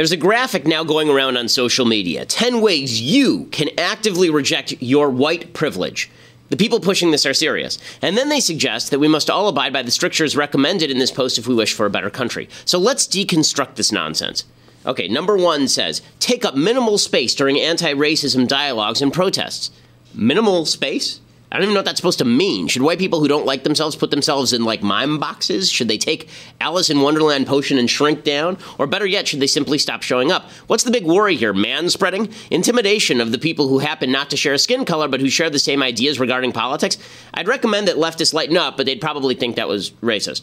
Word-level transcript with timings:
There's 0.00 0.12
a 0.12 0.16
graphic 0.16 0.66
now 0.66 0.82
going 0.82 1.10
around 1.10 1.36
on 1.36 1.46
social 1.46 1.84
media 1.84 2.24
10 2.24 2.62
ways 2.62 3.02
you 3.02 3.44
can 3.52 3.68
actively 3.76 4.30
reject 4.30 4.72
your 4.80 5.10
white 5.10 5.52
privilege. 5.52 6.10
The 6.48 6.56
people 6.56 6.80
pushing 6.80 7.10
this 7.10 7.26
are 7.26 7.34
serious. 7.34 7.78
And 8.00 8.16
then 8.16 8.30
they 8.30 8.40
suggest 8.40 8.90
that 8.90 8.98
we 8.98 9.08
must 9.08 9.28
all 9.28 9.46
abide 9.46 9.74
by 9.74 9.82
the 9.82 9.90
strictures 9.90 10.34
recommended 10.34 10.90
in 10.90 10.98
this 10.98 11.10
post 11.10 11.36
if 11.36 11.46
we 11.46 11.54
wish 11.54 11.74
for 11.74 11.84
a 11.84 11.90
better 11.90 12.08
country. 12.08 12.48
So 12.64 12.78
let's 12.78 13.06
deconstruct 13.06 13.74
this 13.74 13.92
nonsense. 13.92 14.44
Okay, 14.86 15.06
number 15.06 15.36
one 15.36 15.68
says 15.68 16.00
take 16.18 16.46
up 16.46 16.54
minimal 16.54 16.96
space 16.96 17.34
during 17.34 17.60
anti 17.60 17.92
racism 17.92 18.48
dialogues 18.48 19.02
and 19.02 19.12
protests. 19.12 19.70
Minimal 20.14 20.64
space? 20.64 21.20
I 21.52 21.56
don't 21.56 21.64
even 21.64 21.74
know 21.74 21.80
what 21.80 21.84
that's 21.84 21.98
supposed 21.98 22.20
to 22.20 22.24
mean. 22.24 22.68
Should 22.68 22.82
white 22.82 23.00
people 23.00 23.18
who 23.18 23.26
don't 23.26 23.44
like 23.44 23.64
themselves 23.64 23.96
put 23.96 24.12
themselves 24.12 24.52
in 24.52 24.62
like 24.62 24.82
mime 24.82 25.18
boxes? 25.18 25.68
Should 25.68 25.88
they 25.88 25.98
take 25.98 26.28
Alice 26.60 26.90
in 26.90 27.00
Wonderland 27.00 27.48
potion 27.48 27.76
and 27.76 27.90
shrink 27.90 28.22
down? 28.22 28.56
Or 28.78 28.86
better 28.86 29.06
yet, 29.06 29.26
should 29.26 29.40
they 29.40 29.48
simply 29.48 29.76
stop 29.76 30.02
showing 30.02 30.30
up? 30.30 30.48
What's 30.68 30.84
the 30.84 30.92
big 30.92 31.06
worry 31.06 31.34
here? 31.34 31.52
Man 31.52 31.90
spreading? 31.90 32.32
Intimidation 32.52 33.20
of 33.20 33.32
the 33.32 33.38
people 33.38 33.66
who 33.66 33.80
happen 33.80 34.12
not 34.12 34.30
to 34.30 34.36
share 34.36 34.54
a 34.54 34.58
skin 34.58 34.84
color 34.84 35.08
but 35.08 35.20
who 35.20 35.28
share 35.28 35.50
the 35.50 35.58
same 35.58 35.82
ideas 35.82 36.20
regarding 36.20 36.52
politics? 36.52 36.98
I'd 37.34 37.48
recommend 37.48 37.88
that 37.88 37.96
leftists 37.96 38.32
lighten 38.32 38.56
up, 38.56 38.76
but 38.76 38.86
they'd 38.86 39.00
probably 39.00 39.34
think 39.34 39.56
that 39.56 39.68
was 39.68 39.90
racist. 40.02 40.42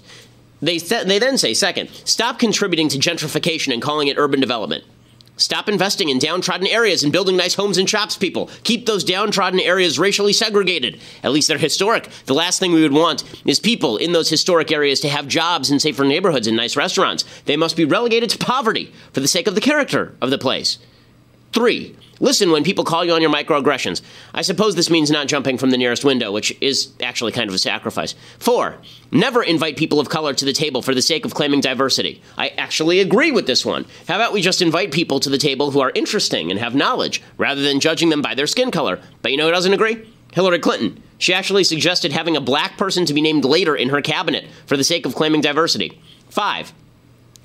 They, 0.61 0.79
th- 0.79 1.05
they 1.05 1.19
then 1.19 1.37
say, 1.37 1.53
second, 1.53 1.89
stop 2.03 2.37
contributing 2.37 2.89
to 2.89 2.97
gentrification 2.97 3.71
and 3.71 3.81
calling 3.81 4.09
it 4.09 4.17
urban 4.17 4.41
development. 4.41 4.83
Stop 5.37 5.69
investing 5.69 6.09
in 6.09 6.17
downtrodden 6.17 6.67
areas 6.67 7.03
and 7.03 7.13
building 7.13 7.37
nice 7.37 7.53
homes 7.53 7.77
and 7.77 7.87
shops, 7.87 8.17
people. 8.17 8.49
Keep 8.63 8.87
those 8.87 9.03
downtrodden 9.03 9.59
areas 9.59 9.99
racially 9.99 10.33
segregated. 10.33 10.99
At 11.23 11.31
least 11.31 11.47
they're 11.47 11.59
historic. 11.59 12.09
The 12.25 12.33
last 12.33 12.59
thing 12.59 12.73
we 12.73 12.81
would 12.81 12.91
want 12.91 13.23
is 13.45 13.59
people 13.59 13.97
in 13.97 14.13
those 14.13 14.29
historic 14.29 14.71
areas 14.71 14.99
to 15.01 15.09
have 15.09 15.27
jobs 15.27 15.69
in 15.69 15.79
safer 15.79 16.03
neighborhoods 16.03 16.47
and 16.47 16.57
nice 16.57 16.75
restaurants. 16.75 17.23
They 17.45 17.55
must 17.55 17.77
be 17.77 17.85
relegated 17.85 18.31
to 18.31 18.37
poverty 18.39 18.91
for 19.13 19.19
the 19.19 19.27
sake 19.27 19.47
of 19.47 19.53
the 19.53 19.61
character 19.61 20.15
of 20.21 20.31
the 20.31 20.39
place. 20.39 20.79
Three, 21.53 21.95
listen 22.19 22.51
when 22.51 22.63
people 22.63 22.83
call 22.83 23.05
you 23.05 23.13
on 23.13 23.21
your 23.21 23.31
microaggressions. 23.31 24.01
I 24.33 24.41
suppose 24.41 24.75
this 24.75 24.89
means 24.89 25.09
not 25.09 25.27
jumping 25.27 25.57
from 25.57 25.71
the 25.71 25.77
nearest 25.77 26.03
window, 26.03 26.31
which 26.31 26.55
is 26.61 26.91
actually 27.01 27.31
kind 27.31 27.49
of 27.49 27.55
a 27.55 27.59
sacrifice. 27.59 28.15
Four, 28.37 28.77
never 29.11 29.41
invite 29.41 29.77
people 29.77 29.99
of 29.99 30.09
color 30.09 30.33
to 30.33 30.45
the 30.45 30.53
table 30.53 30.81
for 30.81 30.93
the 30.93 31.01
sake 31.01 31.25
of 31.25 31.33
claiming 31.33 31.61
diversity. 31.61 32.21
I 32.37 32.49
actually 32.49 32.99
agree 32.99 33.31
with 33.31 33.47
this 33.47 33.65
one. 33.65 33.85
How 34.07 34.15
about 34.15 34.33
we 34.33 34.41
just 34.41 34.61
invite 34.61 34.91
people 34.91 35.19
to 35.21 35.29
the 35.29 35.37
table 35.37 35.71
who 35.71 35.79
are 35.79 35.91
interesting 35.95 36.51
and 36.51 36.59
have 36.59 36.75
knowledge, 36.75 37.23
rather 37.37 37.61
than 37.61 37.79
judging 37.79 38.09
them 38.09 38.21
by 38.21 38.35
their 38.35 38.47
skin 38.47 38.71
color? 38.71 38.99
But 39.21 39.31
you 39.31 39.37
know 39.37 39.45
who 39.45 39.51
doesn't 39.51 39.73
agree? 39.73 40.05
Hillary 40.33 40.59
Clinton. 40.59 41.01
She 41.17 41.33
actually 41.33 41.63
suggested 41.63 42.11
having 42.11 42.37
a 42.37 42.41
black 42.41 42.77
person 42.77 43.05
to 43.05 43.13
be 43.13 43.21
named 43.21 43.43
later 43.43 43.75
in 43.75 43.89
her 43.89 44.01
cabinet 44.01 44.45
for 44.67 44.77
the 44.77 44.83
sake 44.83 45.05
of 45.05 45.15
claiming 45.15 45.41
diversity. 45.41 45.99
Five, 46.29 46.73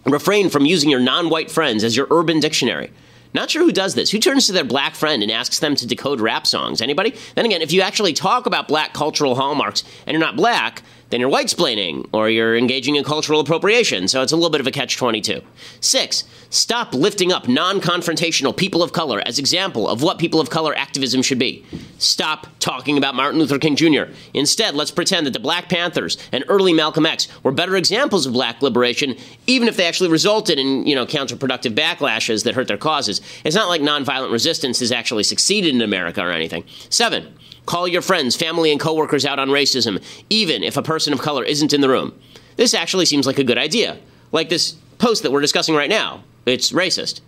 refrain 0.04 0.50
from 0.50 0.66
using 0.66 0.90
your 0.90 1.00
non 1.00 1.30
white 1.30 1.50
friends 1.50 1.84
as 1.84 1.96
your 1.96 2.08
urban 2.10 2.40
dictionary. 2.40 2.90
Not 3.34 3.50
sure 3.50 3.62
who 3.62 3.72
does 3.72 3.94
this. 3.94 4.10
Who 4.10 4.18
turns 4.18 4.46
to 4.46 4.52
their 4.52 4.64
black 4.64 4.94
friend 4.94 5.22
and 5.22 5.32
asks 5.32 5.58
them 5.58 5.74
to 5.76 5.86
decode 5.86 6.20
rap 6.20 6.46
songs? 6.46 6.82
Anybody? 6.82 7.14
Then 7.34 7.46
again, 7.46 7.62
if 7.62 7.72
you 7.72 7.80
actually 7.80 8.12
talk 8.12 8.46
about 8.46 8.68
black 8.68 8.92
cultural 8.92 9.34
hallmarks 9.34 9.84
and 10.06 10.12
you're 10.12 10.20
not 10.20 10.36
black, 10.36 10.82
then 11.12 11.20
you're 11.20 11.28
white 11.28 11.48
splaining 11.48 12.08
or 12.12 12.30
you're 12.30 12.56
engaging 12.56 12.96
in 12.96 13.04
cultural 13.04 13.38
appropriation. 13.38 14.08
So 14.08 14.22
it's 14.22 14.32
a 14.32 14.36
little 14.36 14.48
bit 14.48 14.62
of 14.62 14.66
a 14.66 14.70
catch 14.70 14.96
22. 14.96 15.42
Six, 15.78 16.24
stop 16.48 16.94
lifting 16.94 17.30
up 17.30 17.46
non 17.46 17.82
confrontational 17.82 18.56
people 18.56 18.82
of 18.82 18.94
color 18.94 19.22
as 19.26 19.38
example 19.38 19.86
of 19.86 20.02
what 20.02 20.18
people 20.18 20.40
of 20.40 20.48
color 20.48 20.74
activism 20.74 21.20
should 21.20 21.38
be. 21.38 21.66
Stop 21.98 22.46
talking 22.60 22.96
about 22.96 23.14
Martin 23.14 23.38
Luther 23.38 23.58
King 23.58 23.76
Jr. 23.76 24.04
Instead, 24.32 24.74
let's 24.74 24.90
pretend 24.90 25.26
that 25.26 25.34
the 25.34 25.38
Black 25.38 25.68
Panthers 25.68 26.16
and 26.32 26.44
early 26.48 26.72
Malcolm 26.72 27.04
X 27.04 27.28
were 27.42 27.52
better 27.52 27.76
examples 27.76 28.24
of 28.24 28.32
black 28.32 28.62
liberation, 28.62 29.14
even 29.46 29.68
if 29.68 29.76
they 29.76 29.86
actually 29.86 30.08
resulted 30.08 30.58
in, 30.58 30.86
you 30.86 30.94
know, 30.94 31.04
counterproductive 31.04 31.74
backlashes 31.74 32.44
that 32.44 32.54
hurt 32.54 32.68
their 32.68 32.78
causes. 32.78 33.20
It's 33.44 33.54
not 33.54 33.68
like 33.68 33.82
nonviolent 33.82 34.32
resistance 34.32 34.80
has 34.80 34.90
actually 34.90 35.24
succeeded 35.24 35.74
in 35.74 35.82
America 35.82 36.22
or 36.22 36.30
anything. 36.30 36.64
Seven, 36.88 37.34
Call 37.66 37.86
your 37.86 38.02
friends, 38.02 38.36
family, 38.36 38.70
and 38.70 38.80
coworkers 38.80 39.24
out 39.24 39.38
on 39.38 39.48
racism, 39.48 40.02
even 40.28 40.62
if 40.62 40.76
a 40.76 40.82
person 40.82 41.12
of 41.12 41.20
color 41.20 41.44
isn't 41.44 41.72
in 41.72 41.80
the 41.80 41.88
room. 41.88 42.18
This 42.56 42.74
actually 42.74 43.06
seems 43.06 43.26
like 43.26 43.38
a 43.38 43.44
good 43.44 43.58
idea. 43.58 43.98
Like 44.32 44.48
this 44.48 44.72
post 44.98 45.22
that 45.22 45.32
we're 45.32 45.40
discussing 45.40 45.74
right 45.74 45.90
now. 45.90 46.24
It's 46.46 46.72
racist. 46.72 47.20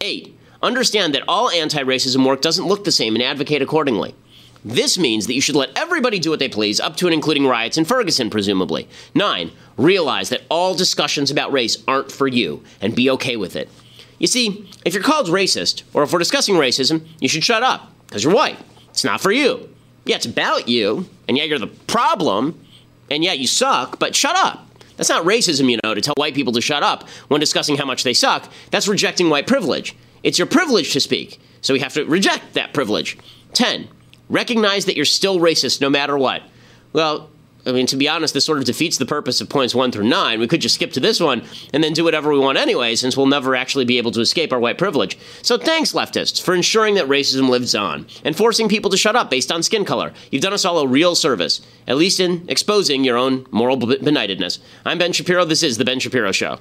8. 0.00 0.36
Understand 0.62 1.14
that 1.14 1.24
all 1.28 1.50
anti 1.50 1.82
racism 1.82 2.26
work 2.26 2.42
doesn't 2.42 2.66
look 2.66 2.84
the 2.84 2.92
same 2.92 3.14
and 3.14 3.22
advocate 3.22 3.62
accordingly. 3.62 4.14
This 4.64 4.98
means 4.98 5.26
that 5.26 5.34
you 5.34 5.40
should 5.40 5.54
let 5.54 5.76
everybody 5.76 6.18
do 6.18 6.30
what 6.30 6.40
they 6.40 6.48
please, 6.48 6.80
up 6.80 6.96
to 6.96 7.06
and 7.06 7.14
including 7.14 7.46
riots 7.46 7.78
in 7.78 7.84
Ferguson, 7.84 8.28
presumably. 8.28 8.88
9. 9.14 9.52
Realize 9.76 10.30
that 10.30 10.42
all 10.50 10.74
discussions 10.74 11.30
about 11.30 11.52
race 11.52 11.82
aren't 11.86 12.10
for 12.10 12.26
you, 12.26 12.64
and 12.80 12.94
be 12.94 13.08
okay 13.10 13.36
with 13.36 13.54
it. 13.54 13.68
You 14.18 14.26
see, 14.26 14.68
if 14.84 14.94
you're 14.94 15.02
called 15.02 15.28
racist, 15.28 15.84
or 15.94 16.02
if 16.02 16.12
we're 16.12 16.18
discussing 16.18 16.56
racism, 16.56 17.06
you 17.20 17.28
should 17.28 17.44
shut 17.44 17.62
up, 17.62 17.92
because 18.06 18.24
you're 18.24 18.34
white. 18.34 18.58
It's 18.90 19.04
not 19.04 19.20
for 19.20 19.30
you. 19.30 19.68
Yeah, 20.08 20.16
it's 20.16 20.26
about 20.26 20.68
you, 20.68 21.06
and 21.28 21.36
yeah, 21.36 21.44
you're 21.44 21.58
the 21.58 21.66
problem, 21.66 22.58
and 23.10 23.22
yeah, 23.22 23.34
you 23.34 23.46
suck, 23.46 23.98
but 23.98 24.16
shut 24.16 24.34
up. 24.34 24.66
That's 24.96 25.10
not 25.10 25.26
racism, 25.26 25.70
you 25.70 25.78
know, 25.84 25.94
to 25.94 26.00
tell 26.00 26.14
white 26.16 26.34
people 26.34 26.54
to 26.54 26.62
shut 26.62 26.82
up 26.82 27.06
when 27.28 27.40
discussing 27.40 27.76
how 27.76 27.84
much 27.84 28.04
they 28.04 28.14
suck. 28.14 28.50
That's 28.70 28.88
rejecting 28.88 29.28
white 29.28 29.46
privilege. 29.46 29.94
It's 30.22 30.38
your 30.38 30.46
privilege 30.46 30.94
to 30.94 31.00
speak, 31.00 31.40
so 31.60 31.74
we 31.74 31.80
have 31.80 31.92
to 31.92 32.04
reject 32.06 32.54
that 32.54 32.72
privilege. 32.72 33.18
10. 33.52 33.86
Recognize 34.30 34.86
that 34.86 34.96
you're 34.96 35.04
still 35.04 35.38
racist 35.40 35.82
no 35.82 35.90
matter 35.90 36.16
what. 36.16 36.42
Well, 36.94 37.28
I 37.66 37.72
mean, 37.72 37.86
to 37.86 37.96
be 37.96 38.08
honest, 38.08 38.34
this 38.34 38.44
sort 38.44 38.58
of 38.58 38.64
defeats 38.64 38.98
the 38.98 39.04
purpose 39.04 39.40
of 39.40 39.48
points 39.48 39.74
one 39.74 39.92
through 39.92 40.08
nine. 40.08 40.40
We 40.40 40.46
could 40.46 40.60
just 40.60 40.76
skip 40.76 40.92
to 40.92 41.00
this 41.00 41.20
one 41.20 41.42
and 41.74 41.84
then 41.84 41.92
do 41.92 42.04
whatever 42.04 42.32
we 42.32 42.38
want 42.38 42.56
anyway, 42.56 42.94
since 42.94 43.16
we'll 43.16 43.26
never 43.26 43.54
actually 43.54 43.84
be 43.84 43.98
able 43.98 44.10
to 44.12 44.20
escape 44.20 44.52
our 44.52 44.60
white 44.60 44.78
privilege. 44.78 45.18
So 45.42 45.58
thanks, 45.58 45.92
leftists, 45.92 46.40
for 46.40 46.54
ensuring 46.54 46.94
that 46.94 47.06
racism 47.06 47.48
lives 47.48 47.74
on 47.74 48.06
and 48.24 48.36
forcing 48.36 48.68
people 48.68 48.90
to 48.90 48.96
shut 48.96 49.16
up 49.16 49.28
based 49.28 49.52
on 49.52 49.62
skin 49.62 49.84
color. 49.84 50.12
You've 50.30 50.42
done 50.42 50.52
us 50.52 50.64
all 50.64 50.78
a 50.78 50.86
real 50.86 51.14
service, 51.14 51.60
at 51.86 51.96
least 51.96 52.20
in 52.20 52.44
exposing 52.48 53.04
your 53.04 53.16
own 53.16 53.46
moral 53.50 53.76
benightedness. 53.76 54.60
I'm 54.86 54.98
Ben 54.98 55.12
Shapiro. 55.12 55.44
This 55.44 55.62
is 55.62 55.78
The 55.78 55.84
Ben 55.84 55.98
Shapiro 55.98 56.32
Show. 56.32 56.58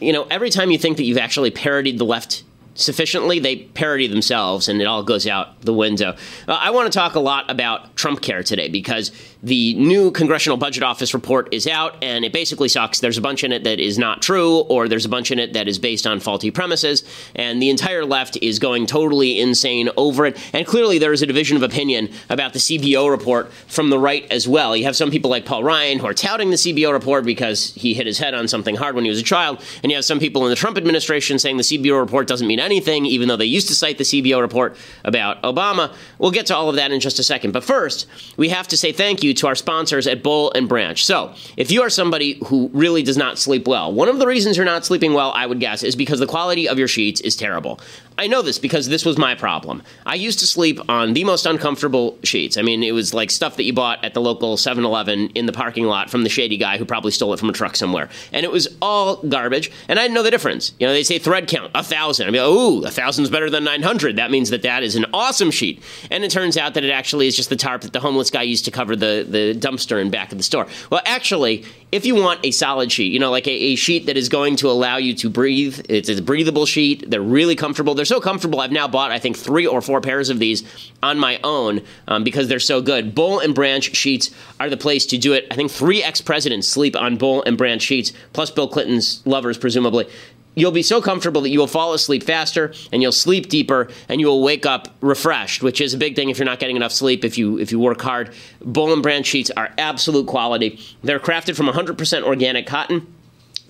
You 0.00 0.14
know, 0.14 0.26
every 0.30 0.48
time 0.48 0.70
you 0.70 0.78
think 0.78 0.96
that 0.96 1.04
you've 1.04 1.18
actually 1.18 1.50
parodied 1.50 1.98
the 1.98 2.06
left 2.06 2.44
sufficiently, 2.80 3.38
they 3.38 3.56
parody 3.56 4.06
themselves 4.06 4.68
and 4.68 4.80
it 4.80 4.86
all 4.86 5.02
goes 5.02 5.26
out 5.26 5.60
the 5.62 5.74
window. 5.74 6.16
Uh, 6.48 6.58
I 6.60 6.70
want 6.70 6.92
to 6.92 6.98
talk 6.98 7.14
a 7.14 7.20
lot 7.20 7.50
about 7.50 7.96
Trump 7.96 8.22
Care 8.22 8.42
today 8.42 8.68
because 8.68 9.12
the 9.42 9.74
new 9.74 10.10
Congressional 10.10 10.58
Budget 10.58 10.82
Office 10.82 11.14
report 11.14 11.48
is 11.52 11.66
out 11.66 11.96
and 12.02 12.24
it 12.24 12.32
basically 12.32 12.68
sucks. 12.68 13.00
There's 13.00 13.16
a 13.16 13.22
bunch 13.22 13.42
in 13.42 13.52
it 13.52 13.64
that 13.64 13.80
is 13.80 13.98
not 13.98 14.20
true, 14.20 14.58
or 14.60 14.86
there's 14.88 15.06
a 15.06 15.08
bunch 15.08 15.30
in 15.30 15.38
it 15.38 15.54
that 15.54 15.66
is 15.66 15.78
based 15.78 16.06
on 16.06 16.20
faulty 16.20 16.50
premises, 16.50 17.04
and 17.34 17.62
the 17.62 17.70
entire 17.70 18.04
left 18.04 18.36
is 18.42 18.58
going 18.58 18.86
totally 18.86 19.40
insane 19.40 19.88
over 19.96 20.26
it. 20.26 20.38
And 20.54 20.66
clearly, 20.66 20.98
there 20.98 21.12
is 21.12 21.22
a 21.22 21.26
division 21.26 21.56
of 21.56 21.62
opinion 21.62 22.10
about 22.28 22.52
the 22.52 22.58
CBO 22.58 23.10
report 23.10 23.52
from 23.66 23.90
the 23.90 23.98
right 23.98 24.30
as 24.30 24.46
well. 24.46 24.76
You 24.76 24.84
have 24.84 24.96
some 24.96 25.10
people 25.10 25.30
like 25.30 25.46
Paul 25.46 25.64
Ryan 25.64 25.98
who 25.98 26.06
are 26.06 26.14
touting 26.14 26.50
the 26.50 26.56
CBO 26.56 26.92
report 26.92 27.24
because 27.24 27.74
he 27.74 27.94
hit 27.94 28.06
his 28.06 28.18
head 28.18 28.34
on 28.34 28.48
something 28.48 28.76
hard 28.76 28.94
when 28.94 29.04
he 29.04 29.10
was 29.10 29.20
a 29.20 29.24
child, 29.24 29.62
and 29.82 29.90
you 29.90 29.96
have 29.96 30.04
some 30.04 30.18
people 30.18 30.44
in 30.44 30.50
the 30.50 30.56
Trump 30.56 30.76
administration 30.76 31.38
saying 31.38 31.56
the 31.56 31.62
CBO 31.62 31.98
report 31.98 32.26
doesn't 32.26 32.46
mean 32.46 32.60
anything, 32.60 33.06
even 33.06 33.28
though 33.28 33.36
they 33.36 33.46
used 33.46 33.68
to 33.68 33.74
cite 33.74 33.96
the 33.96 34.04
CBO 34.04 34.40
report 34.40 34.76
about 35.04 35.42
Obama. 35.42 35.94
We'll 36.18 36.30
get 36.30 36.46
to 36.46 36.56
all 36.56 36.68
of 36.68 36.76
that 36.76 36.92
in 36.92 37.00
just 37.00 37.18
a 37.18 37.22
second. 37.22 37.52
But 37.52 37.64
first, 37.64 38.06
we 38.36 38.50
have 38.50 38.68
to 38.68 38.76
say 38.76 38.92
thank 38.92 39.22
you 39.22 39.29
you 39.30 39.34
to 39.34 39.46
our 39.46 39.54
sponsors 39.54 40.06
at 40.06 40.22
Boll 40.22 40.52
and 40.54 40.68
Branch. 40.68 41.02
So, 41.02 41.34
if 41.56 41.70
you 41.70 41.82
are 41.82 41.88
somebody 41.88 42.38
who 42.46 42.68
really 42.74 43.02
does 43.02 43.16
not 43.16 43.38
sleep 43.38 43.66
well, 43.66 43.92
one 43.92 44.08
of 44.08 44.18
the 44.18 44.26
reasons 44.26 44.56
you're 44.56 44.66
not 44.66 44.84
sleeping 44.84 45.14
well, 45.14 45.32
I 45.34 45.46
would 45.46 45.60
guess, 45.60 45.82
is 45.82 45.96
because 45.96 46.18
the 46.18 46.26
quality 46.26 46.68
of 46.68 46.78
your 46.78 46.88
sheets 46.88 47.20
is 47.22 47.36
terrible. 47.36 47.80
I 48.20 48.26
know 48.26 48.42
this 48.42 48.58
because 48.58 48.86
this 48.86 49.06
was 49.06 49.16
my 49.16 49.34
problem. 49.34 49.82
I 50.04 50.14
used 50.14 50.40
to 50.40 50.46
sleep 50.46 50.78
on 50.90 51.14
the 51.14 51.24
most 51.24 51.46
uncomfortable 51.46 52.18
sheets. 52.22 52.58
I 52.58 52.62
mean, 52.62 52.82
it 52.82 52.92
was 52.92 53.14
like 53.14 53.30
stuff 53.30 53.56
that 53.56 53.62
you 53.62 53.72
bought 53.72 54.04
at 54.04 54.12
the 54.12 54.20
local 54.20 54.58
7 54.58 54.84
Eleven 54.84 55.30
in 55.30 55.46
the 55.46 55.54
parking 55.54 55.86
lot 55.86 56.10
from 56.10 56.22
the 56.22 56.28
shady 56.28 56.58
guy 56.58 56.76
who 56.76 56.84
probably 56.84 57.12
stole 57.12 57.32
it 57.32 57.38
from 57.38 57.48
a 57.48 57.54
truck 57.54 57.76
somewhere. 57.76 58.10
And 58.30 58.44
it 58.44 58.52
was 58.52 58.76
all 58.82 59.16
garbage, 59.22 59.72
and 59.88 59.98
I 59.98 60.02
didn't 60.02 60.16
know 60.16 60.22
the 60.22 60.30
difference. 60.30 60.74
You 60.78 60.86
know, 60.86 60.92
they 60.92 61.02
say 61.02 61.18
thread 61.18 61.48
count, 61.48 61.70
a 61.74 61.82
thousand. 61.82 62.26
I 62.26 62.30
mean, 62.30 62.42
ooh, 62.42 62.84
a 62.84 62.90
thousand's 62.90 63.30
better 63.30 63.48
than 63.48 63.64
900. 63.64 64.16
That 64.16 64.30
means 64.30 64.50
that 64.50 64.60
that 64.62 64.82
is 64.82 64.96
an 64.96 65.06
awesome 65.14 65.50
sheet. 65.50 65.82
And 66.10 66.22
it 66.22 66.30
turns 66.30 66.58
out 66.58 66.74
that 66.74 66.84
it 66.84 66.90
actually 66.90 67.26
is 67.26 67.34
just 67.34 67.48
the 67.48 67.56
tarp 67.56 67.80
that 67.82 67.94
the 67.94 68.00
homeless 68.00 68.30
guy 68.30 68.42
used 68.42 68.66
to 68.66 68.70
cover 68.70 68.96
the, 68.96 69.24
the 69.26 69.54
dumpster 69.58 69.98
in 69.98 70.10
back 70.10 70.30
of 70.30 70.36
the 70.36 70.44
store. 70.44 70.66
Well, 70.90 71.00
actually, 71.06 71.64
if 71.92 72.06
you 72.06 72.14
want 72.14 72.44
a 72.44 72.52
solid 72.52 72.92
sheet, 72.92 73.12
you 73.12 73.18
know, 73.18 73.30
like 73.30 73.48
a, 73.48 73.50
a 73.50 73.74
sheet 73.74 74.06
that 74.06 74.16
is 74.16 74.28
going 74.28 74.56
to 74.56 74.68
allow 74.70 74.96
you 74.96 75.14
to 75.14 75.28
breathe, 75.28 75.80
it's 75.88 76.08
a 76.08 76.22
breathable 76.22 76.64
sheet. 76.66 77.10
They're 77.10 77.20
really 77.20 77.56
comfortable. 77.56 77.94
They're 77.94 78.04
so 78.04 78.20
comfortable. 78.20 78.60
I've 78.60 78.70
now 78.70 78.86
bought, 78.86 79.10
I 79.10 79.18
think, 79.18 79.36
three 79.36 79.66
or 79.66 79.80
four 79.80 80.00
pairs 80.00 80.30
of 80.30 80.38
these 80.38 80.62
on 81.02 81.18
my 81.18 81.40
own 81.42 81.80
um, 82.06 82.22
because 82.22 82.46
they're 82.48 82.60
so 82.60 82.80
good. 82.80 83.14
Boll 83.14 83.40
and 83.40 83.54
Branch 83.54 83.84
sheets 83.94 84.30
are 84.60 84.70
the 84.70 84.76
place 84.76 85.04
to 85.06 85.18
do 85.18 85.32
it. 85.32 85.46
I 85.50 85.56
think 85.56 85.70
three 85.70 86.02
ex 86.02 86.20
presidents 86.20 86.68
sleep 86.68 86.94
on 86.94 87.16
Boll 87.16 87.42
and 87.42 87.58
Branch 87.58 87.82
sheets, 87.82 88.12
plus 88.32 88.50
Bill 88.50 88.68
Clinton's 88.68 89.26
lovers, 89.26 89.58
presumably 89.58 90.06
you'll 90.54 90.72
be 90.72 90.82
so 90.82 91.00
comfortable 91.00 91.40
that 91.40 91.50
you 91.50 91.58
will 91.58 91.66
fall 91.66 91.92
asleep 91.94 92.22
faster 92.22 92.72
and 92.92 93.02
you'll 93.02 93.12
sleep 93.12 93.48
deeper 93.48 93.88
and 94.08 94.20
you 94.20 94.26
will 94.26 94.42
wake 94.42 94.66
up 94.66 94.88
refreshed 95.00 95.62
which 95.62 95.80
is 95.80 95.94
a 95.94 95.98
big 95.98 96.16
thing 96.16 96.28
if 96.28 96.38
you're 96.38 96.46
not 96.46 96.58
getting 96.58 96.76
enough 96.76 96.92
sleep 96.92 97.24
if 97.24 97.38
you 97.38 97.58
if 97.58 97.70
you 97.72 97.78
work 97.78 98.00
hard. 98.00 98.32
Boll 98.60 98.92
and 98.92 99.02
Branch 99.02 99.26
sheets 99.26 99.50
are 99.56 99.70
absolute 99.78 100.26
quality. 100.26 100.78
They're 101.02 101.20
crafted 101.20 101.56
from 101.56 101.66
100% 101.66 102.22
organic 102.24 102.66
cotton 102.66 103.06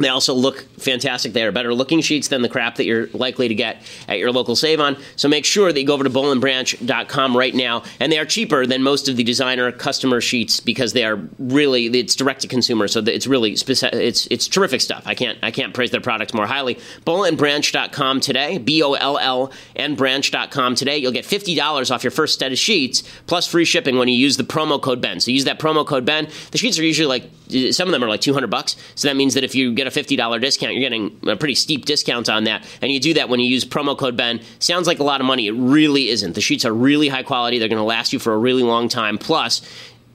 They 0.00 0.08
also 0.08 0.35
look 0.35 0.62
fantastic. 0.79 1.32
They 1.32 1.44
are 1.44 1.52
better 1.52 1.75
looking 1.75 2.00
sheets 2.00 2.29
than 2.29 2.43
the 2.43 2.49
crap 2.49 2.76
that 2.76 2.87
you're 2.87 3.08
likely 3.08 3.49
to 3.49 3.55
get 3.55 3.82
at 4.08 4.19
your 4.19 4.32
local 4.32 4.56
Save 4.56 4.81
On. 4.81 4.97
So 5.17 5.29
make 5.29 5.44
sure 5.44 5.73
that 5.73 5.79
you 5.79 5.87
go 5.87 5.94
over 5.94 6.05
to 6.05 6.11
bollandbranch.com 6.11 7.37
right 7.37 7.55
now. 7.55 7.82
And 8.00 8.11
they 8.11 8.19
are 8.19 8.25
cheaper 8.25 8.67
than 8.67 8.82
most 8.82 9.08
of 9.08 9.17
the 9.17 9.25
designer 9.25 9.70
customer 9.73 10.20
sheets 10.20 10.61
because 10.61 10.93
they 10.93 11.05
are 11.05 11.20
really 11.38 11.87
it's 11.87 12.14
direct 12.17 12.41
to 12.43 12.49
consumer. 12.49 12.88
So 12.88 13.00
it's 13.00 13.26
really 13.26 13.52
it's 13.52 14.26
it's 14.26 14.49
terrific 14.49 14.81
stuff. 14.81 15.02
I 15.06 15.14
can't 15.14 15.38
I 15.43 15.50
can't 15.50 15.75
praise 15.75 15.91
their 15.91 16.00
products 16.00 16.32
more 16.32 16.46
highly. 16.46 16.76
Bollandbranch.com 17.05 18.20
today. 18.20 18.58
B 18.58 18.82
O 18.82 18.94
L 18.94 19.19
L 19.19 19.53
and 19.76 19.96
branch.com 19.96 20.75
today. 20.75 20.99
You'll 20.99 21.12
get 21.12 21.26
fifty 21.26 21.55
dollars 21.55 21.91
off 21.91 22.03
your 22.03 22.11
first 22.11 22.38
set 22.38 22.53
of 22.53 22.58
sheets 22.58 23.03
plus 23.26 23.46
free 23.46 23.64
shipping 23.64 23.99
when 23.99 24.08
you 24.08 24.14
use 24.14 24.37
the 24.37 24.44
promo 24.44 24.81
code 24.81 25.00
Ben. 25.00 25.20
So 25.20 25.31
use 25.31 25.44
that 25.44 25.58
promo 25.58 25.87
code 25.87 26.05
Ben. 26.05 26.29
The 26.50 26.58
sheets 26.58 26.79
are 26.79 26.85
usually 26.85 27.08
like 27.08 27.31
some 27.73 27.88
of 27.88 27.93
them 27.93 28.03
are 28.03 28.08
like 28.08 28.20
two 28.20 28.32
hundred 28.32 28.50
bucks. 28.50 28.76
So 28.94 29.08
that 29.08 29.17
means 29.17 29.35
that 29.35 29.44
if 29.44 29.55
you 29.55 29.75
get 29.75 29.87
a 29.87 29.89
$50 29.90 30.40
discount, 30.40 30.72
you're 30.72 30.81
getting 30.81 31.20
a 31.26 31.37
pretty 31.37 31.54
steep 31.54 31.84
discount 31.84 32.28
on 32.28 32.44
that. 32.44 32.64
And 32.81 32.90
you 32.90 33.00
do 33.00 33.14
that 33.14 33.28
when 33.28 33.40
you 33.40 33.46
use 33.46 33.64
promo 33.64 33.96
code 33.96 34.16
Ben. 34.16 34.40
Sounds 34.58 34.87
like 34.87 34.98
a 34.98 35.04
lot 35.04 35.20
of 35.20 35.26
money. 35.26 35.46
It 35.46 35.52
really 35.52 36.08
isn't. 36.08 36.34
The 36.34 36.40
sheets 36.40 36.64
are 36.64 36.72
really 36.72 37.08
high 37.08 37.22
quality. 37.22 37.58
They're 37.58 37.69
going 37.69 37.78
to 37.78 37.84
last 37.84 38.12
you 38.12 38.19
for 38.19 38.32
a 38.32 38.38
really 38.38 38.62
long 38.62 38.88
time. 38.88 39.19
Plus, 39.19 39.62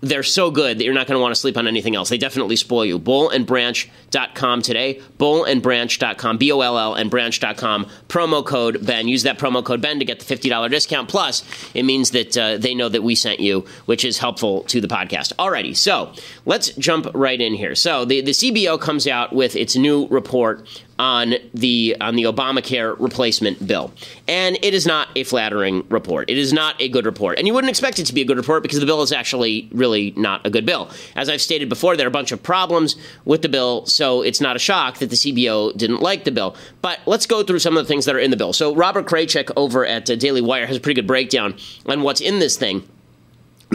they're 0.01 0.23
so 0.23 0.51
good 0.51 0.77
that 0.77 0.83
you're 0.83 0.93
not 0.93 1.07
going 1.07 1.17
to 1.17 1.21
want 1.21 1.33
to 1.33 1.39
sleep 1.39 1.57
on 1.57 1.67
anything 1.67 1.95
else. 1.95 2.09
They 2.09 2.17
definitely 2.17 2.55
spoil 2.55 2.85
you. 2.85 2.99
Bollandbranch.com 2.99 4.61
today. 4.61 5.01
Bollandbranch.com, 5.17 6.37
B 6.37 6.51
O 6.51 6.61
L 6.61 6.77
L, 6.77 6.93
and 6.93 7.09
branch.com. 7.09 7.87
Promo 8.07 8.45
code 8.45 8.85
Ben. 8.85 9.07
Use 9.07 9.23
that 9.23 9.39
promo 9.39 9.63
code 9.63 9.81
Ben 9.81 9.99
to 9.99 10.05
get 10.05 10.19
the 10.19 10.35
$50 10.35 10.69
discount. 10.69 11.09
Plus, 11.09 11.43
it 11.73 11.83
means 11.83 12.11
that 12.11 12.37
uh, 12.37 12.57
they 12.57 12.75
know 12.75 12.89
that 12.89 13.03
we 13.03 13.15
sent 13.15 13.39
you, 13.39 13.65
which 13.85 14.05
is 14.05 14.17
helpful 14.19 14.63
to 14.63 14.79
the 14.79 14.87
podcast. 14.87 15.33
Alrighty, 15.35 15.75
so 15.75 16.13
let's 16.45 16.69
jump 16.73 17.07
right 17.13 17.39
in 17.39 17.53
here. 17.53 17.75
So 17.75 18.05
the, 18.05 18.21
the 18.21 18.31
CBO 18.31 18.79
comes 18.79 19.07
out 19.07 19.33
with 19.33 19.55
its 19.55 19.75
new 19.75 20.07
report 20.07 20.67
on 20.97 21.35
the 21.53 21.95
on 21.99 22.15
the 22.15 22.23
Obamacare 22.23 22.95
replacement 22.99 23.65
bill. 23.67 23.91
And 24.27 24.57
it 24.61 24.73
is 24.73 24.85
not 24.85 25.09
a 25.15 25.23
flattering 25.23 25.85
report. 25.89 26.29
It 26.29 26.37
is 26.37 26.53
not 26.53 26.79
a 26.81 26.87
good 26.87 27.05
report. 27.05 27.37
And 27.37 27.47
you 27.47 27.53
wouldn't 27.53 27.69
expect 27.69 27.99
it 27.99 28.05
to 28.05 28.13
be 28.13 28.21
a 28.21 28.25
good 28.25 28.37
report 28.37 28.63
because 28.63 28.79
the 28.79 28.85
bill 28.85 29.01
is 29.01 29.11
actually 29.11 29.69
really 29.71 30.13
not 30.15 30.45
a 30.45 30.49
good 30.49 30.65
bill. 30.65 30.89
As 31.15 31.29
I've 31.29 31.41
stated 31.41 31.69
before, 31.69 31.97
there 31.97 32.05
are 32.05 32.09
a 32.09 32.11
bunch 32.11 32.31
of 32.31 32.41
problems 32.41 32.95
with 33.25 33.41
the 33.41 33.49
bill, 33.49 33.85
so 33.85 34.21
it's 34.21 34.41
not 34.41 34.55
a 34.55 34.59
shock 34.59 34.99
that 34.99 35.09
the 35.09 35.15
CBO 35.15 35.75
didn't 35.75 36.01
like 36.01 36.23
the 36.23 36.31
bill. 36.31 36.55
But 36.81 36.99
let's 37.05 37.25
go 37.25 37.43
through 37.43 37.59
some 37.59 37.77
of 37.77 37.83
the 37.83 37.87
things 37.87 38.05
that 38.05 38.15
are 38.15 38.19
in 38.19 38.31
the 38.31 38.37
bill. 38.37 38.53
So 38.53 38.73
Robert 38.73 39.05
Kraychik 39.05 39.51
over 39.55 39.85
at 39.85 40.09
uh, 40.09 40.15
Daily 40.15 40.41
Wire 40.41 40.65
has 40.65 40.77
a 40.77 40.79
pretty 40.79 41.01
good 41.01 41.07
breakdown 41.07 41.55
on 41.85 42.01
what's 42.01 42.21
in 42.21 42.39
this 42.39 42.57
thing 42.57 42.87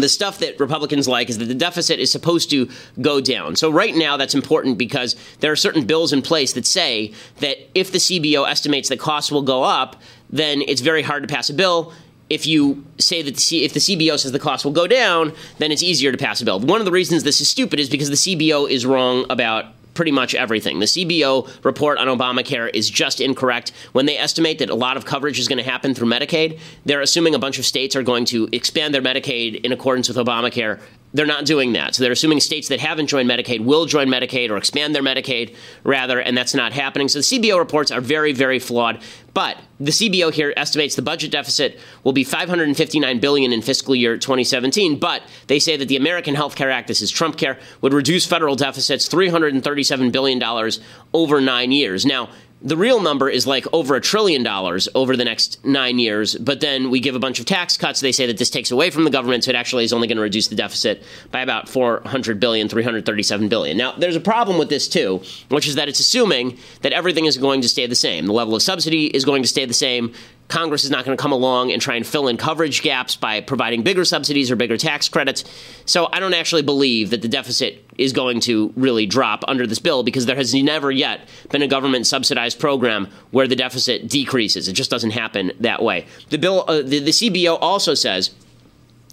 the 0.03 0.09
stuff 0.09 0.39
that 0.39 0.59
Republicans 0.59 1.09
like 1.09 1.29
is 1.31 1.39
that 1.39 1.47
the 1.47 1.55
deficit 1.55 1.99
is 1.99 2.11
supposed 2.11 2.51
to 2.51 2.69
go 3.01 3.21
down. 3.21 3.57
So, 3.57 3.71
right 3.71 3.95
now, 3.95 4.17
that's 4.17 4.35
important 4.35 4.79
because 4.79 5.17
there 5.41 5.53
are 5.53 5.57
certain 5.57 5.87
bills 5.87 6.13
in 6.13 6.23
place 6.23 6.53
that 6.55 6.67
say 6.67 7.13
that 7.39 7.59
if 7.75 7.93
the 7.93 7.99
CBO 7.99 8.49
estimates 8.49 8.89
that 8.89 8.99
costs 8.99 9.31
will 9.31 9.43
go 9.43 9.63
up, 9.63 9.97
then 10.31 10.63
it's 10.67 10.81
very 10.81 11.03
hard 11.03 11.23
to 11.23 11.33
pass 11.33 11.51
a 11.51 11.55
bill. 11.55 11.93
If 12.29 12.47
you 12.47 12.85
say 12.99 13.23
that 13.23 13.35
the 13.35 13.41
C- 13.41 13.65
if 13.65 13.73
the 13.73 13.81
CBO 13.81 14.19
says 14.19 14.31
the 14.31 14.39
costs 14.39 14.65
will 14.65 14.73
go 14.73 14.87
down, 14.87 15.33
then 15.59 15.73
it's 15.73 15.83
easier 15.83 16.13
to 16.13 16.19
pass 16.19 16.41
a 16.41 16.45
bill. 16.45 16.61
One 16.61 16.81
of 16.81 16.85
the 16.85 16.93
reasons 16.93 17.25
this 17.25 17.41
is 17.41 17.49
stupid 17.49 17.81
is 17.81 17.91
because 17.91 18.09
the 18.09 18.15
CBO 18.15 18.71
is 18.71 18.87
wrong 18.87 19.27
about 19.29 19.67
pretty 20.01 20.13
much 20.13 20.35
everything. 20.35 20.79
The 20.79 20.87
CBO 20.87 21.63
report 21.63 21.99
on 21.99 22.07
Obamacare 22.07 22.71
is 22.73 22.89
just 22.89 23.21
incorrect. 23.21 23.71
When 23.93 24.07
they 24.07 24.17
estimate 24.17 24.59
that 24.61 24.71
a 24.71 24.75
lot 24.75 24.97
of 24.97 25.05
coverage 25.05 25.39
is 25.39 25.47
going 25.47 25.59
to 25.59 25.63
happen 25.63 25.93
through 25.93 26.09
Medicaid, 26.09 26.59
they're 26.87 27.03
assuming 27.03 27.35
a 27.35 27.39
bunch 27.39 27.59
of 27.59 27.67
states 27.67 27.95
are 27.95 28.03
going 28.03 28.25
to 28.25 28.49
expand 28.51 28.95
their 28.95 29.03
Medicaid 29.03 29.63
in 29.63 29.73
accordance 29.73 30.09
with 30.09 30.17
Obamacare 30.17 30.81
they're 31.13 31.27
not 31.27 31.45
doing 31.45 31.73
that. 31.73 31.95
So 31.95 32.03
they're 32.03 32.13
assuming 32.13 32.41
states 32.41 32.69
that 32.69 32.81
haven't 32.81 33.09
joined 33.09 33.29
Medicaid 33.29 33.65
will 33.65 33.87
join 33.87 34.09
Medicaid 34.09 34.51
or 34.51 34.57
expand 34.57 34.95
their 34.95 35.03
Medicaid 35.03 35.57
rather, 35.83 36.21
and 36.21 36.37
that's 36.37 36.55
not 36.55 36.73
happening. 36.73 37.09
So 37.09 37.19
the 37.19 37.25
CBO 37.25 37.59
reports 37.59 37.91
are 37.91 38.01
very, 38.01 38.33
very 38.33 38.59
flawed. 38.59 39.03
But 39.35 39.59
the 39.79 39.91
CBO 39.91 40.33
here 40.33 40.53
estimates 40.57 40.97
the 40.97 41.03
budget 41.03 41.31
deficit 41.31 41.79
will 42.05 42.13
be 42.13 42.25
559 42.25 43.21
billion 43.21 43.53
in 43.53 43.63
fiscal 43.63 43.95
year 43.95 44.17
2017. 44.17 44.99
But 44.99 45.23
they 45.47 45.59
say 45.59 45.77
that 45.77 45.89
the 45.89 45.97
American 45.97 46.35
Health 46.35 46.57
Care 46.57 46.71
Act, 46.71 46.89
this 46.89 47.01
is 47.01 47.11
Trump 47.11 47.37
Care, 47.37 47.59
would 47.81 47.93
reduce 47.93 48.27
federal 48.27 48.57
deficits 48.57 49.09
337 49.09 50.11
billion 50.11 50.39
dollars 50.39 50.81
over 51.13 51.41
nine 51.41 51.73
years. 51.73 52.05
Now 52.05 52.31
the 52.63 52.77
real 52.77 53.01
number 53.01 53.29
is 53.29 53.47
like 53.47 53.67
over 53.73 53.95
a 53.95 54.01
trillion 54.01 54.43
dollars 54.43 54.89
over 54.95 55.17
the 55.17 55.25
next 55.25 55.65
nine 55.65 55.99
years. 55.99 56.35
But 56.35 56.61
then 56.61 56.91
we 56.91 57.01
give 57.01 57.15
a 57.15 57.19
bunch 57.19 57.41
of 57.41 57.47
tax 57.47 57.77
cuts. 57.77 58.01
They 58.01 58.13
say 58.13 58.27
that 58.27 58.39
this 58.39 58.51
takes 58.51 58.71
away 58.71 58.91
from 58.91 59.05
the 59.05 59.11
government, 59.11 59.45
so 59.45 59.51
it 59.51 59.55
actually 59.55 59.85
is 59.85 59.93
only 59.93 60.09
going 60.09 60.17
to 60.17 60.23
reduce 60.23 60.49
the 60.49 60.55
deficit 60.55 61.03
by 61.31 61.41
about 61.41 61.69
400 61.69 62.39
billion, 62.39 62.69
337 62.69 63.49
billion. 63.49 63.77
Now, 63.77 63.93
there's 63.93 64.17
a 64.17 64.21
problem 64.21 64.59
with 64.59 64.69
this 64.69 64.89
too, 64.89 65.23
which 65.49 65.67
is 65.67 65.77
that 65.77 65.89
it's 65.89 66.01
assuming 66.01 66.59
that 66.83 66.93
everything 66.93 67.25
is 67.25 67.39
going 67.39 67.63
to 67.63 67.69
stay 67.69 67.87
the 67.87 67.95
same. 67.95 68.27
The 68.27 68.33
level 68.33 68.55
of 68.55 68.63
subsidy 68.63 69.07
is 69.07 69.25
going 69.25 69.43
to 69.43 69.49
stay 69.49 69.65
the 69.65 69.75
same. 69.75 70.13
Congress 70.51 70.85
is 70.85 70.91
not 70.91 71.05
going 71.05 71.17
to 71.17 71.21
come 71.21 71.33
along 71.33 71.73
and 71.73 71.81
try 71.81 71.95
and 71.95 72.07
fill 72.07 72.29
in 72.29 72.37
coverage 72.37 72.83
gaps 72.83 73.17
by 73.17 73.41
providing 73.41 73.83
bigger 73.83 74.05
subsidies 74.05 74.51
or 74.51 74.57
bigger 74.57 74.77
tax 74.77 75.09
credits. 75.09 75.45
So 75.87 76.09
I 76.13 76.21
don't 76.21 76.35
actually 76.35 76.63
believe 76.63 77.11
that 77.11 77.23
the 77.23 77.29
deficit 77.29 77.85
is 77.97 78.13
going 78.13 78.41
to 78.41 78.73
really 78.77 79.07
drop 79.07 79.45
under 79.47 79.67
this 79.67 79.79
bill 79.79 80.03
because 80.03 80.27
there 80.27 80.37
has 80.37 80.53
never 80.53 80.91
yet 80.91 81.29
been 81.51 81.63
a 81.63 81.69
government 81.69 82.07
subsidized 82.07 82.59
program 82.59 83.09
where 83.31 83.47
the 83.47 83.57
deficit 83.57 84.09
decreases. 84.09 84.69
It 84.69 84.73
just 84.73 84.91
doesn't 84.91 85.11
happen 85.11 85.53
that 85.61 85.83
way. 85.83 86.07
The 86.31 86.39
bill, 86.39 86.65
uh, 86.67 86.83
the, 86.83 86.99
the 86.99 87.11
CBO 87.11 87.57
also 87.61 87.95
says 87.95 88.31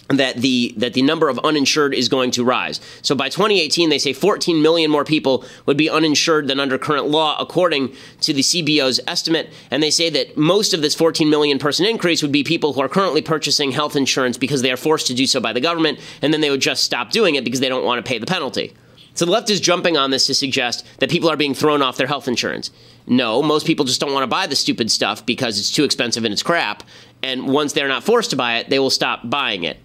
that 0.10 0.38
the 0.38 0.74
that 0.78 0.94
the 0.94 1.02
number 1.02 1.28
of 1.30 1.40
uninsured 1.40 1.94
is 1.94 2.08
going 2.08 2.32
to 2.32 2.44
rise. 2.44 2.80
So 3.02 3.16
by 3.16 3.30
2018 3.30 3.90
they 3.90 4.00
say 4.00 4.14
14 4.14 4.62
million 4.62 4.90
more 4.90 5.04
people 5.04 5.44
would 5.66 5.78
be 5.78 5.90
uninsured 5.90 6.48
than 6.48 6.60
under 6.60 6.78
current 6.78 7.08
law 7.08 7.38
according 7.40 7.94
to 8.22 8.34
the 8.34 8.42
CBO's 8.42 9.00
estimate 9.08 9.50
and 9.70 9.84
they 9.84 9.92
say 9.92 10.10
that 10.10 10.38
most 10.38 10.74
of 10.74 10.82
this 10.82 10.96
14 10.96 11.30
million 11.30 11.60
person 11.60 11.86
increase 11.86 12.22
would 12.22 12.32
be 12.32 12.44
people 12.44 12.74
who 12.74 12.82
are 12.82 12.90
currently 12.90 13.22
purchasing 13.22 13.72
health 13.72 13.96
insurance 13.96 14.38
because 14.38 14.62
they 14.62 14.72
are 14.72 14.78
forced 14.78 15.08
to 15.08 15.14
do 15.14 15.28
so 15.28 15.40
by 15.40 15.52
the 15.52 15.62
government 15.62 16.00
and 16.22 16.34
then 16.34 16.42
they 16.42 16.50
would 16.50 16.62
just 16.62 16.84
stop 16.84 17.12
doing 17.12 17.36
it 17.36 17.44
because 17.44 17.60
they 17.60 17.70
don't 17.70 17.86
want 17.86 18.04
to 18.04 18.08
pay 18.08 18.18
the 18.18 18.26
penalty. 18.26 18.74
So 19.18 19.26
the 19.26 19.32
left 19.32 19.50
is 19.50 19.60
jumping 19.60 19.98
on 19.98 20.12
this 20.12 20.28
to 20.28 20.36
suggest 20.36 20.86
that 21.00 21.10
people 21.10 21.28
are 21.28 21.36
being 21.36 21.56
thrown 21.56 21.82
off 21.82 21.98
their 21.98 22.06
health 22.06 22.28
insurance. 22.28 22.70
No, 23.08 23.42
most 23.42 23.66
people 23.66 23.84
just 23.84 24.00
don't 24.00 24.14
want 24.14 24.22
to 24.22 24.28
buy 24.28 24.46
the 24.46 24.56
stupid 24.56 24.92
stuff 24.92 25.26
because 25.26 25.58
it's 25.58 25.72
too 25.72 25.84
expensive 25.84 26.24
and 26.24 26.32
it's 26.32 26.44
crap. 26.44 26.84
And 27.24 27.48
once 27.48 27.74
they're 27.74 27.88
not 27.88 28.04
forced 28.04 28.30
to 28.30 28.36
buy 28.36 28.58
it, 28.58 28.70
they 28.70 28.78
will 28.78 28.92
stop 28.92 29.28
buying 29.28 29.64
it. 29.64 29.78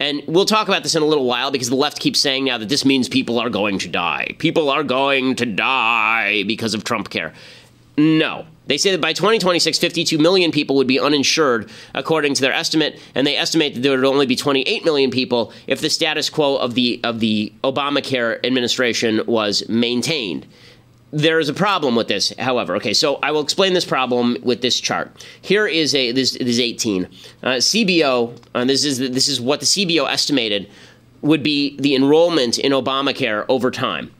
And 0.00 0.22
we'll 0.26 0.44
talk 0.44 0.66
about 0.68 0.82
this 0.82 0.94
in 0.94 1.02
a 1.02 1.06
little 1.06 1.24
while 1.24 1.50
because 1.50 1.68
the 1.70 1.76
left 1.76 2.00
keeps 2.00 2.20
saying 2.20 2.44
now 2.44 2.58
that 2.58 2.68
this 2.68 2.84
means 2.84 3.08
people 3.08 3.38
are 3.38 3.50
going 3.50 3.78
to 3.80 3.88
die. 3.88 4.34
People 4.38 4.68
are 4.68 4.82
going 4.82 5.36
to 5.36 5.46
die 5.46 6.42
because 6.44 6.74
of 6.74 6.84
Trump 6.84 7.10
care. 7.10 7.32
No. 7.96 8.46
They 8.66 8.78
say 8.78 8.92
that 8.92 9.00
by 9.00 9.12
2026, 9.12 9.78
52 9.78 10.18
million 10.18 10.50
people 10.50 10.76
would 10.76 10.86
be 10.86 10.98
uninsured, 10.98 11.70
according 11.94 12.34
to 12.34 12.40
their 12.40 12.52
estimate, 12.52 12.98
and 13.14 13.26
they 13.26 13.36
estimate 13.36 13.74
that 13.74 13.80
there 13.80 13.92
would 13.92 14.06
only 14.06 14.26
be 14.26 14.36
28 14.36 14.84
million 14.84 15.10
people 15.10 15.52
if 15.66 15.80
the 15.80 15.90
status 15.90 16.30
quo 16.30 16.56
of 16.56 16.74
the 16.74 16.98
of 17.04 17.20
the 17.20 17.52
Obamacare 17.62 18.44
administration 18.44 19.20
was 19.26 19.68
maintained. 19.68 20.46
There 21.14 21.38
is 21.38 21.48
a 21.48 21.54
problem 21.54 21.94
with 21.94 22.08
this, 22.08 22.32
however. 22.40 22.74
Okay, 22.74 22.92
so 22.92 23.20
I 23.22 23.30
will 23.30 23.40
explain 23.40 23.72
this 23.72 23.84
problem 23.84 24.36
with 24.42 24.62
this 24.62 24.80
chart. 24.80 25.24
Here 25.40 25.64
is 25.64 25.94
a 25.94 26.10
this, 26.10 26.32
this 26.32 26.48
is 26.48 26.60
18 26.60 27.04
uh, 27.04 27.48
CBO. 27.58 28.36
Uh, 28.52 28.64
this 28.64 28.84
is 28.84 28.98
this 28.98 29.28
is 29.28 29.40
what 29.40 29.60
the 29.60 29.66
CBO 29.66 30.10
estimated 30.10 30.68
would 31.22 31.44
be 31.44 31.76
the 31.78 31.94
enrollment 31.94 32.58
in 32.58 32.72
Obamacare 32.72 33.46
over 33.48 33.70
time. 33.70 34.10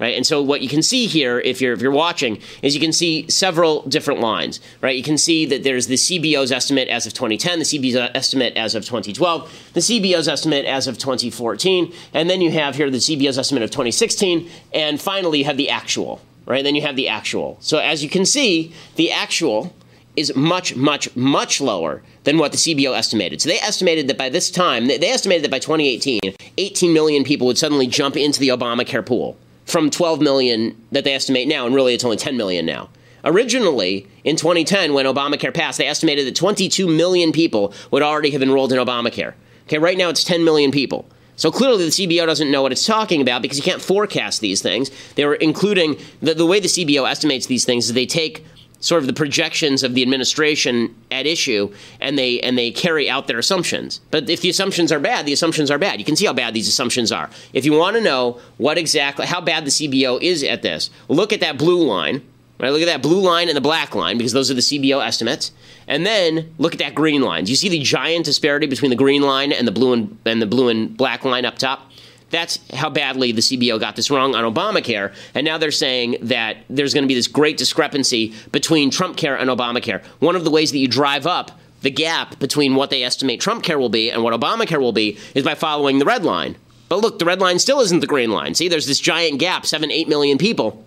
Right? 0.00 0.16
And 0.16 0.26
so 0.26 0.42
what 0.42 0.60
you 0.60 0.68
can 0.68 0.82
see 0.82 1.06
here, 1.06 1.38
if 1.40 1.60
you're 1.60 1.72
if 1.72 1.80
you're 1.80 1.92
watching, 1.92 2.40
is 2.62 2.74
you 2.74 2.80
can 2.80 2.92
see 2.92 3.28
several 3.30 3.82
different 3.82 4.20
lines. 4.20 4.58
Right? 4.80 4.96
You 4.96 5.04
can 5.04 5.18
see 5.18 5.46
that 5.46 5.62
there's 5.62 5.86
the 5.86 5.94
CBO's 5.94 6.50
estimate 6.50 6.88
as 6.88 7.06
of 7.06 7.14
2010, 7.14 7.60
the 7.60 7.64
CBO's 7.64 8.10
estimate 8.14 8.56
as 8.56 8.74
of 8.74 8.84
2012, 8.84 9.70
the 9.72 9.80
CBO's 9.80 10.26
estimate 10.26 10.64
as 10.64 10.88
of 10.88 10.98
2014, 10.98 11.92
and 12.12 12.28
then 12.28 12.40
you 12.40 12.50
have 12.50 12.74
here 12.74 12.90
the 12.90 12.98
CBO's 12.98 13.38
estimate 13.38 13.62
of 13.62 13.70
2016, 13.70 14.50
and 14.72 15.00
finally 15.00 15.38
you 15.38 15.44
have 15.44 15.56
the 15.56 15.70
actual. 15.70 16.20
Right? 16.46 16.64
Then 16.64 16.74
you 16.74 16.82
have 16.82 16.96
the 16.96 17.08
actual. 17.08 17.56
So 17.60 17.78
as 17.78 18.02
you 18.02 18.10
can 18.10 18.26
see, 18.26 18.74
the 18.96 19.12
actual 19.12 19.74
is 20.16 20.34
much, 20.36 20.76
much, 20.76 21.14
much 21.16 21.60
lower 21.60 22.02
than 22.24 22.38
what 22.38 22.52
the 22.52 22.58
CBO 22.58 22.96
estimated. 22.96 23.40
So 23.40 23.48
they 23.48 23.58
estimated 23.58 24.08
that 24.08 24.18
by 24.18 24.28
this 24.28 24.50
time, 24.50 24.86
they 24.86 25.08
estimated 25.08 25.44
that 25.44 25.50
by 25.50 25.58
2018, 25.58 26.20
18 26.58 26.92
million 26.92 27.24
people 27.24 27.46
would 27.46 27.58
suddenly 27.58 27.86
jump 27.86 28.16
into 28.16 28.40
the 28.40 28.48
Obamacare 28.48 29.04
pool 29.04 29.36
from 29.64 29.90
12 29.90 30.20
million 30.20 30.76
that 30.92 31.04
they 31.04 31.14
estimate 31.14 31.48
now, 31.48 31.66
and 31.66 31.74
really 31.74 31.94
it's 31.94 32.04
only 32.04 32.16
10 32.16 32.36
million 32.36 32.66
now. 32.66 32.88
Originally, 33.24 34.06
in 34.22 34.36
2010, 34.36 34.92
when 34.92 35.06
Obamacare 35.06 35.54
passed, 35.54 35.78
they 35.78 35.86
estimated 35.86 36.26
that 36.26 36.36
22 36.36 36.86
million 36.86 37.32
people 37.32 37.72
would 37.90 38.02
already 38.02 38.30
have 38.30 38.42
enrolled 38.42 38.72
in 38.72 38.78
Obamacare. 38.78 39.32
Okay, 39.66 39.78
right 39.78 39.96
now 39.96 40.10
it's 40.10 40.24
10 40.24 40.44
million 40.44 40.70
people. 40.70 41.06
So 41.36 41.50
clearly, 41.50 41.84
the 41.84 41.90
CBO 41.90 42.26
doesn't 42.26 42.50
know 42.50 42.62
what 42.62 42.70
it's 42.70 42.86
talking 42.86 43.20
about 43.20 43.42
because 43.42 43.56
you 43.56 43.64
can't 43.64 43.82
forecast 43.82 44.40
these 44.40 44.62
things. 44.62 44.90
They 45.16 45.24
were 45.24 45.34
including 45.34 45.96
the, 46.20 46.34
the 46.34 46.46
way 46.46 46.60
the 46.60 46.68
CBO 46.68 47.08
estimates 47.10 47.46
these 47.46 47.64
things 47.64 47.86
is 47.86 47.94
they 47.94 48.06
take 48.06 48.44
sort 48.84 49.02
of 49.02 49.06
the 49.06 49.14
projections 49.14 49.82
of 49.82 49.94
the 49.94 50.02
administration 50.02 50.94
at 51.10 51.26
issue 51.26 51.72
and 52.00 52.18
they 52.18 52.38
and 52.40 52.58
they 52.58 52.70
carry 52.70 53.08
out 53.08 53.26
their 53.26 53.38
assumptions. 53.38 54.00
But 54.10 54.28
if 54.28 54.42
the 54.42 54.50
assumptions 54.50 54.92
are 54.92 55.00
bad, 55.00 55.24
the 55.24 55.32
assumptions 55.32 55.70
are 55.70 55.78
bad. 55.78 55.98
You 55.98 56.04
can 56.04 56.16
see 56.16 56.26
how 56.26 56.34
bad 56.34 56.52
these 56.52 56.68
assumptions 56.68 57.10
are. 57.10 57.30
If 57.54 57.64
you 57.64 57.72
want 57.72 57.96
to 57.96 58.02
know 58.02 58.38
what 58.58 58.76
exactly 58.76 59.24
how 59.24 59.40
bad 59.40 59.64
the 59.64 59.70
CBO 59.70 60.20
is 60.20 60.44
at 60.44 60.60
this, 60.60 60.90
look 61.08 61.32
at 61.32 61.40
that 61.40 61.56
blue 61.56 61.82
line. 61.82 62.22
Right, 62.60 62.70
look 62.70 62.82
at 62.82 62.86
that 62.86 63.02
blue 63.02 63.20
line 63.20 63.48
and 63.48 63.56
the 63.56 63.60
black 63.60 63.96
line 63.96 64.16
because 64.16 64.32
those 64.32 64.48
are 64.48 64.54
the 64.54 64.60
CBO 64.60 65.04
estimates. 65.04 65.50
And 65.88 66.06
then 66.06 66.54
look 66.56 66.72
at 66.72 66.78
that 66.78 66.94
green 66.94 67.20
line. 67.20 67.44
Do 67.44 67.50
you 67.50 67.56
see 67.56 67.68
the 67.68 67.80
giant 67.80 68.26
disparity 68.26 68.68
between 68.68 68.90
the 68.90 68.96
green 68.96 69.22
line 69.22 69.50
and 69.50 69.66
the 69.66 69.72
blue 69.72 69.92
and, 69.92 70.16
and 70.24 70.40
the 70.40 70.46
blue 70.46 70.68
and 70.68 70.96
black 70.96 71.24
line 71.24 71.44
up 71.44 71.58
top? 71.58 71.90
That's 72.34 72.58
how 72.72 72.90
badly 72.90 73.30
the 73.30 73.40
CBO 73.40 73.78
got 73.78 73.94
this 73.94 74.10
wrong 74.10 74.34
on 74.34 74.52
Obamacare. 74.52 75.14
And 75.34 75.44
now 75.44 75.56
they're 75.56 75.70
saying 75.70 76.16
that 76.22 76.56
there's 76.68 76.92
going 76.92 77.04
to 77.04 77.08
be 77.08 77.14
this 77.14 77.28
great 77.28 77.56
discrepancy 77.56 78.34
between 78.50 78.90
Trump 78.90 79.16
care 79.16 79.36
and 79.36 79.48
Obamacare. 79.48 80.04
One 80.18 80.34
of 80.34 80.42
the 80.42 80.50
ways 80.50 80.72
that 80.72 80.78
you 80.78 80.88
drive 80.88 81.28
up 81.28 81.52
the 81.82 81.90
gap 81.90 82.40
between 82.40 82.74
what 82.74 82.90
they 82.90 83.04
estimate 83.04 83.40
Trump 83.40 83.62
care 83.62 83.78
will 83.78 83.88
be 83.88 84.10
and 84.10 84.24
what 84.24 84.38
Obamacare 84.38 84.80
will 84.80 84.92
be 84.92 85.16
is 85.36 85.44
by 85.44 85.54
following 85.54 86.00
the 86.00 86.04
red 86.04 86.24
line. 86.24 86.56
But 86.88 86.98
look, 86.98 87.20
the 87.20 87.24
red 87.24 87.40
line 87.40 87.60
still 87.60 87.80
isn't 87.80 88.00
the 88.00 88.06
green 88.06 88.30
line. 88.30 88.54
See, 88.54 88.68
there's 88.68 88.86
this 88.86 88.98
giant 88.98 89.38
gap, 89.38 89.64
seven, 89.64 89.92
eight 89.92 90.08
million 90.08 90.36
people 90.36 90.84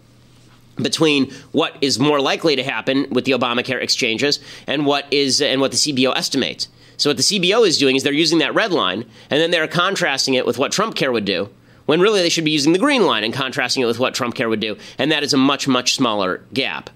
between 0.76 1.32
what 1.54 1.78
is 1.80 1.98
more 1.98 2.20
likely 2.20 2.58
to 2.58 2.64
happen 2.64 3.08
with 3.10 3.24
the 3.24 3.32
Obamacare 3.32 3.82
exchanges 3.82 4.40
and 4.68 4.86
what 4.86 5.06
is 5.12 5.42
and 5.42 5.62
what 5.62 5.72
the 5.72 5.78
CBO 5.78 6.14
estimates. 6.14 6.68
So 6.98 7.10
what 7.10 7.18
the 7.18 7.24
CBO 7.24 7.68
is 7.68 7.78
doing 7.78 7.96
is 7.96 8.04
they're 8.04 8.14
using 8.14 8.40
that 8.40 8.56
red 8.56 8.72
line 8.72 9.06
and 9.30 9.40
then 9.40 9.52
they're 9.52 9.68
contrasting 9.68 10.34
it 10.34 10.46
with 10.46 10.58
what 10.58 10.72
Trump 10.72 10.96
care 10.96 11.12
would 11.12 11.26
do. 11.26 11.50
When 11.86 12.02
really 12.02 12.22
they 12.22 12.30
should 12.30 12.44
be 12.44 12.52
using 12.52 12.74
the 12.74 12.80
green 12.80 13.06
line 13.06 13.24
and 13.24 13.34
contrasting 13.34 13.82
it 13.82 13.86
with 13.86 14.00
what 14.00 14.14
Trump 14.14 14.36
care 14.36 14.50
would 14.50 14.60
do, 14.60 14.78
and 14.98 15.10
that 15.12 15.24
is 15.24 15.32
a 15.32 15.38
much 15.38 15.70
much 15.70 15.96
smaller 15.96 16.44
gap. 16.54 16.90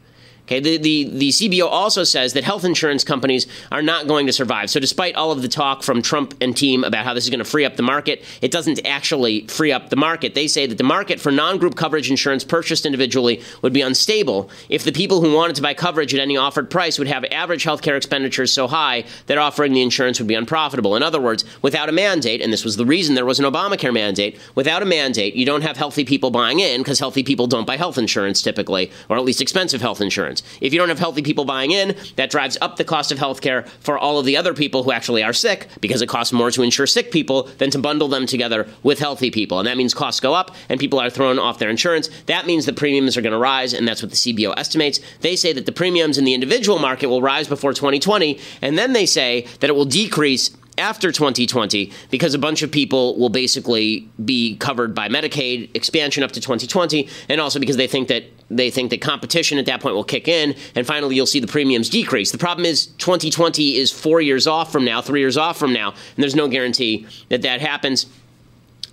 Okay, 0.51 0.59
the, 0.59 0.75
the, 0.75 1.03
the 1.05 1.29
CBO 1.29 1.65
also 1.65 2.03
says 2.03 2.33
that 2.33 2.43
health 2.43 2.65
insurance 2.65 3.05
companies 3.05 3.47
are 3.71 3.81
not 3.81 4.05
going 4.05 4.27
to 4.27 4.33
survive. 4.33 4.69
So, 4.69 4.81
despite 4.81 5.15
all 5.15 5.31
of 5.31 5.41
the 5.41 5.47
talk 5.47 5.81
from 5.81 6.01
Trump 6.01 6.35
and 6.41 6.57
team 6.57 6.83
about 6.83 7.05
how 7.05 7.13
this 7.13 7.23
is 7.23 7.29
going 7.29 7.39
to 7.39 7.45
free 7.45 7.63
up 7.63 7.77
the 7.77 7.83
market, 7.83 8.21
it 8.41 8.51
doesn't 8.51 8.85
actually 8.85 9.47
free 9.47 9.71
up 9.71 9.89
the 9.89 9.95
market. 9.95 10.35
They 10.35 10.47
say 10.47 10.65
that 10.65 10.77
the 10.77 10.83
market 10.83 11.21
for 11.21 11.31
non 11.31 11.57
group 11.57 11.75
coverage 11.75 12.11
insurance 12.11 12.43
purchased 12.43 12.85
individually 12.85 13.41
would 13.61 13.71
be 13.71 13.79
unstable 13.79 14.49
if 14.67 14.83
the 14.83 14.91
people 14.91 15.21
who 15.21 15.33
wanted 15.33 15.55
to 15.55 15.61
buy 15.61 15.73
coverage 15.73 16.13
at 16.13 16.19
any 16.19 16.35
offered 16.35 16.69
price 16.69 16.99
would 16.99 17.07
have 17.07 17.23
average 17.31 17.63
healthcare 17.63 17.95
expenditures 17.95 18.51
so 18.51 18.67
high 18.67 19.05
that 19.27 19.37
offering 19.37 19.71
the 19.71 19.81
insurance 19.81 20.19
would 20.19 20.27
be 20.27 20.35
unprofitable. 20.35 20.97
In 20.97 21.03
other 21.03 21.21
words, 21.21 21.45
without 21.61 21.87
a 21.87 21.93
mandate, 21.93 22.41
and 22.41 22.51
this 22.51 22.65
was 22.65 22.75
the 22.75 22.85
reason 22.85 23.15
there 23.15 23.25
was 23.25 23.39
an 23.39 23.45
Obamacare 23.45 23.93
mandate, 23.93 24.37
without 24.55 24.81
a 24.81 24.85
mandate, 24.85 25.33
you 25.33 25.45
don't 25.45 25.61
have 25.61 25.77
healthy 25.77 26.03
people 26.03 26.29
buying 26.29 26.59
in 26.59 26.81
because 26.81 26.99
healthy 26.99 27.23
people 27.23 27.47
don't 27.47 27.65
buy 27.65 27.77
health 27.77 27.97
insurance 27.97 28.41
typically, 28.41 28.91
or 29.07 29.15
at 29.15 29.23
least 29.23 29.39
expensive 29.39 29.79
health 29.79 30.01
insurance. 30.01 30.40
If 30.59 30.73
you 30.73 30.79
don't 30.79 30.89
have 30.89 30.99
healthy 30.99 31.21
people 31.21 31.45
buying 31.45 31.71
in, 31.71 31.95
that 32.15 32.29
drives 32.29 32.57
up 32.61 32.77
the 32.77 32.83
cost 32.83 33.11
of 33.11 33.17
healthcare 33.17 33.67
for 33.79 33.97
all 33.97 34.19
of 34.19 34.25
the 34.25 34.37
other 34.37 34.53
people 34.53 34.83
who 34.83 34.91
actually 34.91 35.23
are 35.23 35.33
sick 35.33 35.67
because 35.79 36.01
it 36.01 36.07
costs 36.07 36.33
more 36.33 36.51
to 36.51 36.61
insure 36.61 36.87
sick 36.87 37.11
people 37.11 37.43
than 37.57 37.69
to 37.71 37.79
bundle 37.79 38.07
them 38.07 38.25
together 38.25 38.67
with 38.83 38.99
healthy 38.99 39.31
people. 39.31 39.59
And 39.59 39.67
that 39.67 39.77
means 39.77 39.93
costs 39.93 40.19
go 40.19 40.33
up 40.33 40.55
and 40.69 40.79
people 40.79 40.99
are 40.99 41.09
thrown 41.09 41.39
off 41.39 41.59
their 41.59 41.69
insurance. 41.69 42.09
That 42.25 42.45
means 42.45 42.65
the 42.65 42.73
premiums 42.73 43.17
are 43.17 43.21
going 43.21 43.33
to 43.33 43.39
rise, 43.39 43.73
and 43.73 43.87
that's 43.87 44.01
what 44.01 44.11
the 44.11 44.17
CBO 44.17 44.53
estimates. 44.57 44.99
They 45.21 45.35
say 45.35 45.53
that 45.53 45.65
the 45.65 45.71
premiums 45.71 46.17
in 46.17 46.25
the 46.25 46.33
individual 46.33 46.79
market 46.79 47.07
will 47.07 47.21
rise 47.21 47.47
before 47.47 47.73
2020, 47.73 48.39
and 48.61 48.77
then 48.77 48.93
they 48.93 49.05
say 49.05 49.47
that 49.59 49.69
it 49.69 49.73
will 49.73 49.85
decrease 49.85 50.51
after 50.77 51.11
2020 51.11 51.91
because 52.09 52.33
a 52.33 52.39
bunch 52.39 52.61
of 52.61 52.71
people 52.71 53.17
will 53.17 53.29
basically 53.29 54.09
be 54.23 54.55
covered 54.57 54.95
by 54.95 55.09
Medicaid 55.09 55.69
expansion 55.75 56.23
up 56.23 56.31
to 56.31 56.41
2020 56.41 57.07
and 57.29 57.41
also 57.41 57.59
because 57.59 57.77
they 57.77 57.87
think 57.87 58.07
that 58.07 58.23
they 58.55 58.69
think 58.69 58.89
that 58.89 59.01
competition 59.01 59.57
at 59.57 59.65
that 59.65 59.81
point 59.81 59.95
will 59.95 60.03
kick 60.03 60.27
in 60.27 60.55
and 60.75 60.85
finally 60.85 61.15
you'll 61.15 61.25
see 61.25 61.39
the 61.39 61.47
premiums 61.47 61.89
decrease. 61.89 62.31
The 62.31 62.37
problem 62.37 62.65
is 62.65 62.87
2020 62.97 63.77
is 63.77 63.91
4 63.91 64.21
years 64.21 64.47
off 64.47 64.71
from 64.71 64.85
now, 64.85 65.01
3 65.01 65.19
years 65.19 65.37
off 65.37 65.57
from 65.57 65.73
now, 65.73 65.89
and 65.91 66.17
there's 66.17 66.35
no 66.35 66.47
guarantee 66.47 67.07
that 67.29 67.41
that 67.43 67.61
happens. 67.61 68.05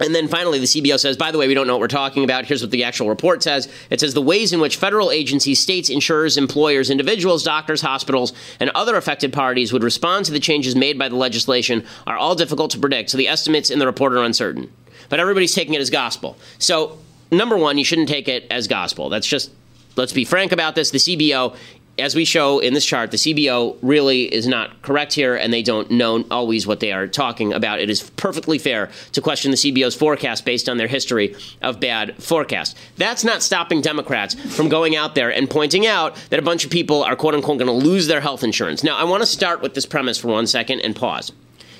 And 0.00 0.14
then 0.14 0.28
finally, 0.28 0.60
the 0.60 0.66
CBO 0.66 0.98
says, 0.98 1.16
by 1.16 1.32
the 1.32 1.38
way, 1.38 1.48
we 1.48 1.54
don't 1.54 1.66
know 1.66 1.72
what 1.74 1.80
we're 1.80 1.88
talking 1.88 2.22
about. 2.22 2.44
Here's 2.44 2.62
what 2.62 2.70
the 2.70 2.84
actual 2.84 3.08
report 3.08 3.42
says 3.42 3.68
it 3.90 4.00
says 4.00 4.14
the 4.14 4.22
ways 4.22 4.52
in 4.52 4.60
which 4.60 4.76
federal 4.76 5.10
agencies, 5.10 5.60
states, 5.60 5.90
insurers, 5.90 6.36
employers, 6.36 6.88
individuals, 6.88 7.42
doctors, 7.42 7.80
hospitals, 7.80 8.32
and 8.60 8.70
other 8.70 8.96
affected 8.96 9.32
parties 9.32 9.72
would 9.72 9.82
respond 9.82 10.24
to 10.26 10.32
the 10.32 10.40
changes 10.40 10.76
made 10.76 10.98
by 10.98 11.08
the 11.08 11.16
legislation 11.16 11.84
are 12.06 12.16
all 12.16 12.36
difficult 12.36 12.70
to 12.70 12.78
predict. 12.78 13.10
So 13.10 13.18
the 13.18 13.28
estimates 13.28 13.70
in 13.70 13.80
the 13.80 13.86
report 13.86 14.12
are 14.12 14.22
uncertain. 14.22 14.70
But 15.08 15.20
everybody's 15.20 15.54
taking 15.54 15.74
it 15.74 15.80
as 15.80 15.90
gospel. 15.90 16.36
So, 16.58 16.98
number 17.30 17.56
one, 17.56 17.78
you 17.78 17.84
shouldn't 17.84 18.08
take 18.08 18.28
it 18.28 18.46
as 18.50 18.68
gospel. 18.68 19.08
That's 19.08 19.26
just 19.26 19.50
let's 19.96 20.12
be 20.12 20.24
frank 20.24 20.52
about 20.52 20.74
this. 20.74 20.90
The 20.90 20.98
CBO 20.98 21.56
as 21.98 22.14
we 22.14 22.24
show 22.24 22.60
in 22.60 22.74
this 22.74 22.84
chart, 22.84 23.10
the 23.10 23.16
CBO 23.16 23.76
really 23.82 24.32
is 24.32 24.46
not 24.46 24.82
correct 24.82 25.12
here, 25.12 25.34
and 25.34 25.52
they 25.52 25.62
don't 25.62 25.90
know 25.90 26.24
always 26.30 26.66
what 26.66 26.80
they 26.80 26.92
are 26.92 27.08
talking 27.08 27.52
about. 27.52 27.80
It 27.80 27.90
is 27.90 28.08
perfectly 28.10 28.58
fair 28.58 28.90
to 29.12 29.20
question 29.20 29.50
the 29.50 29.56
CBO's 29.56 29.96
forecast 29.96 30.44
based 30.44 30.68
on 30.68 30.76
their 30.76 30.86
history 30.86 31.34
of 31.60 31.80
bad 31.80 32.22
forecast. 32.22 32.76
That's 32.96 33.24
not 33.24 33.42
stopping 33.42 33.80
Democrats 33.80 34.34
from 34.34 34.68
going 34.68 34.94
out 34.94 35.16
there 35.16 35.30
and 35.30 35.50
pointing 35.50 35.86
out 35.86 36.14
that 36.30 36.38
a 36.38 36.42
bunch 36.42 36.64
of 36.64 36.70
people 36.70 37.02
are 37.02 37.16
quote 37.16 37.34
unquote 37.34 37.58
going 37.58 37.66
to 37.66 37.86
lose 37.86 38.06
their 38.06 38.20
health 38.20 38.44
insurance. 38.44 38.84
Now, 38.84 38.96
I 38.96 39.04
want 39.04 39.22
to 39.22 39.26
start 39.26 39.60
with 39.60 39.74
this 39.74 39.86
premise 39.86 40.18
for 40.18 40.28
one 40.28 40.46
second 40.46 40.80
and 40.80 40.94
pause. 40.94 41.32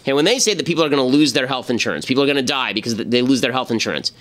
Okay, 0.03 0.13
when 0.15 0.25
they 0.25 0.39
say 0.39 0.55
that 0.55 0.67
people 0.67 0.83
are 0.83 0.89
going 0.89 1.03
to 1.03 1.17
lose 1.17 1.33
their 1.33 1.47
health 1.47 1.71
insurance, 1.71 2.07
people 2.07 2.23
are 2.23 2.27
going 2.27 2.37
to 2.37 2.43
die 2.43 2.73
because 2.73 2.97
they 2.97 3.23
lose 3.23 3.41
their 3.41 3.53
health 3.53 3.71
insurance 3.71 4.13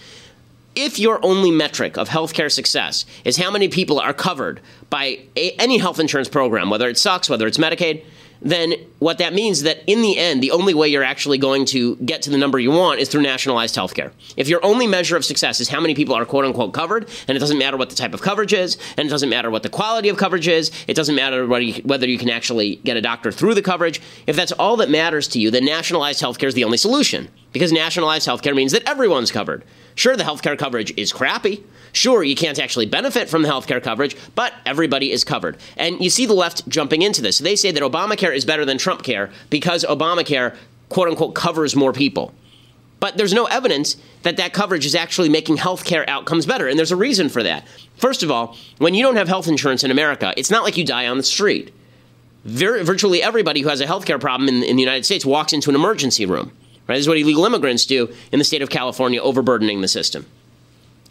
if 0.78 1.00
your 1.00 1.20
only 1.26 1.50
metric 1.50 1.98
of 1.98 2.08
healthcare 2.08 2.52
success 2.52 3.04
is 3.26 3.36
how 3.36 3.50
many 3.50 3.68
people 3.68 4.00
are 4.00 4.14
covered 4.14 4.62
by 4.92 5.20
a, 5.36 5.52
any 5.54 5.80
health 5.80 6.00
insurance 6.00 6.30
program, 6.30 6.70
whether 6.70 6.88
it 6.88 7.00
sucks, 7.00 7.30
whether 7.30 7.48
it's 7.48 7.58
Medicaid, 7.58 8.06
then 8.42 8.74
what 9.00 9.18
that 9.18 9.34
means 9.34 9.58
is 9.58 9.64
that 9.64 9.80
in 9.88 10.04
the 10.04 10.16
end, 10.16 10.44
the 10.44 10.52
only 10.52 10.76
way 10.76 10.88
you're 10.88 11.04
actually 11.04 11.40
going 11.40 11.66
to 11.66 11.96
get 11.98 12.22
to 12.22 12.30
the 12.30 12.38
number 12.38 12.60
you 12.60 12.70
want 12.70 13.00
is 13.00 13.10
through 13.10 13.24
nationalized 13.24 13.76
healthcare. 13.76 14.12
If 14.36 14.48
your 14.48 14.64
only 14.64 14.86
measure 14.86 15.18
of 15.18 15.26
success 15.26 15.60
is 15.60 15.70
how 15.70 15.82
many 15.82 15.96
people 15.96 16.14
are 16.14 16.24
quote 16.24 16.46
unquote 16.46 16.72
covered, 16.72 17.10
and 17.28 17.36
it 17.36 17.40
doesn't 17.40 17.58
matter 17.58 17.78
what 17.78 17.90
the 17.90 17.96
type 17.96 18.14
of 18.14 18.22
coverage 18.22 18.54
is, 18.54 18.78
and 18.98 19.08
it 19.08 19.10
doesn't 19.10 19.30
matter 19.30 19.50
what 19.50 19.64
the 19.64 19.70
quality 19.70 20.10
of 20.10 20.18
coverage 20.18 20.48
is, 20.48 20.72
it 20.88 20.94
doesn't 20.94 21.16
matter 21.16 21.48
whether 21.48 22.08
you 22.08 22.18
can 22.20 22.30
actually 22.30 22.76
get 22.78 22.96
a 22.96 23.02
doctor 23.02 23.32
through 23.32 23.56
the 23.56 23.64
coverage, 23.64 24.00
if 24.28 24.36
that's 24.36 24.52
all 24.52 24.78
that 24.78 24.90
matters 24.92 25.28
to 25.30 25.40
you, 25.40 25.50
then 25.50 25.66
nationalized 25.66 26.22
healthcare 26.22 26.48
is 26.48 26.54
the 26.54 26.64
only 26.64 26.78
solution. 26.78 27.30
Because 27.54 27.72
nationalized 27.72 28.28
healthcare 28.28 28.56
means 28.56 28.72
that 28.74 28.88
everyone's 28.88 29.32
covered. 29.32 29.64
Sure, 29.98 30.16
the 30.16 30.24
healthcare 30.24 30.58
coverage 30.58 30.94
is 30.96 31.12
crappy. 31.12 31.64
Sure, 31.92 32.24
you 32.24 32.36
can't 32.36 32.60
actually 32.60 32.86
benefit 32.86 33.28
from 33.28 33.42
the 33.42 33.50
healthcare 33.50 33.82
coverage, 33.82 34.16
but 34.36 34.54
everybody 34.64 35.12
is 35.12 35.24
covered. 35.24 35.58
And 35.76 36.00
you 36.00 36.12
see 36.12 36.28
the 36.28 36.36
left 36.36 36.70
jumping 36.70 37.02
into 37.02 37.20
this. 37.20 37.40
They 37.40 37.56
say 37.56 37.72
that 37.72 37.82
Obamacare 37.82 38.36
is 38.36 38.46
better 38.46 38.64
than 38.64 38.78
Trump 38.78 39.02
care 39.02 39.32
because 39.50 39.84
Obamacare, 39.84 40.56
quote 40.90 41.10
unquote, 41.10 41.34
covers 41.34 41.76
more 41.76 41.94
people. 41.94 42.32
But 43.00 43.18
there's 43.18 43.34
no 43.34 43.46
evidence 43.46 43.98
that 44.22 44.38
that 44.38 44.54
coverage 44.54 44.86
is 44.86 44.94
actually 44.94 45.30
making 45.30 45.58
healthcare 45.58 46.08
outcomes 46.08 46.46
better. 46.46 46.68
And 46.68 46.78
there's 46.78 46.92
a 46.92 46.96
reason 46.96 47.28
for 47.28 47.42
that. 47.42 47.68
First 47.98 48.22
of 48.22 48.30
all, 48.30 48.56
when 48.78 48.94
you 48.94 49.02
don't 49.02 49.16
have 49.16 49.28
health 49.28 49.48
insurance 49.48 49.84
in 49.84 49.90
America, 49.90 50.32
it's 50.38 50.52
not 50.52 50.64
like 50.64 50.78
you 50.78 50.86
die 50.86 51.08
on 51.08 51.18
the 51.18 51.24
street. 51.24 51.74
Very, 52.46 52.84
virtually 52.84 53.24
everybody 53.24 53.62
who 53.62 53.70
has 53.70 53.82
a 53.82 53.88
healthcare 53.88 54.22
problem 54.22 54.48
in, 54.48 54.62
in 54.62 54.76
the 54.76 54.84
United 54.84 55.06
States 55.06 55.26
walks 55.26 55.54
into 55.54 55.72
an 55.72 55.76
emergency 55.76 56.28
room. 56.28 56.52
Right? 56.88 56.96
This 56.96 57.04
is 57.04 57.08
what 57.08 57.18
illegal 57.18 57.46
immigrants 57.46 57.86
do 57.86 58.14
in 58.32 58.40
the 58.40 58.46
state 58.46 58.62
of 58.62 58.70
California, 58.70 59.22
overburdening 59.22 59.82
the 59.82 59.88
system. 59.88 60.26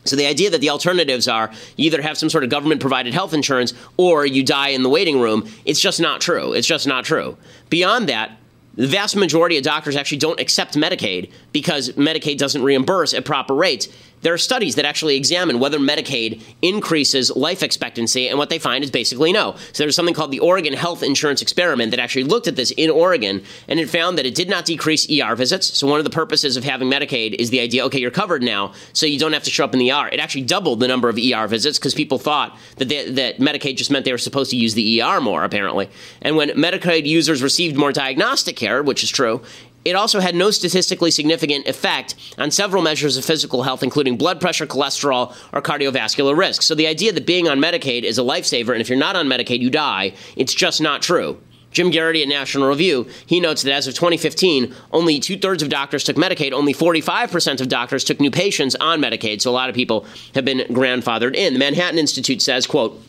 So 0.05 0.17
the 0.17 0.27
idea 0.27 0.51
that 0.51 0.61
the 0.61 0.71
alternatives 0.71 1.27
are 1.29 1.51
you 1.77 1.87
either 1.87 2.01
have 2.01 2.17
some 2.17 2.31
sort 2.31 2.45
of 2.45 2.51
government 2.51 2.81
provided 2.81 3.13
health 3.13 3.35
insurance 3.35 3.75
or 3.97 4.25
you 4.25 4.43
die 4.45 4.69
in 4.69 4.83
the 4.83 4.89
waiting 4.89 5.21
room, 5.21 5.49
it's 5.65 5.81
just 5.81 6.01
not 6.01 6.21
true. 6.21 6.53
It's 6.53 6.67
just 6.67 6.87
not 6.87 7.05
true. 7.05 7.37
Beyond 7.71 8.09
that, 8.09 8.39
the 8.77 8.87
vast 8.87 9.17
majority 9.17 9.57
of 9.57 9.65
doctors 9.65 9.97
actually 9.97 10.19
don't 10.19 10.39
accept 10.39 10.75
Medicaid 10.75 11.31
because 11.53 11.91
Medicaid 11.91 12.39
doesn't 12.39 12.63
reimburse 12.63 13.15
at 13.15 13.25
proper 13.25 13.55
rates. 13.55 13.89
There 14.23 14.33
are 14.33 14.39
studies 14.39 14.75
that 14.77 14.85
actually 14.85 15.17
examine 15.17 15.61
whether 15.61 15.79
Medicaid 15.79 16.43
increases 16.63 17.35
life 17.37 17.63
expectancy, 17.63 18.29
and 18.29 18.39
what 18.39 18.51
they 18.51 18.59
find 18.59 18.83
is 18.83 18.91
basically 18.91 19.33
no. 19.33 19.57
So 19.73 19.83
there's 19.83 19.95
something 19.95 20.15
called 20.15 20.31
the 20.33 20.39
Oregon 20.41 20.73
Health 20.73 21.03
Insurance 21.03 21.43
Experiment 21.43 21.91
that 21.91 22.01
actually 22.01 22.25
looked 22.25 22.49
at 22.49 22.57
this 22.57 22.73
in 22.73 22.91
Oregon, 22.91 23.43
and 23.69 23.79
it 23.79 23.91
found 23.91 24.19
that 24.19 24.27
it 24.27 24.35
did 24.35 24.49
not 24.49 24.65
decrease 24.65 25.07
ER 25.11 25.35
visits. 25.37 25.77
So 25.79 25.87
one 25.87 25.99
of 25.99 26.05
the 26.05 26.11
purposes 26.11 26.57
of 26.57 26.65
having 26.65 26.89
Medicaid 26.89 27.35
is 27.35 27.51
the 27.51 27.61
idea, 27.61 27.85
okay, 27.87 28.01
you're 28.01 28.11
covered 28.11 28.43
now, 28.43 28.73
so 28.93 29.07
you 29.07 29.19
don't 29.19 29.33
have 29.33 29.45
to 29.45 29.51
show 29.51 29.65
up 29.65 29.75
in 29.75 29.79
the 29.79 29.93
ER. 29.93 30.09
It 30.09 30.19
actually 30.19 30.43
doubled 30.43 30.81
the 30.81 30.89
number 30.89 31.09
of 31.09 31.19
ER 31.19 31.47
visits 31.47 31.79
because 31.79 31.95
people 31.95 32.19
thought 32.19 32.57
that 32.77 32.89
they, 32.89 33.11
that 33.11 33.39
Medicaid 33.39 33.77
just 33.77 33.91
meant 33.91 34.05
they 34.05 34.13
were 34.13 34.19
supposed 34.19 34.51
to 34.51 34.57
use 34.57 34.75
the 34.75 35.03
ER 35.03 35.21
more, 35.21 35.45
apparently. 35.45 35.89
And 36.23 36.37
when 36.37 36.51
Medicaid 36.51 37.07
users 37.07 37.43
received 37.43 37.77
more 37.77 37.93
diagnostic 37.93 38.57
care, 38.57 38.83
which 38.83 39.05
is 39.05 39.11
true, 39.11 39.43
it 39.87 39.95
also 39.95 40.19
had 40.19 40.35
no 40.35 40.51
statistically 40.51 41.13
significant 41.13 41.69
effect 41.69 42.17
on 42.39 42.51
several 42.51 42.83
measures 42.83 43.17
of 43.17 43.25
physical 43.25 43.63
health, 43.63 43.85
including 43.85 44.17
blood 44.17 44.41
pressure, 44.41 44.67
cholesterol, 44.67 45.35
or 45.53 45.63
cardiovascular 45.63 46.37
risk. 46.37 46.63
So 46.63 46.75
the 46.75 46.89
idea 46.89 47.13
that 47.13 47.25
being 47.25 47.49
on 47.49 47.61
Medicaid 47.61 48.03
is 48.03 48.19
a 48.19 48.23
lifesaver, 48.23 48.71
and 48.71 48.81
if 48.81 48.89
you're 48.89 48.99
not 48.99 49.15
on 49.15 49.29
Medicaid, 49.29 49.61
you 49.61 49.71
die, 49.71 50.15
it's 50.35 50.55
just 50.55 50.81
not 50.81 51.03
true. 51.03 51.39
Jim 51.71 51.93
Geraghty 51.93 52.23
at 52.23 52.29
National 52.29 52.69
Review, 52.69 53.07
he 53.27 53.39
notes 53.39 53.63
that 53.63 53.73
as 53.73 53.87
of 53.87 53.95
2015, 53.95 54.75
only 54.93 55.21
two 55.21 55.37
thirds 55.37 55.63
of 55.63 55.69
doctors 55.69 56.05
took 56.05 56.17
Medicaid, 56.17 56.53
only 56.53 56.73
45% 56.73 57.61
of 57.61 57.69
doctors 57.69 58.03
took 58.03 58.19
new 58.19 58.31
patients 58.31 58.75
on 58.77 59.01
Medicaid. 59.01 59.41
So 59.41 59.51
a 59.51 59.53
lot 59.53 59.69
of 59.69 59.75
people 59.75 60.07
have 60.35 60.45
been 60.45 60.61
grandfathered 60.75 61.37
in. 61.37 61.53
The 61.53 61.59
Manhattan 61.59 61.99
Institute 61.99 62.41
says, 62.41 62.67
quote, 62.67 63.01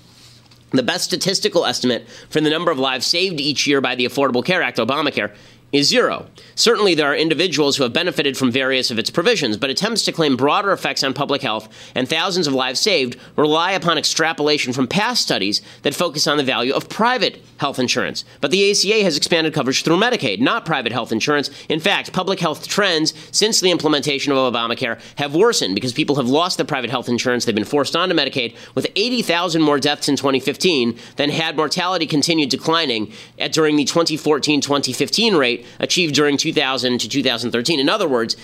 The 0.72 0.84
best 0.84 1.06
statistical 1.06 1.66
estimate 1.66 2.08
for 2.30 2.42
the 2.42 2.50
number 2.50 2.70
of 2.70 2.78
lives 2.78 3.06
saved 3.06 3.40
each 3.40 3.68
year 3.68 3.80
by 3.80 3.96
the 3.96 4.06
Affordable 4.06 4.44
Care 4.44 4.62
Act, 4.62 4.80
Obamacare, 4.80 5.34
is 5.72 5.90
zero. 5.90 6.28
Certainly, 6.56 6.96
there 6.96 7.12
are 7.12 7.16
individuals 7.16 7.76
who 7.76 7.84
have 7.84 7.94
benefited 7.94 8.38
from 8.38 8.52
various 8.52 8.90
of 8.90 8.98
its 8.98 9.10
provisions, 9.10 9.58
but 9.58 9.70
attempts 9.70 10.04
to 10.04 10.12
claim 10.12 10.38
broader 10.38 10.72
effects 10.72 11.04
on 11.04 11.14
public 11.14 11.42
health 11.42 11.68
and 11.94 12.08
thousands 12.08 12.48
of 12.48 12.54
lives 12.54 12.80
saved 12.80 13.18
rely 13.36 13.74
upon 13.74 13.98
extrapolation 13.98 14.72
from 14.72 14.88
past 14.88 15.22
studies 15.22 15.62
that 15.82 15.94
focus 15.94 16.26
on 16.26 16.38
the 16.38 16.44
value 16.44 16.74
of 16.74 16.88
private 16.88 17.44
health 17.58 17.80
insurance. 17.80 18.24
But 18.40 18.52
the 18.52 18.72
ACA 18.72 19.04
has 19.04 19.18
expanded 19.18 19.54
coverage 19.54 19.84
through 19.84 19.98
Medicaid, 19.98 20.40
not 20.40 20.66
private 20.66 20.92
health 20.92 21.12
insurance. 21.12 21.50
In 21.68 21.80
fact, 21.80 22.14
public 22.14 22.40
health 22.40 22.68
trends 22.68 23.14
since 23.32 23.60
the 23.60 23.72
implementation 23.72 24.32
of 24.32 24.38
Obamacare 24.38 25.00
have 25.18 25.36
worsened 25.36 25.76
because 25.76 25.94
people 25.94 26.16
have 26.16 26.30
lost 26.30 26.58
their 26.58 26.66
private 26.66 26.90
health 26.90 27.10
insurance. 27.10 27.46
They've 27.46 27.54
been 27.54 27.66
forced 27.66 27.96
onto 27.96 28.16
Medicaid, 28.16 28.56
with 28.74 28.88
80,000 28.96 29.62
more 29.62 29.80
deaths 29.80 30.08
in 30.08 30.16
2015 30.16 30.98
than 31.18 31.30
had 31.30 31.58
mortality 31.58 32.08
continued 32.08 32.50
declining 32.50 33.12
at 33.38 33.52
during 33.52 33.76
the 33.76 33.86
2014 33.86 34.62
2015 34.62 35.36
rate 35.36 35.57
rate 35.58 35.66
achieved 35.80 36.16
during 36.16 36.38
2000 36.38 37.00
to 37.00 37.10
2013. 37.10 37.80
In 37.80 37.90
other 37.90 38.08
words, 38.08 38.36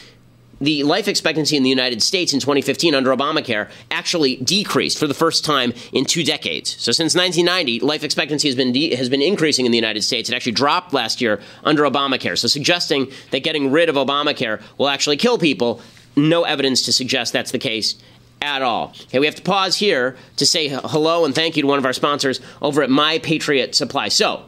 the 0.62 0.84
life 0.84 1.08
expectancy 1.08 1.58
in 1.58 1.64
the 1.64 1.70
United 1.70 2.02
States 2.02 2.32
in 2.32 2.40
2015 2.40 2.96
under 2.96 3.14
Obamacare 3.14 3.70
actually 3.92 4.38
decreased 4.38 4.98
for 4.98 5.08
the 5.08 5.14
first 5.14 5.44
time 5.44 5.74
in 5.92 6.06
two 6.06 6.24
decades. 6.24 6.70
So 6.80 6.92
since 6.92 7.16
1990, 7.16 7.86
life 7.86 8.04
expectancy 8.04 8.48
has 8.48 8.56
been 8.56 8.72
de- 8.72 8.96
has 8.96 9.10
been 9.10 9.22
increasing 9.22 9.66
in 9.66 9.72
the 9.72 9.78
United 9.78 10.04
States. 10.04 10.30
It 10.30 10.36
actually 10.36 10.54
dropped 10.54 10.94
last 10.94 11.22
year 11.22 11.42
under 11.64 11.84
Obamacare. 11.84 12.38
So 12.38 12.48
suggesting 12.48 13.12
that 13.32 13.44
getting 13.44 13.72
rid 13.72 13.90
of 13.90 13.96
Obamacare 13.96 14.62
will 14.78 14.88
actually 14.88 15.18
kill 15.18 15.38
people, 15.38 15.82
no 16.16 16.44
evidence 16.44 16.84
to 16.84 16.94
suggest 16.94 17.34
that's 17.34 17.52
the 17.52 17.60
case 17.60 17.96
at 18.42 18.62
all. 18.62 18.94
Okay, 19.06 19.20
we 19.20 19.26
have 19.26 19.36
to 19.36 19.42
pause 19.42 19.78
here 19.78 20.16
to 20.38 20.46
say 20.46 20.68
hello 20.68 21.26
and 21.26 21.34
thank 21.34 21.56
you 21.56 21.64
to 21.64 21.68
one 21.68 21.80
of 21.80 21.86
our 21.86 21.94
sponsors 21.94 22.40
over 22.62 22.84
at 22.84 22.90
My 22.90 23.18
Patriot 23.20 23.74
Supply. 23.74 24.10
So, 24.10 24.46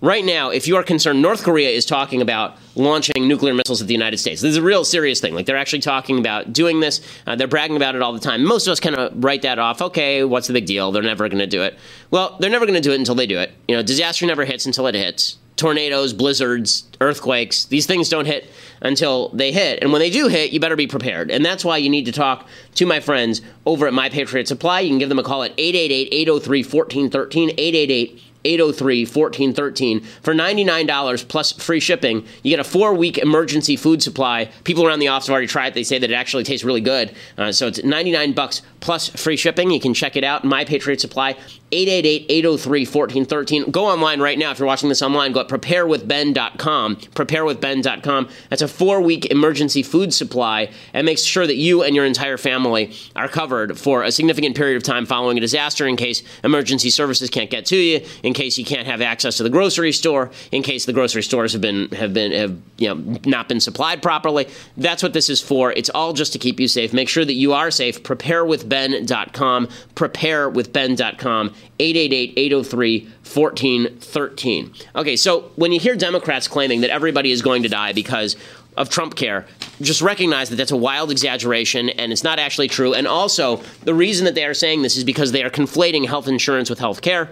right 0.00 0.24
now, 0.24 0.50
if 0.50 0.66
you 0.66 0.76
are 0.76 0.82
concerned, 0.82 1.22
North 1.22 1.42
Korea 1.42 1.70
is 1.70 1.84
talking 1.84 2.22
about 2.22 2.56
launching 2.74 3.28
nuclear 3.28 3.54
missiles 3.54 3.80
at 3.80 3.88
the 3.88 3.94
United 3.94 4.18
States. 4.18 4.40
This 4.40 4.52
is 4.52 4.56
a 4.56 4.62
real 4.62 4.84
serious 4.84 5.20
thing. 5.20 5.34
Like 5.34 5.46
they're 5.46 5.56
actually 5.56 5.80
talking 5.80 6.18
about 6.18 6.52
doing 6.52 6.80
this. 6.80 7.00
Uh, 7.26 7.36
they're 7.36 7.48
bragging 7.48 7.76
about 7.76 7.94
it 7.94 8.02
all 8.02 8.12
the 8.12 8.20
time. 8.20 8.44
Most 8.44 8.66
of 8.66 8.72
us 8.72 8.80
kind 8.80 8.96
of 8.96 9.12
write 9.22 9.42
that 9.42 9.58
off. 9.58 9.82
Okay, 9.82 10.24
what's 10.24 10.46
the 10.46 10.52
big 10.52 10.66
deal? 10.66 10.92
They're 10.92 11.02
never 11.02 11.28
going 11.28 11.40
to 11.40 11.46
do 11.46 11.62
it. 11.62 11.78
Well, 12.10 12.36
they're 12.40 12.50
never 12.50 12.66
going 12.66 12.80
to 12.80 12.80
do 12.80 12.92
it 12.92 12.98
until 12.98 13.14
they 13.14 13.26
do 13.26 13.38
it. 13.38 13.52
You 13.68 13.76
know, 13.76 13.82
disaster 13.82 14.26
never 14.26 14.44
hits 14.44 14.66
until 14.66 14.86
it 14.86 14.94
hits. 14.94 15.36
Tornadoes, 15.56 16.14
blizzards, 16.14 16.88
earthquakes, 17.02 17.66
these 17.66 17.84
things 17.84 18.08
don't 18.08 18.24
hit 18.24 18.50
until 18.80 19.28
they 19.30 19.52
hit. 19.52 19.80
And 19.82 19.92
when 19.92 20.00
they 20.00 20.08
do 20.08 20.28
hit, 20.28 20.52
you 20.52 20.60
better 20.60 20.76
be 20.76 20.86
prepared. 20.86 21.30
And 21.30 21.44
that's 21.44 21.66
why 21.66 21.76
you 21.76 21.90
need 21.90 22.06
to 22.06 22.12
talk 22.12 22.48
to 22.76 22.86
my 22.86 22.98
friends 22.98 23.42
over 23.66 23.86
at 23.86 23.92
My 23.92 24.08
Patriot 24.08 24.48
Supply. 24.48 24.80
You 24.80 24.88
can 24.88 24.98
give 24.98 25.10
them 25.10 25.18
a 25.18 25.22
call 25.22 25.42
at 25.42 25.52
888 25.58 26.08
803 26.12 26.62
1413, 26.62 27.50
888 27.50 28.22
803 28.44 29.04
1413 29.04 30.00
for 30.22 30.34
$99 30.34 31.28
plus 31.28 31.52
free 31.52 31.80
shipping. 31.80 32.24
You 32.42 32.50
get 32.50 32.60
a 32.60 32.64
four 32.64 32.94
week 32.94 33.18
emergency 33.18 33.76
food 33.76 34.02
supply. 34.02 34.50
People 34.64 34.86
around 34.86 35.00
the 35.00 35.08
office 35.08 35.26
have 35.26 35.32
already 35.32 35.46
tried 35.46 35.68
it. 35.68 35.74
They 35.74 35.82
say 35.82 35.98
that 35.98 36.10
it 36.10 36.14
actually 36.14 36.44
tastes 36.44 36.64
really 36.64 36.80
good. 36.80 37.14
Uh, 37.36 37.52
so 37.52 37.66
it's 37.66 37.82
99 37.82 38.32
bucks 38.32 38.62
plus 38.80 39.08
free 39.08 39.36
shipping. 39.36 39.70
You 39.70 39.80
can 39.80 39.94
check 39.94 40.16
it 40.16 40.24
out. 40.24 40.44
My 40.44 40.64
Patriot 40.64 41.00
Supply, 41.00 41.36
888-803-1413. 41.72 43.70
Go 43.70 43.86
online 43.86 44.20
right 44.20 44.38
now. 44.38 44.50
If 44.50 44.58
you're 44.58 44.66
watching 44.66 44.88
this 44.88 45.02
online, 45.02 45.32
go 45.32 45.40
at 45.40 45.48
preparewithben.com. 45.48 46.96
Preparewithben.com. 46.96 48.28
That's 48.48 48.62
a 48.62 48.68
four-week 48.68 49.26
emergency 49.26 49.82
food 49.82 50.12
supply 50.12 50.70
and 50.92 51.04
makes 51.04 51.22
sure 51.22 51.46
that 51.46 51.56
you 51.56 51.82
and 51.82 51.94
your 51.94 52.04
entire 52.04 52.36
family 52.36 52.92
are 53.14 53.28
covered 53.28 53.78
for 53.78 54.02
a 54.02 54.10
significant 54.10 54.56
period 54.56 54.76
of 54.76 54.82
time 54.82 55.06
following 55.06 55.38
a 55.38 55.40
disaster 55.40 55.86
in 55.86 55.96
case 55.96 56.22
emergency 56.42 56.90
services 56.90 57.30
can't 57.30 57.50
get 57.50 57.66
to 57.66 57.76
you, 57.76 58.00
in 58.22 58.34
case 58.34 58.58
you 58.58 58.64
can't 58.64 58.86
have 58.86 59.00
access 59.00 59.36
to 59.36 59.42
the 59.42 59.50
grocery 59.50 59.92
store, 59.92 60.30
in 60.50 60.62
case 60.62 60.86
the 60.86 60.92
grocery 60.92 61.22
stores 61.22 61.52
have 61.52 61.60
been 61.60 61.88
have 61.90 62.12
been 62.12 62.32
have 62.32 62.56
you 62.78 62.88
know 62.88 63.18
not 63.24 63.48
been 63.48 63.60
supplied 63.60 64.02
properly. 64.02 64.48
That's 64.76 65.02
what 65.02 65.12
this 65.12 65.28
is 65.28 65.40
for. 65.40 65.72
It's 65.72 65.90
all 65.90 66.12
just 66.12 66.32
to 66.32 66.38
keep 66.38 66.58
you 66.58 66.68
safe. 66.68 66.92
Make 66.92 67.08
sure 67.08 67.24
that 67.24 67.34
you 67.34 67.52
are 67.52 67.70
safe. 67.70 68.02
Preparewithben.com. 68.70 69.68
Preparewithben.com. 69.94 71.54
888 71.78 72.32
803 72.36 73.00
1413. 73.00 74.74
Okay, 74.96 75.16
so 75.16 75.40
when 75.56 75.72
you 75.72 75.80
hear 75.80 75.96
Democrats 75.96 76.48
claiming 76.48 76.80
that 76.80 76.90
everybody 76.90 77.30
is 77.30 77.42
going 77.42 77.62
to 77.62 77.68
die 77.68 77.92
because 77.92 78.36
of 78.76 78.88
Trump 78.88 79.16
care, 79.16 79.46
just 79.80 80.00
recognize 80.02 80.50
that 80.50 80.56
that's 80.56 80.70
a 80.70 80.76
wild 80.76 81.10
exaggeration 81.10 81.90
and 81.90 82.12
it's 82.12 82.24
not 82.24 82.38
actually 82.38 82.68
true. 82.68 82.94
And 82.94 83.06
also, 83.06 83.56
the 83.84 83.94
reason 83.94 84.24
that 84.24 84.34
they 84.34 84.44
are 84.44 84.54
saying 84.54 84.82
this 84.82 84.96
is 84.96 85.04
because 85.04 85.32
they 85.32 85.42
are 85.42 85.50
conflating 85.50 86.06
health 86.06 86.28
insurance 86.28 86.70
with 86.70 86.78
health 86.78 87.02
care. 87.02 87.30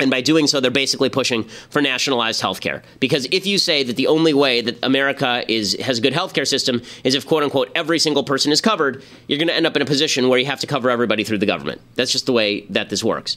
And 0.00 0.10
by 0.10 0.20
doing 0.20 0.46
so, 0.46 0.60
they're 0.60 0.70
basically 0.70 1.10
pushing 1.10 1.44
for 1.44 1.82
nationalized 1.82 2.40
health 2.40 2.60
care. 2.60 2.82
Because 2.98 3.26
if 3.30 3.46
you 3.46 3.58
say 3.58 3.82
that 3.82 3.96
the 3.96 4.06
only 4.06 4.32
way 4.34 4.60
that 4.62 4.78
America 4.82 5.44
is 5.46 5.76
has 5.80 5.98
a 5.98 6.00
good 6.00 6.12
health 6.12 6.34
care 6.34 6.44
system 6.44 6.82
is 7.04 7.14
if 7.14 7.26
quote 7.26 7.42
unquote 7.42 7.70
every 7.74 7.98
single 7.98 8.24
person 8.24 8.50
is 8.50 8.60
covered, 8.60 9.04
you're 9.28 9.38
going 9.38 9.48
to 9.48 9.54
end 9.54 9.66
up 9.66 9.76
in 9.76 9.82
a 9.82 9.86
position 9.86 10.28
where 10.28 10.38
you 10.38 10.46
have 10.46 10.60
to 10.60 10.66
cover 10.66 10.90
everybody 10.90 11.22
through 11.22 11.38
the 11.38 11.46
government. 11.46 11.80
That's 11.94 12.12
just 12.12 12.26
the 12.26 12.32
way 12.32 12.62
that 12.70 12.88
this 12.88 13.04
works. 13.04 13.36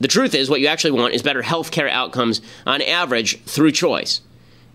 The 0.00 0.08
truth 0.08 0.34
is, 0.34 0.50
what 0.50 0.60
you 0.60 0.66
actually 0.66 0.90
want 0.90 1.14
is 1.14 1.22
better 1.22 1.40
health 1.40 1.70
care 1.70 1.88
outcomes 1.88 2.42
on 2.66 2.82
average 2.82 3.40
through 3.44 3.72
choice. 3.72 4.20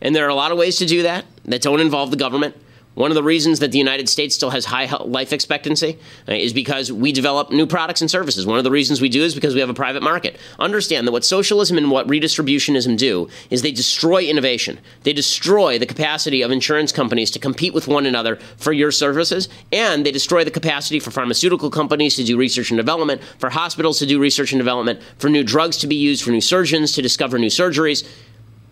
And 0.02 0.15
there 0.15 0.26
are 0.26 0.30
a 0.30 0.36
lot 0.36 0.52
of 0.52 0.58
ways 0.58 0.78
to 0.78 0.86
do 0.86 1.04
that 1.04 1.26
that 1.45 1.62
don't 1.62 1.80
involve 1.80 2.10
the 2.10 2.17
government. 2.17 2.56
One 2.93 3.10
of 3.10 3.15
the 3.15 3.23
reasons 3.23 3.60
that 3.60 3.71
the 3.71 3.77
United 3.77 4.10
States 4.10 4.36
still 4.36 4.49
has 4.49 4.65
high 4.65 4.86
life 5.06 5.32
expectancy 5.32 5.97
uh, 6.27 6.34
is 6.34 6.51
because 6.51 6.91
we 6.91 7.13
develop 7.13 7.49
new 7.49 7.65
products 7.65 8.01
and 8.01 8.12
services. 8.12 8.45
One 8.45 8.58
of 8.58 8.65
the 8.65 8.71
reasons 8.71 8.99
we 8.99 9.08
do 9.08 9.23
is 9.23 9.34
because 9.34 9.54
we 9.54 9.62
have 9.62 9.69
a 9.69 9.73
private 9.73 10.04
market. 10.04 10.38
Understand 10.60 11.08
that 11.08 11.13
what 11.13 11.23
socialism 11.23 11.77
and 11.77 11.89
what 11.89 12.08
redistributionism 12.08 12.97
do 12.97 13.30
is 13.49 13.62
they 13.62 13.71
destroy 13.71 14.23
innovation. 14.23 14.77
They 15.04 15.13
destroy 15.13 15.80
the 15.80 15.86
capacity 15.86 16.41
of 16.41 16.51
insurance 16.51 16.91
companies 16.91 17.32
to 17.32 17.39
compete 17.39 17.73
with 17.73 17.88
one 17.88 18.06
another 18.06 18.39
for 18.58 18.73
your 18.73 18.91
services, 18.91 19.47
and 19.71 20.06
they 20.06 20.12
destroy 20.12 20.43
the 20.43 20.51
capacity 20.51 20.99
for 20.99 21.12
pharmaceutical 21.12 21.69
companies 21.69 22.17
to 22.17 22.25
do 22.25 22.38
research 22.38 22.71
and 22.71 22.77
development, 22.77 23.21
for 23.39 23.49
hospitals 23.49 23.99
to 23.99 24.06
do 24.06 24.19
research 24.19 24.51
and 24.51 24.60
development, 24.60 25.01
for 25.17 25.30
new 25.30 25.45
drugs 25.45 25.77
to 25.77 25.88
be 25.88 25.95
used, 25.95 26.23
for 26.23 26.32
new 26.32 26.41
surgeons 26.41 26.91
to 26.91 27.01
discover 27.01 27.39
new 27.39 27.47
surgeries. 27.47 28.06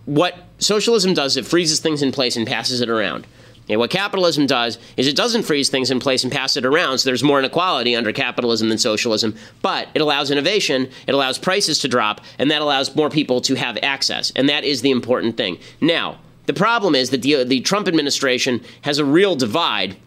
What 0.03 0.35
socialism 0.57 1.13
does, 1.13 1.37
is 1.37 1.45
it 1.45 1.49
freezes 1.49 1.79
things 1.79 2.01
in 2.01 2.11
place 2.11 2.35
and 2.35 2.45
passes 2.45 2.81
it 2.81 2.89
around. 2.89 3.25
And 3.69 3.79
what 3.79 3.91
capitalism 3.91 4.47
does 4.47 4.79
is 4.97 5.07
it 5.07 5.15
doesn't 5.15 5.43
freeze 5.43 5.69
things 5.69 5.91
in 5.91 5.99
place 5.99 6.23
and 6.23 6.31
pass 6.31 6.57
it 6.57 6.65
around, 6.65 6.97
so 6.97 7.09
there's 7.09 7.23
more 7.23 7.39
inequality 7.39 7.95
under 7.95 8.11
capitalism 8.11 8.69
than 8.69 8.77
socialism, 8.77 9.35
but 9.61 9.87
it 9.93 10.01
allows 10.01 10.31
innovation, 10.31 10.89
it 11.07 11.13
allows 11.13 11.37
prices 11.37 11.79
to 11.79 11.87
drop, 11.87 12.21
and 12.39 12.49
that 12.49 12.61
allows 12.61 12.95
more 12.95 13.09
people 13.09 13.41
to 13.41 13.55
have 13.55 13.77
access. 13.83 14.31
And 14.35 14.49
that 14.49 14.63
is 14.63 14.81
the 14.81 14.91
important 14.91 15.37
thing. 15.37 15.59
Now, 15.79 16.19
the 16.47 16.53
problem 16.53 16.95
is 16.95 17.11
that 17.11 17.21
the, 17.21 17.43
the 17.43 17.61
Trump 17.61 17.87
administration 17.87 18.61
has 18.81 18.97
a 18.97 19.05
real 19.05 19.35
divide 19.35 19.97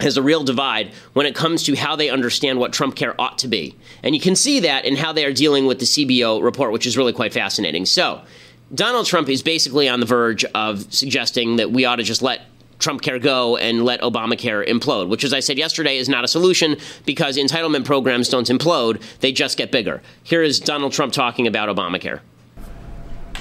has 0.00 0.16
a 0.16 0.22
real 0.22 0.42
divide 0.42 0.92
when 1.12 1.26
it 1.26 1.34
comes 1.34 1.62
to 1.62 1.76
how 1.76 1.94
they 1.94 2.10
understand 2.10 2.58
what 2.58 2.72
Trump 2.72 2.96
care 2.96 3.18
ought 3.20 3.38
to 3.38 3.46
be. 3.46 3.76
And 4.02 4.16
you 4.16 4.20
can 4.20 4.34
see 4.34 4.58
that 4.60 4.84
in 4.84 4.96
how 4.96 5.12
they 5.12 5.24
are 5.24 5.32
dealing 5.32 5.66
with 5.66 5.78
the 5.78 5.84
CBO 5.84 6.42
report, 6.42 6.72
which 6.72 6.86
is 6.86 6.96
really 6.96 7.12
quite 7.12 7.32
fascinating. 7.32 7.86
So, 7.86 8.20
Donald 8.74 9.06
Trump 9.06 9.28
is 9.28 9.42
basically 9.42 9.88
on 9.88 10.00
the 10.00 10.06
verge 10.06 10.44
of 10.54 10.92
suggesting 10.92 11.56
that 11.56 11.70
we 11.70 11.84
ought 11.84 11.96
to 11.96 12.02
just 12.02 12.22
let 12.22 12.51
Trump 12.82 13.00
Care 13.00 13.18
go 13.18 13.56
and 13.56 13.84
let 13.84 14.00
Obamacare 14.00 14.68
implode, 14.68 15.08
which, 15.08 15.24
as 15.24 15.32
I 15.32 15.40
said 15.40 15.56
yesterday, 15.56 15.96
is 15.96 16.08
not 16.08 16.24
a 16.24 16.28
solution 16.28 16.76
because 17.06 17.36
entitlement 17.38 17.84
programs 17.84 18.28
don't 18.28 18.48
implode, 18.48 19.00
they 19.20 19.32
just 19.32 19.56
get 19.56 19.70
bigger. 19.70 20.02
Here 20.22 20.42
is 20.42 20.60
Donald 20.60 20.92
Trump 20.92 21.12
talking 21.12 21.46
about 21.46 21.74
Obamacare. 21.74 22.20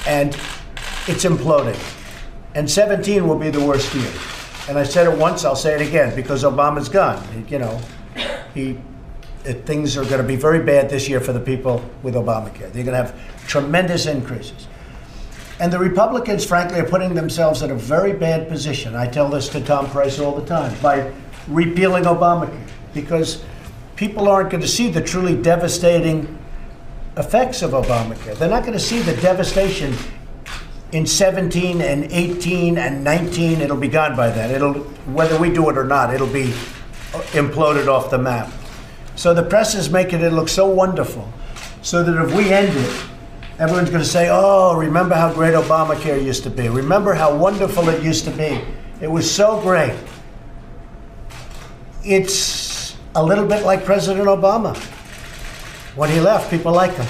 And 0.07 0.29
it's 1.07 1.25
imploding. 1.25 1.79
And 2.55 2.69
17 2.69 3.27
will 3.27 3.37
be 3.37 3.49
the 3.49 3.63
worst 3.63 3.93
year. 3.95 4.11
And 4.69 4.77
I 4.77 4.83
said 4.83 5.11
it 5.11 5.17
once, 5.17 5.43
I'll 5.43 5.55
say 5.55 5.73
it 5.73 5.87
again, 5.87 6.15
because 6.15 6.43
Obama's 6.43 6.89
gone. 6.89 7.45
You 7.49 7.59
know, 7.59 7.81
he, 8.53 8.77
things 9.43 9.97
are 9.97 10.03
going 10.03 10.21
to 10.21 10.27
be 10.27 10.35
very 10.35 10.63
bad 10.63 10.89
this 10.89 11.09
year 11.09 11.19
for 11.19 11.33
the 11.33 11.39
people 11.39 11.83
with 12.03 12.15
Obamacare. 12.15 12.71
They're 12.71 12.83
going 12.83 12.97
to 12.97 13.03
have 13.03 13.47
tremendous 13.47 14.05
increases. 14.05 14.67
And 15.61 15.71
the 15.71 15.77
Republicans, 15.77 16.43
frankly, 16.43 16.79
are 16.79 16.87
putting 16.87 17.13
themselves 17.13 17.61
in 17.61 17.69
a 17.69 17.75
very 17.75 18.13
bad 18.13 18.49
position. 18.49 18.95
I 18.95 19.05
tell 19.05 19.29
this 19.29 19.47
to 19.49 19.61
Tom 19.61 19.87
Price 19.91 20.17
all 20.17 20.33
the 20.33 20.43
time 20.43 20.75
by 20.81 21.13
repealing 21.47 22.05
Obamacare 22.05 22.67
because 22.95 23.43
people 23.95 24.27
aren't 24.27 24.49
going 24.49 24.61
to 24.61 24.67
see 24.67 24.89
the 24.89 25.03
truly 25.03 25.39
devastating 25.39 26.35
effects 27.15 27.61
of 27.61 27.71
Obamacare. 27.73 28.35
They're 28.39 28.49
not 28.49 28.63
going 28.63 28.73
to 28.73 28.79
see 28.79 29.01
the 29.01 29.15
devastation 29.17 29.93
in 30.93 31.05
17 31.05 31.79
and 31.79 32.11
18 32.11 32.79
and 32.79 33.03
19. 33.03 33.61
It'll 33.61 33.77
be 33.77 33.87
gone 33.87 34.15
by 34.15 34.31
then. 34.31 34.49
It'll 34.49 34.73
whether 35.13 35.39
we 35.39 35.53
do 35.53 35.69
it 35.69 35.77
or 35.77 35.85
not, 35.85 36.11
it'll 36.11 36.25
be 36.25 36.45
uh, 37.13 37.21
imploded 37.33 37.87
off 37.87 38.09
the 38.09 38.17
map. 38.17 38.51
So 39.15 39.31
the 39.35 39.43
press 39.43 39.75
is 39.75 39.91
making 39.91 40.21
it 40.21 40.33
look 40.33 40.49
so 40.49 40.67
wonderful, 40.67 41.31
so 41.83 42.03
that 42.03 42.19
if 42.19 42.33
we 42.33 42.51
end 42.51 42.75
it 42.75 43.10
everyone's 43.61 43.91
going 43.91 44.01
to 44.01 44.09
say, 44.09 44.27
oh, 44.31 44.75
remember 44.75 45.13
how 45.13 45.31
great 45.31 45.53
Obamacare 45.53 46.21
used 46.21 46.41
to 46.43 46.49
be. 46.49 46.67
Remember 46.67 47.13
how 47.13 47.37
wonderful 47.37 47.87
it 47.89 48.03
used 48.03 48.25
to 48.25 48.31
be. 48.31 48.59
It 48.99 49.07
was 49.07 49.29
so 49.29 49.61
great. 49.61 49.95
It's 52.03 52.97
a 53.13 53.23
little 53.23 53.45
bit 53.45 53.63
like 53.63 53.85
President 53.85 54.25
Obama. 54.27 54.75
When 55.95 56.09
he 56.09 56.19
left, 56.19 56.49
people 56.49 56.71
liked 56.71 56.97
him. 56.97 57.05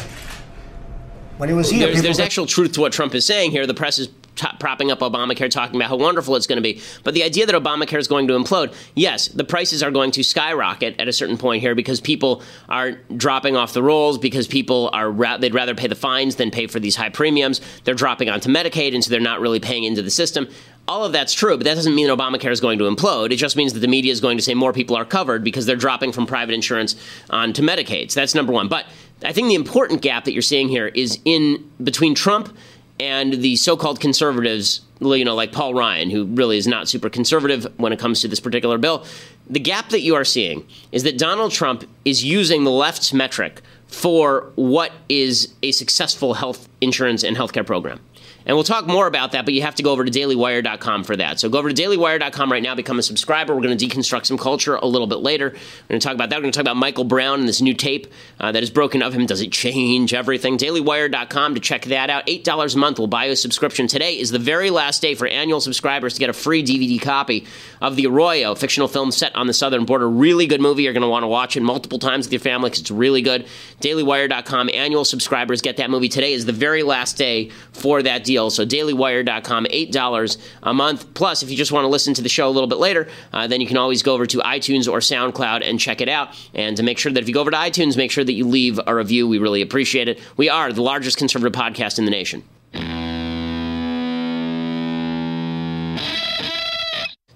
When 1.37 1.47
he 1.47 1.55
was 1.55 1.71
here, 1.71 1.87
there's, 1.87 2.01
there's 2.01 2.19
actual 2.19 2.45
truth 2.45 2.73
to 2.73 2.81
what 2.81 2.91
Trump 2.91 3.15
is 3.15 3.25
saying 3.25 3.51
here. 3.51 3.65
The 3.65 3.73
press 3.73 3.97
is 3.97 4.09
t- 4.35 4.47
propping 4.59 4.91
up 4.91 4.99
Obamacare, 4.99 5.49
talking 5.49 5.75
about 5.75 5.89
how 5.89 5.95
wonderful 5.95 6.35
it's 6.35 6.47
going 6.47 6.57
to 6.57 6.61
be. 6.61 6.81
But 7.03 7.13
the 7.13 7.23
idea 7.23 7.45
that 7.45 7.55
Obamacare 7.55 7.99
is 7.99 8.07
going 8.07 8.27
to 8.27 8.33
implode, 8.33 8.73
yes, 8.95 9.27
the 9.27 9.43
prices 9.43 9.83
are 9.83 9.91
going 9.91 10.11
to 10.11 10.23
skyrocket 10.23 10.99
at 10.99 11.07
a 11.07 11.13
certain 11.13 11.37
point 11.37 11.61
here 11.61 11.75
because 11.75 12.01
people 12.01 12.41
are 12.69 12.93
dropping 13.15 13.55
off 13.55 13.73
the 13.73 13.83
rolls, 13.83 14.17
because 14.17 14.47
people 14.47 14.89
are 14.93 15.09
ra- 15.09 15.37
they'd 15.37 15.53
rather 15.53 15.75
pay 15.75 15.87
the 15.87 15.95
fines 15.95 16.35
than 16.35 16.51
pay 16.51 16.67
for 16.67 16.79
these 16.79 16.95
high 16.95 17.09
premiums. 17.09 17.61
They're 17.83 17.95
dropping 17.95 18.29
onto 18.29 18.49
Medicaid, 18.49 18.93
and 18.93 19.03
so 19.03 19.09
they're 19.09 19.19
not 19.19 19.41
really 19.41 19.59
paying 19.59 19.83
into 19.83 20.01
the 20.01 20.11
system. 20.11 20.47
All 20.87 21.05
of 21.05 21.11
that's 21.11 21.33
true, 21.33 21.57
but 21.57 21.63
that 21.65 21.75
doesn't 21.75 21.93
mean 21.93 22.07
that 22.07 22.17
Obamacare 22.17 22.51
is 22.51 22.59
going 22.59 22.79
to 22.79 22.85
implode. 22.85 23.31
It 23.31 23.35
just 23.35 23.55
means 23.55 23.73
that 23.73 23.79
the 23.79 23.87
media 23.87 24.11
is 24.11 24.19
going 24.19 24.37
to 24.37 24.43
say 24.43 24.53
more 24.53 24.73
people 24.73 24.95
are 24.97 25.05
covered 25.05 25.43
because 25.43 25.65
they're 25.65 25.75
dropping 25.75 26.11
from 26.11 26.25
private 26.25 26.53
insurance 26.53 26.95
onto 27.29 27.61
Medicaid. 27.61 28.11
So 28.11 28.19
that's 28.19 28.33
number 28.33 28.51
one. 28.51 28.67
But 28.67 28.87
I 29.23 29.31
think 29.31 29.47
the 29.47 29.55
important 29.55 30.01
gap 30.01 30.25
that 30.25 30.33
you're 30.33 30.41
seeing 30.41 30.67
here 30.67 30.87
is 30.87 31.19
in 31.23 31.69
between 31.81 32.15
Trump 32.15 32.57
and 32.99 33.33
the 33.33 33.55
so-called 33.55 33.99
conservatives, 33.99 34.81
you 34.99 35.25
know, 35.25 35.35
like 35.35 35.51
Paul 35.51 35.73
Ryan, 35.73 36.09
who 36.09 36.25
really 36.25 36.57
is 36.57 36.67
not 36.67 36.87
super 36.87 37.09
conservative 37.09 37.67
when 37.77 37.91
it 37.91 37.99
comes 37.99 38.21
to 38.21 38.27
this 38.27 38.39
particular 38.39 38.77
bill. 38.77 39.05
The 39.49 39.59
gap 39.59 39.89
that 39.89 40.01
you 40.01 40.15
are 40.15 40.23
seeing 40.23 40.67
is 40.91 41.03
that 41.03 41.17
Donald 41.17 41.51
Trump 41.51 41.83
is 42.05 42.23
using 42.23 42.63
the 42.63 42.71
left's 42.71 43.13
metric 43.13 43.61
for 43.87 44.51
what 44.55 44.91
is 45.09 45.53
a 45.63 45.71
successful 45.71 46.35
health 46.35 46.69
insurance 46.79 47.23
and 47.23 47.35
healthcare 47.35 47.65
program. 47.65 47.99
And 48.45 48.57
we'll 48.57 48.63
talk 48.63 48.87
more 48.87 49.07
about 49.07 49.33
that, 49.33 49.45
but 49.45 49.53
you 49.53 49.61
have 49.61 49.75
to 49.75 49.83
go 49.83 49.91
over 49.91 50.03
to 50.03 50.11
dailywire.com 50.11 51.03
for 51.03 51.15
that. 51.15 51.39
So 51.39 51.49
go 51.49 51.59
over 51.59 51.71
to 51.71 51.81
dailywire.com 51.81 52.51
right 52.51 52.63
now, 52.63 52.75
become 52.75 52.99
a 52.99 53.03
subscriber. 53.03 53.55
We're 53.55 53.61
going 53.61 53.77
to 53.77 53.85
deconstruct 53.85 54.25
some 54.25 54.37
culture 54.37 54.75
a 54.75 54.85
little 54.85 55.07
bit 55.07 55.19
later. 55.19 55.49
We're 55.49 55.87
going 55.89 55.99
to 55.99 56.07
talk 56.07 56.15
about 56.15 56.29
that. 56.29 56.37
We're 56.37 56.43
going 56.43 56.51
to 56.53 56.57
talk 56.57 56.63
about 56.63 56.77
Michael 56.77 57.03
Brown 57.03 57.39
and 57.39 57.47
this 57.47 57.61
new 57.61 57.73
tape 57.73 58.07
uh, 58.39 58.51
that 58.51 58.63
is 58.63 58.69
broken 58.69 59.01
of 59.01 59.13
him. 59.13 59.25
Does 59.25 59.41
it 59.41 59.51
change 59.51 60.13
everything? 60.13 60.57
Dailywire.com 60.57 61.55
to 61.55 61.61
check 61.61 61.85
that 61.85 62.09
out. 62.09 62.25
$8 62.25 62.73
a 62.73 62.77
month 62.77 62.99
will 62.99 63.07
buy 63.07 63.25
you 63.25 63.33
a 63.33 63.35
subscription. 63.35 63.87
Today 63.87 64.17
is 64.19 64.31
the 64.31 64.39
very 64.39 64.69
last 64.69 65.01
day 65.01 65.13
for 65.13 65.27
annual 65.27 65.61
subscribers 65.61 66.15
to 66.15 66.19
get 66.19 66.29
a 66.29 66.33
free 66.33 66.63
DVD 66.63 67.01
copy 67.01 67.45
of 67.79 67.95
The 67.95 68.07
Arroyo, 68.07 68.55
fictional 68.55 68.87
film 68.87 69.11
set 69.11 69.35
on 69.35 69.47
the 69.47 69.53
southern 69.53 69.85
border. 69.85 70.09
Really 70.09 70.47
good 70.47 70.61
movie. 70.61 70.83
You're 70.83 70.93
going 70.93 71.01
to 71.01 71.09
want 71.09 71.23
to 71.23 71.27
watch 71.27 71.55
it 71.55 71.61
multiple 71.61 71.99
times 71.99 72.25
with 72.25 72.33
your 72.33 72.39
family 72.39 72.69
because 72.69 72.81
it's 72.81 72.91
really 72.91 73.21
good. 73.21 73.45
Dailywire.com, 73.81 74.69
annual 74.73 75.05
subscribers 75.05 75.61
get 75.61 75.77
that 75.77 75.89
movie. 75.89 76.09
Today 76.09 76.33
is 76.33 76.45
the 76.45 76.51
very 76.53 76.83
last 76.83 77.17
day 77.17 77.51
for 77.71 78.01
that 78.01 78.23
deal. 78.31 78.49
So 78.49 78.65
dailywire.com, 78.65 79.65
$8 79.65 80.37
a 80.63 80.73
month. 80.73 81.13
Plus, 81.13 81.43
if 81.43 81.51
you 81.51 81.57
just 81.57 81.71
want 81.71 81.83
to 81.83 81.89
listen 81.89 82.13
to 82.13 82.21
the 82.21 82.29
show 82.29 82.47
a 82.47 82.51
little 82.51 82.67
bit 82.67 82.77
later, 82.77 83.09
uh, 83.33 83.47
then 83.47 83.59
you 83.59 83.67
can 83.67 83.77
always 83.77 84.01
go 84.01 84.13
over 84.13 84.25
to 84.25 84.37
iTunes 84.39 84.91
or 84.91 84.99
SoundCloud 84.99 85.67
and 85.67 85.79
check 85.79 85.99
it 85.99 86.09
out. 86.09 86.29
And 86.53 86.77
to 86.77 86.83
make 86.83 86.97
sure 86.97 87.11
that 87.11 87.21
if 87.21 87.27
you 87.27 87.33
go 87.33 87.41
over 87.41 87.51
to 87.51 87.57
iTunes, 87.57 87.97
make 87.97 88.11
sure 88.11 88.23
that 88.23 88.33
you 88.33 88.47
leave 88.47 88.79
a 88.87 88.95
review. 88.95 89.27
We 89.27 89.37
really 89.39 89.61
appreciate 89.61 90.07
it. 90.07 90.19
We 90.37 90.49
are 90.49 90.71
the 90.71 90.81
largest 90.81 91.17
conservative 91.17 91.59
podcast 91.59 91.99
in 91.99 92.05
the 92.05 92.11
nation. 92.11 92.43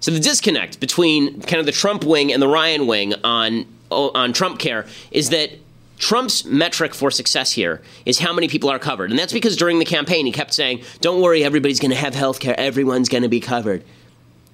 So 0.00 0.12
the 0.12 0.20
disconnect 0.20 0.78
between 0.78 1.40
kind 1.42 1.58
of 1.60 1.66
the 1.66 1.72
Trump 1.72 2.04
wing 2.04 2.32
and 2.32 2.40
the 2.40 2.48
Ryan 2.48 2.86
wing 2.86 3.14
on 3.24 3.66
on 3.90 4.32
Trump 4.32 4.58
care 4.58 4.86
is 5.10 5.30
that 5.30 5.50
Trump's 5.98 6.44
metric 6.44 6.94
for 6.94 7.10
success 7.10 7.52
here 7.52 7.80
is 8.04 8.18
how 8.18 8.32
many 8.32 8.48
people 8.48 8.70
are 8.70 8.78
covered. 8.78 9.10
And 9.10 9.18
that's 9.18 9.32
because 9.32 9.56
during 9.56 9.78
the 9.78 9.84
campaign, 9.84 10.26
he 10.26 10.32
kept 10.32 10.52
saying, 10.52 10.82
Don't 11.00 11.22
worry, 11.22 11.42
everybody's 11.42 11.80
going 11.80 11.90
to 11.90 11.96
have 11.96 12.14
health 12.14 12.40
care, 12.40 12.58
everyone's 12.58 13.08
going 13.08 13.22
to 13.22 13.28
be 13.28 13.40
covered. 13.40 13.82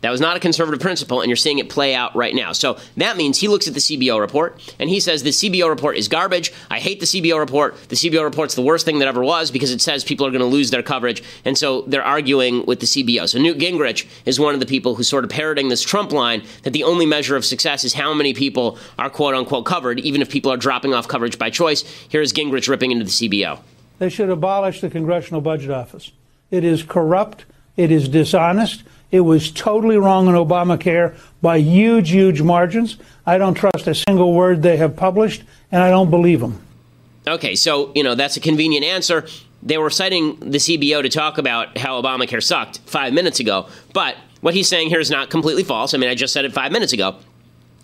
That 0.03 0.11
was 0.11 0.21
not 0.21 0.37
a 0.37 0.41
conservative 0.41 0.81
principle, 0.81 1.21
and 1.21 1.29
you're 1.29 1.37
seeing 1.37 1.61
it 1.61 1.71
play 1.71 1.95
out 1.95 2.15
right 2.17 2.35
now. 2.35 2.53
So 2.53 2.77
that 2.97 3.17
means 3.17 3.39
he 3.39 3.47
looks 3.47 3.69
at 3.69 3.75
the 3.75 3.81
CBO 3.81 4.19
report 4.19 4.61
and 4.81 4.91
he 4.91 4.99
says 4.99 5.23
the 5.23 5.31
CBO 5.31 5.69
report 5.69 5.97
is 5.97 6.09
garbage. 6.09 6.53
I 6.71 6.81
hate 6.81 6.99
the 6.99 7.07
CBO 7.07 7.39
report. 7.39 7.77
The 7.89 7.95
CBO 7.95 8.25
report's 8.25 8.57
the 8.57 8.63
worst 8.63 8.85
thing 8.85 8.99
that 8.99 9.07
ever 9.07 9.23
was 9.23 9.53
because 9.53 9.71
it 9.71 9.81
says 9.81 10.03
people 10.03 10.27
are 10.27 10.31
going 10.31 10.41
to 10.41 10.47
lose 10.47 10.71
their 10.71 10.83
coverage. 10.83 11.23
And 11.45 11.57
so 11.57 11.83
they're 11.83 12.05
arguing 12.05 12.67
with 12.67 12.81
the 12.81 12.87
CBO. 12.87 13.29
So 13.29 13.39
Newt 13.39 13.59
Gingrich 13.59 14.09
is 14.27 14.41
one 14.41 14.55
of 14.55 14.61
the 14.61 14.67
people 14.67 14.97
who's 14.97 15.09
sort 15.09 15.23
of 15.23 15.31
parroting 15.31 15.69
this 15.69 15.83
Trump 15.83 16.11
line 16.11 16.43
that 16.65 16.73
the 16.73 16.83
only 16.83 17.07
measure 17.07 17.37
of 17.37 17.45
success 17.45 17.85
is 17.85 17.95
how 17.95 18.13
many 18.13 18.35
people 18.35 18.79
are 18.99 19.09
quote 19.09 19.35
unquote 19.35 19.67
covered, 19.67 20.01
even 20.01 20.21
if 20.21 20.29
people 20.29 20.53
are 20.53 20.57
dropping 20.57 20.95
off 20.95 21.07
coverage 21.07 21.39
by 21.39 21.49
choice. 21.49 21.83
Here's 22.09 22.33
Gingrich 22.33 22.69
ripping 22.69 22.91
into 22.91 23.05
the 23.05 23.11
CBO. 23.11 23.61
They 24.01 24.09
should 24.09 24.31
abolish 24.31 24.81
the 24.81 24.91
Congressional 24.91 25.41
Budget 25.41 25.71
Office. 25.71 26.11
It 26.51 26.65
is 26.65 26.83
corrupt. 26.83 27.45
It 27.77 27.93
is 27.93 28.09
dishonest. 28.09 28.83
It 29.13 29.21
was 29.21 29.53
totally 29.53 29.99
wrong 29.99 30.27
on 30.27 30.35
Obamacare 30.35 31.15
by 31.43 31.59
huge, 31.59 32.11
huge 32.11 32.41
margins. 32.41 32.97
I 33.27 33.39
don't 33.39 33.55
trust 33.55 33.87
a 33.87 33.95
single 33.95 34.33
word 34.33 34.63
they 34.63 34.79
have 34.79 34.97
published, 34.97 35.45
and 35.71 35.83
I 35.83 35.91
don't 35.91 36.11
believe 36.11 36.41
them. 36.41 36.61
Okay, 37.29 37.55
so, 37.55 37.93
you 37.95 38.03
know, 38.03 38.15
that's 38.15 38.37
a 38.39 38.41
convenient 38.41 38.85
answer. 38.85 39.27
They 39.63 39.79
were 39.79 39.91
citing 39.91 40.41
the 40.41 40.59
CBO 40.59 41.03
to 41.03 41.09
talk 41.11 41.39
about 41.39 41.79
how 41.79 42.01
Obamacare 42.01 42.43
sucked 42.43 42.79
five 42.87 43.13
minutes 43.13 43.39
ago, 43.39 43.69
but 43.93 44.17
what 44.41 44.55
he's 44.55 44.67
saying 44.67 44.89
here 44.89 44.99
is 44.99 45.11
not 45.11 45.31
completely 45.31 45.63
false. 45.63 45.95
I 45.95 45.99
mean, 45.99 46.11
I 46.11 46.17
just 46.17 46.33
said 46.33 46.45
it 46.45 46.53
five 46.53 46.73
minutes 46.73 46.93
ago 46.93 47.17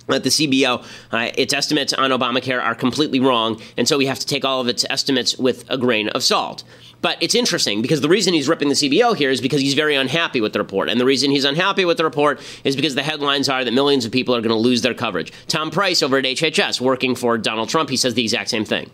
that 0.08 0.24
the 0.24 0.30
CBO, 0.30 0.84
uh, 1.12 1.30
its 1.36 1.52
estimates 1.52 1.92
on 1.92 2.10
Obamacare 2.10 2.62
are 2.62 2.74
completely 2.74 3.20
wrong, 3.20 3.60
and 3.76 3.86
so 3.86 3.98
we 3.98 4.06
have 4.06 4.18
to 4.18 4.26
take 4.26 4.44
all 4.44 4.60
of 4.60 4.68
its 4.68 4.84
estimates 4.90 5.38
with 5.38 5.64
a 5.68 5.78
grain 5.78 6.08
of 6.10 6.22
salt. 6.22 6.64
But 7.00 7.16
it's 7.20 7.34
interesting 7.34 7.80
because 7.80 8.00
the 8.00 8.08
reason 8.08 8.34
he's 8.34 8.48
ripping 8.48 8.68
the 8.68 8.74
CBO 8.74 9.16
here 9.16 9.30
is 9.30 9.40
because 9.40 9.60
he's 9.60 9.74
very 9.74 9.94
unhappy 9.94 10.40
with 10.40 10.52
the 10.52 10.58
report. 10.58 10.88
And 10.88 11.00
the 11.00 11.04
reason 11.04 11.30
he's 11.30 11.44
unhappy 11.44 11.84
with 11.84 11.96
the 11.96 12.04
report 12.04 12.40
is 12.64 12.74
because 12.74 12.96
the 12.96 13.04
headlines 13.04 13.48
are 13.48 13.64
that 13.64 13.72
millions 13.72 14.04
of 14.04 14.10
people 14.10 14.34
are 14.34 14.40
going 14.40 14.50
to 14.50 14.56
lose 14.56 14.82
their 14.82 14.94
coverage. 14.94 15.32
Tom 15.46 15.70
Price 15.70 16.02
over 16.02 16.18
at 16.18 16.24
HHS, 16.24 16.80
working 16.80 17.14
for 17.14 17.38
Donald 17.38 17.68
Trump, 17.68 17.90
he 17.90 17.96
says 17.96 18.14
the 18.14 18.22
exact 18.22 18.50
same 18.50 18.64
thing. 18.64 18.90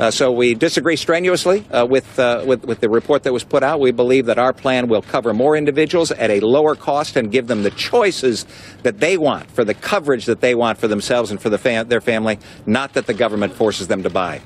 Uh, 0.00 0.10
so 0.10 0.32
we 0.32 0.54
disagree 0.54 0.96
strenuously 0.96 1.62
uh, 1.70 1.84
with, 1.84 2.18
uh, 2.18 2.42
with, 2.46 2.64
with 2.64 2.80
the 2.80 2.88
report 2.88 3.22
that 3.24 3.34
was 3.34 3.44
put 3.44 3.62
out. 3.62 3.80
We 3.80 3.90
believe 3.90 4.24
that 4.26 4.38
our 4.38 4.54
plan 4.54 4.88
will 4.88 5.02
cover 5.02 5.34
more 5.34 5.58
individuals 5.58 6.10
at 6.10 6.30
a 6.30 6.40
lower 6.40 6.74
cost 6.74 7.16
and 7.16 7.30
give 7.30 7.48
them 7.48 7.64
the 7.64 7.70
choices 7.70 8.46
that 8.82 8.98
they 8.98 9.18
want 9.18 9.50
for 9.50 9.62
the 9.62 9.74
coverage 9.74 10.24
that 10.24 10.40
they 10.40 10.54
want 10.54 10.78
for 10.78 10.88
themselves 10.88 11.30
and 11.30 11.38
for 11.38 11.50
the 11.50 11.58
fam- 11.58 11.88
their 11.88 12.00
family, 12.00 12.38
not 12.64 12.94
that 12.94 13.06
the 13.06 13.12
government 13.12 13.52
forces 13.52 13.88
them 13.88 14.02
to 14.02 14.08
buy. 14.08 14.40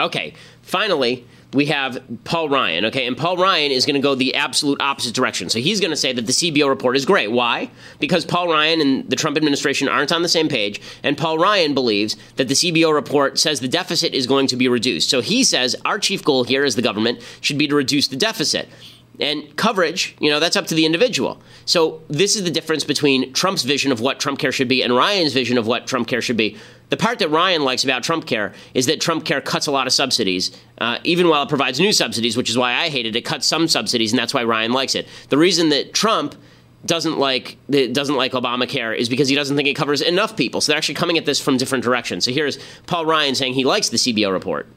Okay, 0.00 0.34
finally, 0.62 1.24
we 1.54 1.66
have 1.66 2.02
Paul 2.24 2.48
Ryan, 2.48 2.86
okay? 2.86 3.06
And 3.06 3.16
Paul 3.16 3.36
Ryan 3.36 3.70
is 3.70 3.86
going 3.86 3.94
to 3.94 4.00
go 4.00 4.16
the 4.16 4.34
absolute 4.34 4.80
opposite 4.80 5.14
direction. 5.14 5.48
So 5.48 5.60
he's 5.60 5.80
going 5.80 5.92
to 5.92 5.96
say 5.96 6.12
that 6.12 6.26
the 6.26 6.32
CBO 6.32 6.68
report 6.68 6.96
is 6.96 7.04
great. 7.04 7.30
Why? 7.30 7.70
Because 8.00 8.24
Paul 8.24 8.48
Ryan 8.48 8.80
and 8.80 9.08
the 9.08 9.14
Trump 9.14 9.36
administration 9.36 9.88
aren't 9.88 10.10
on 10.10 10.22
the 10.22 10.28
same 10.28 10.48
page, 10.48 10.80
and 11.04 11.16
Paul 11.16 11.38
Ryan 11.38 11.72
believes 11.72 12.16
that 12.36 12.48
the 12.48 12.54
CBO 12.54 12.92
report 12.92 13.38
says 13.38 13.60
the 13.60 13.68
deficit 13.68 14.14
is 14.14 14.26
going 14.26 14.48
to 14.48 14.56
be 14.56 14.66
reduced. 14.66 15.08
So 15.10 15.20
he 15.20 15.44
says 15.44 15.76
our 15.84 15.98
chief 15.98 16.24
goal 16.24 16.42
here 16.42 16.64
as 16.64 16.74
the 16.74 16.82
government 16.82 17.22
should 17.40 17.56
be 17.58 17.68
to 17.68 17.74
reduce 17.76 18.08
the 18.08 18.16
deficit. 18.16 18.68
And 19.20 19.54
coverage, 19.56 20.16
you 20.18 20.28
know, 20.28 20.40
that's 20.40 20.56
up 20.56 20.66
to 20.66 20.74
the 20.74 20.84
individual. 20.84 21.40
So 21.66 22.02
this 22.08 22.34
is 22.34 22.42
the 22.42 22.50
difference 22.50 22.82
between 22.82 23.32
Trump's 23.32 23.62
vision 23.62 23.92
of 23.92 24.00
what 24.00 24.18
Trump 24.18 24.40
care 24.40 24.50
should 24.50 24.66
be 24.66 24.82
and 24.82 24.94
Ryan's 24.94 25.32
vision 25.32 25.56
of 25.56 25.68
what 25.68 25.86
Trump 25.86 26.08
care 26.08 26.20
should 26.20 26.36
be. 26.36 26.56
The 26.90 26.96
part 26.96 27.18
that 27.20 27.30
Ryan 27.30 27.64
likes 27.64 27.84
about 27.84 28.02
Trump 28.02 28.26
care 28.26 28.52
is 28.74 28.86
that 28.86 29.00
Trump 29.00 29.24
care 29.24 29.40
cuts 29.40 29.66
a 29.66 29.72
lot 29.72 29.86
of 29.86 29.92
subsidies, 29.92 30.50
uh, 30.78 30.98
even 31.04 31.28
while 31.28 31.42
it 31.42 31.48
provides 31.48 31.80
new 31.80 31.92
subsidies, 31.92 32.36
which 32.36 32.50
is 32.50 32.58
why 32.58 32.74
I 32.74 32.88
hate 32.88 33.06
it. 33.06 33.16
It 33.16 33.22
cuts 33.22 33.46
some 33.46 33.68
subsidies, 33.68 34.12
and 34.12 34.18
that's 34.18 34.34
why 34.34 34.44
Ryan 34.44 34.72
likes 34.72 34.94
it. 34.94 35.08
The 35.30 35.38
reason 35.38 35.70
that 35.70 35.94
Trump 35.94 36.34
doesn't 36.84 37.18
like 37.18 37.56
doesn't 37.70 38.16
like 38.16 38.32
Obamacare 38.32 38.96
is 38.96 39.08
because 39.08 39.28
he 39.28 39.34
doesn't 39.34 39.56
think 39.56 39.68
it 39.68 39.74
covers 39.74 40.02
enough 40.02 40.36
people. 40.36 40.60
So 40.60 40.72
they're 40.72 40.76
actually 40.76 40.96
coming 40.96 41.16
at 41.16 41.24
this 41.24 41.40
from 41.40 41.56
different 41.56 41.82
directions. 41.82 42.24
So 42.26 42.32
here's 42.32 42.58
Paul 42.86 43.06
Ryan 43.06 43.34
saying 43.34 43.54
he 43.54 43.64
likes 43.64 43.88
the 43.88 43.96
CBO 43.96 44.30
report. 44.32 44.68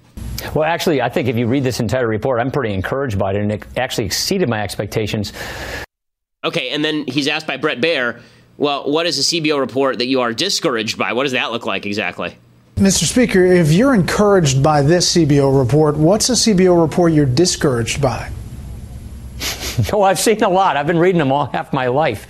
Well, 0.53 0.63
actually, 0.63 1.01
I 1.01 1.09
think 1.09 1.27
if 1.27 1.35
you 1.35 1.47
read 1.47 1.63
this 1.63 1.79
entire 1.79 2.07
report, 2.07 2.39
I'm 2.39 2.51
pretty 2.51 2.73
encouraged 2.73 3.17
by 3.17 3.31
it, 3.31 3.37
and 3.37 3.51
it 3.51 3.65
actually 3.75 4.05
exceeded 4.05 4.47
my 4.47 4.61
expectations. 4.61 5.33
Okay, 6.43 6.69
and 6.69 6.85
then 6.85 7.05
he's 7.07 7.27
asked 7.27 7.47
by 7.47 7.57
Bret 7.57 7.81
Baier, 7.81 8.21
well, 8.57 8.89
what 8.89 9.05
is 9.05 9.19
a 9.19 9.21
CBO 9.21 9.59
report 9.59 9.99
that 9.99 10.07
you 10.07 10.21
are 10.21 10.33
discouraged 10.33 10.97
by? 10.97 11.13
What 11.13 11.23
does 11.23 11.33
that 11.33 11.51
look 11.51 11.65
like 11.65 11.85
exactly? 11.85 12.35
Mr. 12.77 13.05
Speaker, 13.05 13.45
if 13.45 13.71
you're 13.71 13.93
encouraged 13.93 14.61
by 14.61 14.81
this 14.81 15.15
CBO 15.15 15.59
report, 15.59 15.97
what's 15.97 16.29
a 16.29 16.33
CBO 16.33 16.79
report 16.79 17.11
you're 17.11 17.25
discouraged 17.25 18.01
by? 18.01 18.31
well, 19.77 19.87
oh, 19.93 20.01
I've 20.03 20.19
seen 20.19 20.43
a 20.43 20.49
lot. 20.49 20.77
I've 20.77 20.87
been 20.87 20.97
reading 20.97 21.19
them 21.19 21.31
all 21.31 21.47
half 21.47 21.73
my 21.73 21.87
life. 21.87 22.27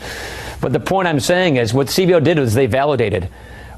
But 0.62 0.74
the 0.74 0.80
point 0.80 1.08
I'm 1.08 1.20
saying 1.20 1.58
is 1.58 1.74
what 1.74 1.88
CBO 1.88 2.24
did 2.24 2.40
was 2.40 2.54
they 2.54 2.66
validated. 2.66 3.30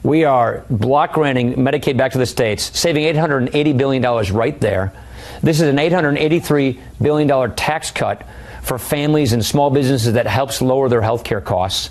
We 0.03 0.23
are 0.23 0.63
block 0.69 1.13
granting 1.13 1.55
Medicaid 1.55 1.97
back 1.97 2.13
to 2.13 2.17
the 2.17 2.25
states, 2.25 2.77
saving 2.77 3.03
$880 3.15 3.77
billion 3.77 4.01
right 4.33 4.59
there. 4.61 4.93
This 5.41 5.59
is 5.61 5.67
an 5.67 5.77
$883 5.77 6.79
billion 7.01 7.55
tax 7.55 7.91
cut 7.91 8.25
for 8.63 8.77
families 8.77 9.33
and 9.33 9.45
small 9.45 9.69
businesses 9.69 10.13
that 10.13 10.27
helps 10.27 10.61
lower 10.61 10.89
their 10.89 11.01
health 11.01 11.23
care 11.23 11.41
costs. 11.41 11.89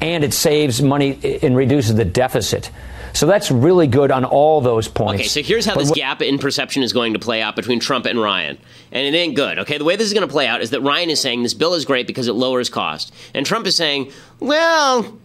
And 0.00 0.22
it 0.22 0.32
saves 0.32 0.80
money 0.80 1.18
and 1.42 1.56
reduces 1.56 1.94
the 1.96 2.04
deficit. 2.04 2.70
So 3.14 3.26
that's 3.26 3.50
really 3.50 3.86
good 3.86 4.10
on 4.10 4.24
all 4.24 4.60
those 4.60 4.86
points. 4.86 5.20
Okay, 5.20 5.28
so 5.28 5.42
here's 5.42 5.66
how 5.66 5.74
but 5.74 5.80
this 5.80 5.90
gap 5.90 6.22
in 6.22 6.38
perception 6.38 6.82
is 6.82 6.92
going 6.92 7.14
to 7.14 7.18
play 7.18 7.42
out 7.42 7.56
between 7.56 7.80
Trump 7.80 8.06
and 8.06 8.20
Ryan. 8.20 8.58
And 8.92 9.12
it 9.12 9.18
ain't 9.18 9.34
good. 9.34 9.58
Okay, 9.60 9.78
the 9.78 9.84
way 9.84 9.96
this 9.96 10.06
is 10.06 10.12
going 10.12 10.26
to 10.26 10.32
play 10.32 10.46
out 10.46 10.60
is 10.60 10.70
that 10.70 10.82
Ryan 10.82 11.10
is 11.10 11.20
saying 11.20 11.42
this 11.42 11.54
bill 11.54 11.74
is 11.74 11.84
great 11.84 12.06
because 12.06 12.28
it 12.28 12.34
lowers 12.34 12.68
cost. 12.68 13.12
And 13.34 13.44
Trump 13.44 13.66
is 13.66 13.74
saying, 13.74 14.12
well, 14.38 15.18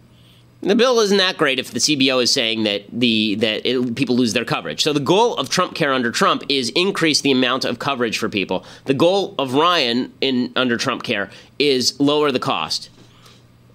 The 0.64 0.74
bill 0.74 0.98
isn't 1.00 1.18
that 1.18 1.36
great 1.36 1.58
if 1.58 1.72
the 1.72 1.78
CBO 1.78 2.22
is 2.22 2.32
saying 2.32 2.62
that 2.62 2.84
the 2.90 3.34
that 3.36 3.68
it, 3.68 3.94
people 3.96 4.16
lose 4.16 4.32
their 4.32 4.46
coverage. 4.46 4.82
So 4.82 4.94
the 4.94 5.00
goal 5.00 5.36
of 5.36 5.50
Trump 5.50 5.74
Care 5.74 5.92
under 5.92 6.10
Trump 6.10 6.42
is 6.48 6.70
increase 6.70 7.20
the 7.20 7.30
amount 7.30 7.66
of 7.66 7.78
coverage 7.78 8.16
for 8.16 8.30
people. 8.30 8.64
The 8.86 8.94
goal 8.94 9.34
of 9.38 9.52
Ryan 9.52 10.12
in 10.22 10.52
under 10.56 10.78
Trump 10.78 11.02
Care 11.02 11.30
is 11.58 12.00
lower 12.00 12.32
the 12.32 12.38
cost. 12.38 12.88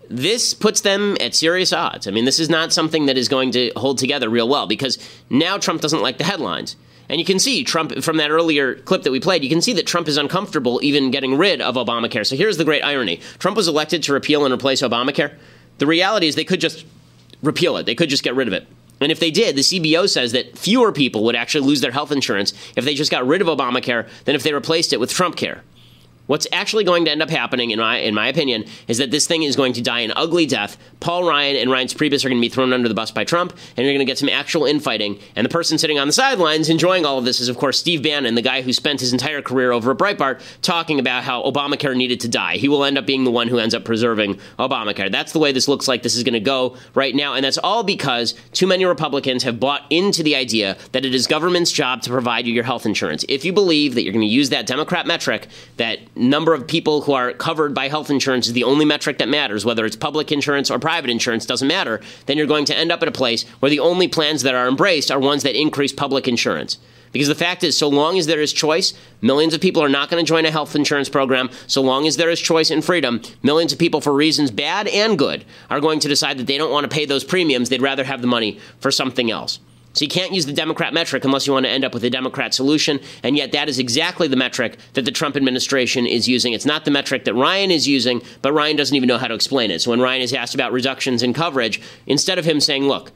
This 0.10 0.56
puts 0.56 0.82
them 0.82 1.16
at 1.20 1.36
serious 1.36 1.72
odds. 1.72 2.08
I 2.08 2.12
mean, 2.12 2.26
this 2.26 2.40
is 2.40 2.50
not 2.50 2.74
something 2.74 3.06
that 3.06 3.18
is 3.18 3.30
going 3.30 3.52
to 3.52 3.72
hold 3.76 4.00
together 4.00 4.28
real 4.28 4.50
well 4.50 4.66
because 4.66 4.98
now 5.30 5.58
Trump 5.58 5.82
doesn't 5.82 6.02
like 6.02 6.18
the 6.18 6.24
headlines. 6.24 6.76
And 7.10 7.20
you 7.20 7.26
can 7.26 7.40
see 7.40 7.64
Trump 7.64 8.04
from 8.04 8.18
that 8.18 8.30
earlier 8.30 8.76
clip 8.76 9.04
that 9.04 9.12
we 9.12 9.20
played, 9.20 9.44
you 9.44 9.50
can 9.50 9.62
see 9.62 9.74
that 9.74 9.88
Trump 9.88 10.08
is 10.08 10.18
uncomfortable 10.18 10.80
even 10.84 11.12
getting 11.12 11.38
rid 11.38 11.62
of 11.62 11.76
Obamacare. 11.76 12.26
So 12.26 12.36
here's 12.36 12.58
the 12.58 12.66
great 12.66 12.84
irony 12.84 13.20
Trump 13.40 13.58
was 13.58 13.68
elected 13.68 14.04
to 14.04 14.14
repeal 14.14 14.46
and 14.46 14.54
replace 14.54 14.82
Obamacare. 14.82 15.36
The 15.78 15.88
reality 15.88 16.28
is 16.28 16.36
they 16.36 16.44
could 16.44 16.62
just 16.62 16.86
repeal 17.42 17.78
it, 17.78 17.86
they 17.86 17.96
could 17.96 18.10
just 18.10 18.24
get 18.24 18.36
rid 18.36 18.48
of 18.48 18.54
it. 18.54 18.68
And 19.02 19.12
if 19.12 19.20
they 19.20 19.32
did, 19.32 19.56
the 19.56 19.62
CBO 19.62 20.10
says 20.10 20.34
that 20.34 20.58
fewer 20.58 20.92
people 20.92 21.24
would 21.24 21.36
actually 21.36 21.66
lose 21.66 21.82
their 21.82 21.92
health 21.92 22.12
insurance 22.12 22.54
if 22.76 22.84
they 22.84 22.96
just 22.96 23.12
got 23.12 23.26
rid 23.26 23.42
of 23.42 23.48
Obamacare 23.48 24.08
than 24.26 24.36
if 24.36 24.44
they 24.44 24.54
replaced 24.54 24.92
it 24.92 25.00
with 25.00 25.12
Trump 25.12 25.36
Care. 25.38 25.64
What's 26.30 26.46
actually 26.52 26.84
going 26.84 27.06
to 27.06 27.12
end 27.12 27.24
up 27.24 27.32
happening, 27.32 27.72
in 27.72 27.80
my 27.80 27.98
in 27.98 28.14
my 28.14 28.28
opinion, 28.28 28.66
is 28.88 29.00
that 29.00 29.10
this 29.10 29.26
thing 29.26 29.42
is 29.42 29.56
going 29.56 29.74
to 29.74 29.82
die 29.82 30.02
an 30.02 30.14
ugly 30.16 30.46
death. 30.46 30.78
Paul 31.00 31.28
Ryan 31.28 31.56
and 31.56 31.72
Reince 31.72 31.96
Priebus 31.96 32.24
are 32.24 32.30
going 32.30 32.40
to 32.40 32.46
be 32.46 32.54
thrown 32.54 32.72
under 32.72 32.88
the 32.88 32.94
bus 32.94 33.10
by 33.10 33.24
Trump, 33.24 33.52
and 33.76 33.84
you're 33.84 33.96
going 33.96 34.06
to 34.06 34.06
get 34.06 34.20
some 34.20 34.30
actual 34.30 34.66
infighting. 34.66 35.18
And 35.36 35.44
the 35.44 35.50
person 35.50 35.80
sitting 35.80 35.98
on 35.98 36.06
the 36.06 36.14
sidelines 36.14 36.70
enjoying 36.70 37.04
all 37.04 37.18
of 37.18 37.26
this 37.26 37.40
is, 37.40 37.50
of 37.50 37.58
course, 37.58 37.80
Steve 37.80 38.04
Bannon, 38.04 38.36
the 38.36 38.44
guy 38.44 38.62
who 38.62 38.74
spent 38.74 39.00
his 39.00 39.12
entire 39.12 39.42
career 39.42 39.72
over 39.72 39.90
at 39.90 39.98
Breitbart 39.98 40.40
talking 40.62 41.00
about 41.00 41.24
how 41.24 41.42
Obamacare 41.42 41.98
needed 41.98 42.20
to 42.20 42.28
die. 42.28 42.58
He 42.58 42.70
will 42.70 42.84
end 42.84 43.00
up 43.00 43.08
being 43.08 43.24
the 43.24 43.32
one 43.32 43.48
who 43.48 43.58
ends 43.58 43.74
up 43.74 43.84
preserving 43.84 44.40
Obamacare. 44.60 45.12
That's 45.12 45.32
the 45.32 45.40
way 45.40 45.52
this 45.52 45.68
looks 45.68 45.88
like 45.88 46.04
this 46.04 46.16
is 46.16 46.22
going 46.22 46.34
to 46.34 46.40
go 46.40 46.78
right 46.94 47.16
now, 47.16 47.34
and 47.34 47.44
that's 47.44 47.58
all 47.58 47.84
because 47.84 48.36
too 48.52 48.68
many 48.68 48.86
Republicans 48.86 49.42
have 49.42 49.60
bought 49.60 49.82
into 49.90 50.22
the 50.22 50.36
idea 50.36 50.78
that 50.92 51.06
it 51.06 51.16
is 51.16 51.26
government's 51.26 51.72
job 51.72 52.04
to 52.04 52.12
provide 52.12 52.46
you 52.46 52.54
your 52.54 52.66
health 52.66 52.86
insurance. 52.86 53.26
If 53.28 53.44
you 53.44 53.52
believe 53.52 53.96
that 53.96 54.04
you're 54.04 54.14
going 54.14 54.22
to 54.22 54.28
use 54.28 54.50
that 54.50 54.68
Democrat 54.68 55.08
metric, 55.08 55.48
that 55.78 55.98
number 56.20 56.54
of 56.54 56.68
people 56.68 57.02
who 57.02 57.14
are 57.14 57.34
covered 57.34 57.74
by 57.74 57.88
health 57.88 58.10
insurance 58.10 58.48
is 58.48 58.54
the 58.54 58.64
only 58.64 58.86
metric 58.86 59.18
that 59.18 59.30
matters, 59.30 59.66
whether 59.66 59.86
it's 59.86 59.96
public 59.96 60.32
insurance 60.32 60.70
or 60.70 60.78
private 60.78 61.10
insurance, 61.10 61.46
doesn't 61.46 61.68
matter, 61.68 62.02
then 62.26 62.38
you're 62.38 62.46
going 62.46 62.66
to 62.66 62.78
end 62.78 62.92
up 62.92 63.02
at 63.02 63.08
a 63.08 63.12
place 63.12 63.44
where 63.60 63.70
the 63.70 63.80
only 63.80 64.08
plans 64.08 64.44
that 64.44 64.54
are 64.54 64.68
embraced 64.68 65.10
are 65.10 65.20
ones 65.20 65.44
that 65.44 65.60
increase 65.60 65.94
public 65.94 66.28
insurance. 66.28 66.78
Because 67.12 67.28
the 67.28 67.36
fact 67.36 67.64
is, 67.64 67.78
so 67.78 67.88
long 67.88 68.20
as 68.20 68.28
there 68.28 68.42
is 68.42 68.54
choice, 68.54 68.94
millions 69.22 69.54
of 69.54 69.62
people 69.62 69.82
are 69.82 69.90
not 69.90 70.10
going 70.10 70.24
to 70.24 70.28
join 70.28 70.46
a 70.46 70.52
health 70.52 70.76
insurance 70.76 71.10
program. 71.10 71.50
So 71.66 71.82
long 71.82 72.06
as 72.06 72.18
there 72.18 72.30
is 72.30 72.40
choice 72.40 72.70
and 72.70 72.86
freedom, 72.86 73.22
millions 73.42 73.74
of 73.74 73.80
people, 73.80 74.00
for 74.00 74.14
reasons 74.14 74.52
bad 74.52 74.88
and 74.88 75.18
good, 75.18 75.44
are 75.70 75.80
going 75.80 76.00
to 76.02 76.08
decide 76.08 76.38
that 76.38 76.46
they 76.46 76.58
don't 76.58 76.72
want 76.72 76.84
to 76.84 76.96
pay 76.96 77.06
those 77.06 77.24
premiums. 77.24 77.70
They'd 77.70 77.82
rather 77.82 78.04
have 78.04 78.22
the 78.22 78.28
money 78.28 78.60
for 78.80 78.92
something 78.92 79.32
else. 79.32 79.60
So 79.94 80.06
you 80.06 80.10
can't 80.10 80.32
use 80.32 80.46
the 80.46 80.54
Democrat 80.54 80.94
metric 80.94 81.26
unless 81.26 81.48
you 81.48 81.54
want 81.54 81.66
to 81.66 81.70
end 81.70 81.84
up 81.84 81.94
with 81.94 82.04
a 82.04 82.10
Democrat 82.10 82.54
solution. 82.54 83.00
And 83.24 83.36
yet, 83.36 83.52
that 83.54 83.68
is 83.68 83.80
exactly 83.80 84.28
the 84.28 84.36
metric 84.36 84.78
that 84.94 85.04
the 85.04 85.12
Trump 85.12 85.36
administration 85.36 86.06
is 86.06 86.28
using. 86.28 86.54
It's 86.54 86.66
not 86.66 86.86
the 86.86 86.92
metric 86.92 87.26
that 87.26 87.34
Ryan 87.34 87.72
is 87.72 87.88
using, 87.88 88.22
but 88.42 88.54
Ryan 88.54 88.76
doesn't 88.76 88.96
even 88.96 89.08
know 89.08 89.18
how 89.18 89.28
to 89.28 89.34
explain 89.34 89.72
it. 89.72 89.82
So 89.82 89.90
when 89.92 90.00
Ryan 90.00 90.22
is 90.22 90.34
asked 90.34 90.54
about 90.54 90.72
reductions 90.72 91.24
in 91.24 91.34
coverage, 91.34 91.82
instead 92.06 92.38
of 92.38 92.46
him 92.46 92.60
saying, 92.60 92.88
look, 92.88 93.12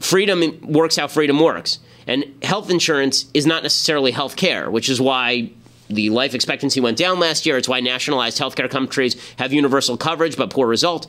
freedom 0.00 0.60
works 0.62 0.96
how 0.96 1.08
freedom 1.08 1.38
works, 1.38 1.78
and 2.06 2.24
health 2.42 2.70
insurance 2.70 3.26
is 3.34 3.44
not 3.44 3.62
necessarily 3.62 4.10
health 4.10 4.36
care, 4.36 4.70
which 4.70 4.88
is 4.88 5.00
why 5.00 5.50
the 5.90 6.10
life 6.10 6.34
expectancy 6.34 6.80
went 6.80 6.96
down 6.96 7.18
last 7.20 7.46
year. 7.46 7.58
It's 7.58 7.68
why 7.68 7.80
nationalized 7.80 8.38
healthcare 8.38 8.70
countries 8.70 9.16
have 9.36 9.52
universal 9.52 9.96
coverage 9.96 10.36
but 10.36 10.50
poor 10.50 10.66
result. 10.66 11.06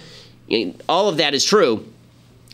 All 0.90 1.08
of 1.08 1.18
that 1.18 1.34
is 1.34 1.46
true. 1.46 1.86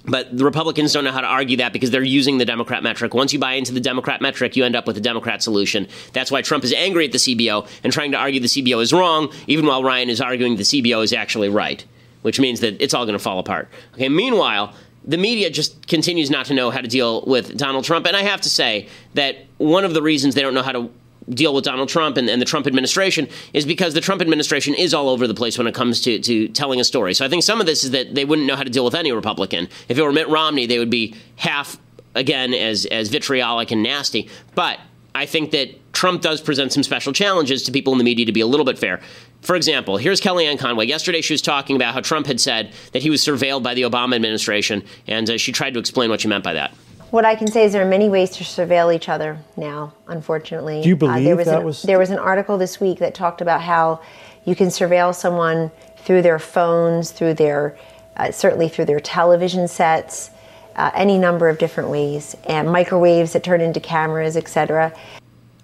But 0.08 0.38
the 0.38 0.46
Republicans 0.46 0.94
don't 0.94 1.04
know 1.04 1.12
how 1.12 1.22
to 1.22 1.28
argue 1.28 1.58
that 1.58 1.74
because 1.74 1.92
they're 1.92 2.04
using 2.04 2.38
the 2.38 2.46
Democrat 2.46 2.84
metric. 2.84 3.14
Once 3.14 3.34
you 3.34 3.40
buy 3.40 3.54
into 3.54 3.74
the 3.74 3.80
Democrat 3.80 4.22
metric, 4.22 4.56
you 4.56 4.64
end 4.64 4.76
up 4.76 4.86
with 4.86 4.98
a 4.98 5.02
Democrat 5.02 5.42
solution. 5.42 5.88
That's 6.14 6.32
why 6.32 6.42
Trump 6.42 6.64
is 6.64 6.74
angry 6.74 7.06
at 7.06 7.12
the 7.12 7.18
CBO 7.18 7.68
and 7.84 7.92
trying 7.92 8.12
to 8.12 8.18
argue 8.18 8.40
the 8.40 8.48
CBO 8.48 8.82
is 8.82 8.94
wrong, 8.94 9.32
even 9.48 9.66
while 9.66 9.84
Ryan 9.84 10.10
is 10.10 10.22
arguing 10.22 10.58
the 10.58 10.64
CBO 10.64 11.04
is 11.04 11.14
actually 11.14 11.50
right, 11.50 11.84
which 12.22 12.40
means 12.40 12.60
that 12.60 12.82
it's 12.82 12.94
all 12.94 13.06
going 13.06 13.18
to 13.18 13.24
fall 13.24 13.40
apart. 13.40 13.68
Okay, 13.94 14.10
meanwhile, 14.10 14.74
the 15.04 15.18
media 15.18 15.50
just 15.50 15.88
continues 15.88 16.30
not 16.30 16.48
to 16.48 16.54
know 16.54 16.72
how 16.72 16.82
to 16.82 16.88
deal 16.88 17.24
with 17.26 17.58
Donald 17.58 17.84
Trump. 17.84 18.06
And 18.06 18.16
I 18.16 18.24
have 18.24 18.42
to 18.42 18.50
say 18.50 18.88
that 19.14 19.46
one 19.58 19.86
of 19.86 19.94
the 19.94 20.02
reasons 20.02 20.36
they 20.36 20.42
don't 20.42 20.54
know 20.54 20.64
how 20.64 20.72
to 20.72 20.92
deal 21.30 21.54
with 21.54 21.64
Donald 21.64 21.90
Trump 21.90 22.18
and, 22.18 22.30
and, 22.30 22.42
the 22.42 22.46
Trump 22.46 22.68
administration 22.68 23.28
is 23.54 23.66
because 23.66 23.94
the 23.94 24.02
Trump 24.02 24.22
administration 24.22 24.76
is 24.76 24.94
all 24.94 25.10
over 25.10 25.28
the 25.28 25.34
place 25.34 25.58
when 25.58 25.66
it 25.68 25.74
comes 25.74 26.02
to, 26.02 26.20
to 26.20 26.48
telling 26.50 26.80
a 26.80 26.84
story. 26.84 27.14
So 27.14 27.26
I 27.26 27.30
think 27.30 27.44
some 27.44 27.60
of 27.60 27.66
this 27.66 27.84
is 27.84 27.92
that 27.92 28.14
they 28.14 28.26
wouldn't 28.26 28.48
know 28.48 28.56
how 28.56 28.64
to 28.64 28.70
deal 28.70 28.86
with 28.86 28.96
any 28.96 29.12
Republican. 29.12 29.68
If 29.90 29.98
it 29.98 30.04
were 30.04 30.12
Mitt 30.12 30.30
Romney, 30.30 30.68
they 30.68 30.78
would 30.78 30.90
be 30.90 31.16
half, 31.38 31.78
again, 32.14 32.54
as, 32.54 32.86
as 32.86 33.10
vitriolic 33.10 33.72
and 33.72 33.82
nasty. 33.82 34.30
But 34.54 34.80
I 35.16 35.26
think 35.26 35.52
that 35.52 35.94
Trump 35.94 36.22
does 36.22 36.42
present 36.42 36.74
some 36.74 36.84
special 36.84 37.14
challenges 37.14 37.64
to 37.64 37.72
people 37.72 37.94
in 37.94 37.98
the 37.98 38.04
media 38.04 38.26
to 38.26 38.34
be 38.34 38.42
a 38.42 38.48
little 38.48 38.66
bit 38.66 38.78
fair. 38.78 39.02
For 39.42 39.56
example, 39.56 39.98
here's 39.98 40.20
Kellyanne 40.20 40.60
Conway. 40.60 40.88
Yesterday, 40.88 41.22
she 41.22 41.34
was 41.34 41.42
talking 41.42 41.76
about 41.76 41.94
how 41.94 42.02
Trump 42.02 42.28
had 42.28 42.42
said 42.42 42.74
that 42.92 43.02
he 43.02 43.10
was 43.10 43.22
surveilled 43.22 43.64
by 43.64 43.74
the 43.74 43.84
Obama 43.84 44.16
administration, 44.16 44.84
and 45.08 45.30
uh, 45.30 45.38
she 45.38 45.52
tried 45.52 45.74
to 45.76 45.80
explain 45.80 46.10
what 46.10 46.22
she 46.22 46.28
meant 46.28 46.44
by 46.44 46.54
that. 46.54 46.74
What 47.12 47.24
I 47.26 47.36
can 47.36 47.48
say 47.48 47.64
is 47.64 47.74
there 47.74 47.86
are 47.86 47.90
many 47.90 48.10
ways 48.10 48.32
to 48.32 48.44
surveil 48.44 48.94
each 48.94 49.10
other 49.10 49.38
now, 49.56 49.94
unfortunately. 50.08 50.82
Do 50.82 50.90
you 50.90 50.96
believe 50.96 51.18
uh, 51.18 51.24
there 51.24 51.36
was 51.36 51.46
that 51.48 51.60
an, 51.60 51.66
was... 51.66 51.82
There 51.84 52.00
was 52.00 52.10
an 52.10 52.20
article 52.20 52.58
this 52.58 52.80
week 52.80 53.00
that 53.00 53.14
talked 53.14 53.42
about 53.42 53.62
how 53.62 54.02
you 54.46 54.56
can 54.56 54.68
surveil 54.68 55.14
someone 55.14 55.72
through 55.98 56.22
their 56.22 56.40
phones, 56.40 57.12
through 57.12 57.36
their, 57.36 57.78
uh, 58.18 58.32
certainly 58.32 58.70
through 58.70 58.86
their 58.86 59.00
television 59.00 59.68
sets, 59.68 60.32
uh, 60.76 60.92
any 60.94 61.18
number 61.18 61.48
of 61.48 61.58
different 61.58 61.90
ways, 61.90 62.36
and 62.48 62.70
microwaves 62.70 63.34
that 63.34 63.44
turn 63.44 63.62
into 63.62 63.80
cameras, 63.80 64.36
etc. 64.36 64.94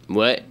What? 0.07 0.43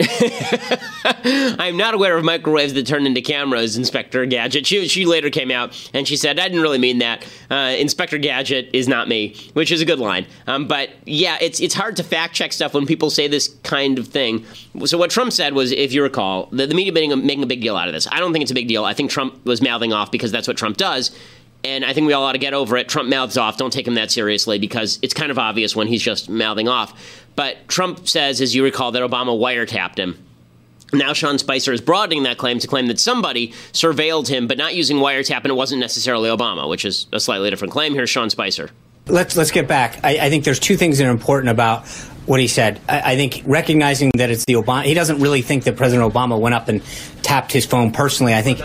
I'm 1.24 1.76
not 1.76 1.94
aware 1.94 2.16
of 2.16 2.24
microwaves 2.24 2.74
that 2.74 2.86
turn 2.86 3.06
into 3.06 3.20
cameras, 3.20 3.76
Inspector 3.76 4.24
Gadget. 4.26 4.66
She, 4.66 4.88
she 4.88 5.06
later 5.06 5.30
came 5.30 5.50
out 5.50 5.90
and 5.92 6.08
she 6.08 6.16
said, 6.16 6.38
I 6.38 6.48
didn't 6.48 6.62
really 6.62 6.78
mean 6.78 6.98
that. 6.98 7.26
Uh, 7.50 7.74
Inspector 7.78 8.16
Gadget 8.18 8.70
is 8.72 8.88
not 8.88 9.08
me, 9.08 9.36
which 9.52 9.70
is 9.70 9.80
a 9.80 9.84
good 9.84 9.98
line. 9.98 10.26
Um, 10.46 10.66
but 10.66 10.90
yeah, 11.04 11.38
it's, 11.40 11.60
it's 11.60 11.74
hard 11.74 11.96
to 11.96 12.04
fact 12.04 12.34
check 12.34 12.52
stuff 12.52 12.74
when 12.74 12.86
people 12.86 13.10
say 13.10 13.28
this 13.28 13.48
kind 13.62 13.98
of 13.98 14.08
thing. 14.08 14.44
So 14.84 14.98
what 14.98 15.10
Trump 15.10 15.32
said 15.32 15.54
was, 15.54 15.72
if 15.72 15.92
you 15.92 16.02
recall, 16.02 16.48
the, 16.52 16.66
the 16.66 16.74
media 16.74 16.92
making 16.92 17.12
a, 17.12 17.16
making 17.16 17.42
a 17.42 17.46
big 17.46 17.60
deal 17.60 17.76
out 17.76 17.88
of 17.88 17.94
this. 17.94 18.08
I 18.10 18.18
don't 18.18 18.32
think 18.32 18.42
it's 18.42 18.52
a 18.52 18.54
big 18.54 18.68
deal. 18.68 18.84
I 18.84 18.94
think 18.94 19.10
Trump 19.10 19.44
was 19.44 19.62
mouthing 19.62 19.92
off 19.92 20.10
because 20.10 20.32
that's 20.32 20.48
what 20.48 20.56
Trump 20.56 20.76
does. 20.76 21.16
And 21.64 21.84
I 21.84 21.92
think 21.92 22.06
we 22.06 22.12
all 22.12 22.24
ought 22.24 22.32
to 22.32 22.38
get 22.38 22.54
over 22.54 22.76
it. 22.76 22.88
Trump 22.88 23.08
mouths 23.08 23.36
off. 23.36 23.56
Don't 23.56 23.72
take 23.72 23.86
him 23.86 23.94
that 23.94 24.10
seriously 24.10 24.58
because 24.58 24.98
it's 25.00 25.14
kind 25.14 25.30
of 25.30 25.38
obvious 25.38 25.76
when 25.76 25.86
he's 25.86 26.02
just 26.02 26.28
mouthing 26.28 26.68
off. 26.68 26.92
But 27.36 27.68
Trump 27.68 28.08
says, 28.08 28.40
as 28.40 28.54
you 28.54 28.64
recall, 28.64 28.92
that 28.92 29.02
Obama 29.02 29.38
wiretapped 29.38 29.98
him. 29.98 30.18
Now 30.92 31.14
Sean 31.14 31.38
Spicer 31.38 31.72
is 31.72 31.80
broadening 31.80 32.24
that 32.24 32.36
claim 32.36 32.58
to 32.58 32.66
claim 32.66 32.86
that 32.88 32.98
somebody 32.98 33.48
surveilled 33.72 34.28
him, 34.28 34.46
but 34.46 34.58
not 34.58 34.74
using 34.74 34.98
wiretap, 34.98 35.38
and 35.38 35.46
it 35.46 35.54
wasn't 35.54 35.80
necessarily 35.80 36.28
Obama, 36.28 36.68
which 36.68 36.84
is 36.84 37.06
a 37.12 37.20
slightly 37.20 37.48
different 37.48 37.72
claim. 37.72 37.94
Here's 37.94 38.10
Sean 38.10 38.28
Spicer. 38.28 38.70
Let's 39.06 39.36
let's 39.36 39.50
get 39.50 39.66
back. 39.66 39.98
I, 40.04 40.18
I 40.18 40.30
think 40.30 40.44
there's 40.44 40.60
two 40.60 40.76
things 40.76 40.98
that 40.98 41.06
are 41.06 41.10
important 41.10 41.50
about 41.50 41.86
what 42.26 42.38
he 42.38 42.46
said. 42.46 42.80
I, 42.88 43.12
I, 43.12 43.16
think 43.16 43.42
recognizing 43.44 44.12
that 44.16 44.30
it's 44.30 44.44
the 44.44 44.54
Obama, 44.54 44.84
he 44.84 44.94
doesn't 44.94 45.20
really 45.20 45.42
think 45.42 45.64
that 45.64 45.76
President 45.76 46.12
Obama 46.12 46.38
went 46.38 46.54
up 46.54 46.68
and 46.68 46.82
tapped 47.22 47.52
his 47.52 47.66
phone 47.66 47.90
personally. 47.90 48.32
I 48.32 48.42
think, 48.42 48.58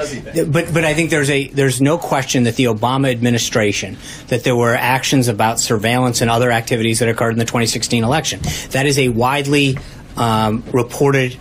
but 0.52 0.72
but 0.74 0.86
I 0.86 0.94
think 0.94 1.10
there's 1.10 1.30
a 1.32 1.48
there's 1.48 1.82
no 1.82 1.98
question 1.98 2.44
that 2.44 2.56
the 2.56 2.66
Obama 2.66 3.10
administration 3.10 3.98
that 4.28 4.44
there 4.44 4.56
were 4.56 4.76
actions 4.76 5.28
about 5.28 5.60
surveillance 5.60 6.22
and 6.22 6.30
other 6.30 6.52
activities 6.52 7.00
that 7.00 7.10
occurred 7.10 7.32
in 7.32 7.40
the 7.40 7.46
2016 7.46 8.04
election. 8.04 8.40
That 8.72 8.86
is 8.86 9.00
a 9.00 9.10
widely 9.10 9.78
um, 10.18 10.64
reported 10.72 11.36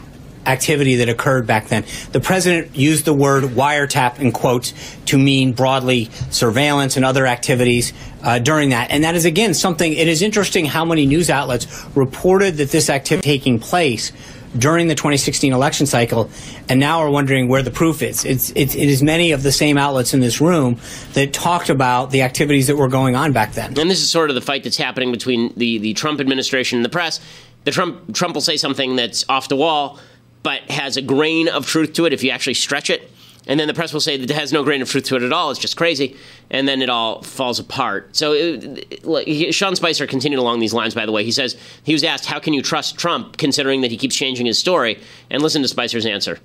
activity 0.47 0.97
that 0.97 1.09
occurred 1.09 1.47
back 1.47 1.69
then. 1.69 1.85
The 2.13 2.21
president 2.21 2.77
used 2.77 3.05
the 3.05 3.15
word 3.15 3.45
wiretap 3.45 4.19
in 4.19 4.33
quotes 4.33 4.73
to 5.07 5.19
mean 5.19 5.53
broadly 5.53 6.11
surveillance 6.31 6.97
and 6.97 7.05
other 7.05 7.27
activities 7.27 7.93
uh, 8.23 8.39
during 8.39 8.71
that. 8.71 8.91
And 8.91 9.05
that 9.05 9.15
is, 9.15 9.25
again, 9.25 9.55
something, 9.55 9.93
it 9.93 10.09
is 10.09 10.23
interesting 10.23 10.65
how 10.65 10.85
many 10.85 11.07
news 11.07 11.31
outlets 11.31 11.87
reported 11.95 12.57
that 12.57 12.71
this 12.71 12.91
activity 12.91 13.27
taking 13.27 13.59
place 13.59 14.13
during 14.57 14.89
the 14.89 14.95
2016 14.95 15.53
election 15.53 15.87
cycle, 15.87 16.31
and 16.69 16.81
now 16.81 17.01
are 17.01 17.11
wondering 17.11 17.49
where 17.49 17.63
the 17.63 17.71
proof 17.71 18.03
is. 18.03 18.25
It's, 18.25 18.53
it's, 18.57 18.75
it 18.75 18.89
is 18.89 19.03
many 19.03 19.33
of 19.33 19.43
the 19.43 19.53
same 19.53 19.77
outlets 19.77 20.15
in 20.15 20.21
this 20.21 20.41
room 20.41 20.79
that 21.13 21.33
talked 21.33 21.69
about 21.69 22.11
the 22.11 22.23
activities 22.23 22.69
that 22.69 22.77
were 22.77 22.89
going 22.89 23.17
on 23.17 23.33
back 23.33 23.53
then. 23.53 23.79
And 23.79 23.91
this 23.91 24.01
is 24.01 24.11
sort 24.11 24.31
of 24.31 24.35
the 24.35 24.41
fight 24.41 24.65
that's 24.65 24.77
happening 24.77 25.13
between 25.13 25.53
the, 25.57 25.79
the 25.79 25.95
Trump 25.95 26.21
administration 26.21 26.79
and 26.79 26.85
the 26.85 26.91
press. 26.91 27.21
The 27.65 27.71
Trump 27.71 28.15
Trump 28.15 28.35
will 28.35 28.41
say 28.41 28.57
something 28.57 28.97
that's 28.97 29.25
off 29.29 29.49
the 29.49 29.57
wall 29.57 29.99
but 30.43 30.63
has 30.71 30.97
a 30.97 31.03
grain 31.03 31.49
of 31.49 31.67
truth 31.67 31.93
to 31.95 32.07
it 32.07 32.13
if 32.13 32.23
you 32.23 32.31
actually 32.31 32.55
stretch 32.55 32.91
it. 32.91 33.11
And 33.49 33.61
then 33.61 33.69
the 33.69 33.75
press 33.75 33.93
will 33.93 34.01
say 34.01 34.17
that 34.17 34.29
it 34.29 34.35
has 34.35 34.53
no 34.53 34.65
grain 34.65 34.83
of 34.83 34.91
truth 34.91 35.05
to 35.05 35.17
it 35.17 35.23
at 35.23 35.33
all. 35.33 35.51
It's 35.51 35.61
just 35.61 35.77
crazy. 35.77 36.17
And 36.51 36.67
then 36.67 36.83
it 36.83 36.91
all 36.91 37.23
falls 37.23 37.61
apart. 37.61 38.17
So 38.17 38.33
it, 38.33 39.55
Sean 39.55 39.77
Spicer 39.77 40.07
continued 40.07 40.41
along 40.41 40.59
these 40.59 40.75
lines, 40.75 40.95
by 40.95 41.07
the 41.07 41.13
way. 41.13 41.23
He 41.23 41.31
says 41.31 41.57
he 41.85 41.93
was 41.93 42.03
asked, 42.03 42.27
How 42.27 42.41
can 42.41 42.55
you 42.55 42.63
trust 42.63 42.99
Trump 42.99 43.37
considering 43.37 43.83
that 43.83 43.93
he 43.93 43.97
keeps 43.97 44.17
changing 44.17 44.47
his 44.47 44.59
story? 44.59 44.99
And 45.31 45.43
listen 45.43 45.63
to 45.63 45.69
Spicer's 45.69 46.07
answer. 46.07 46.41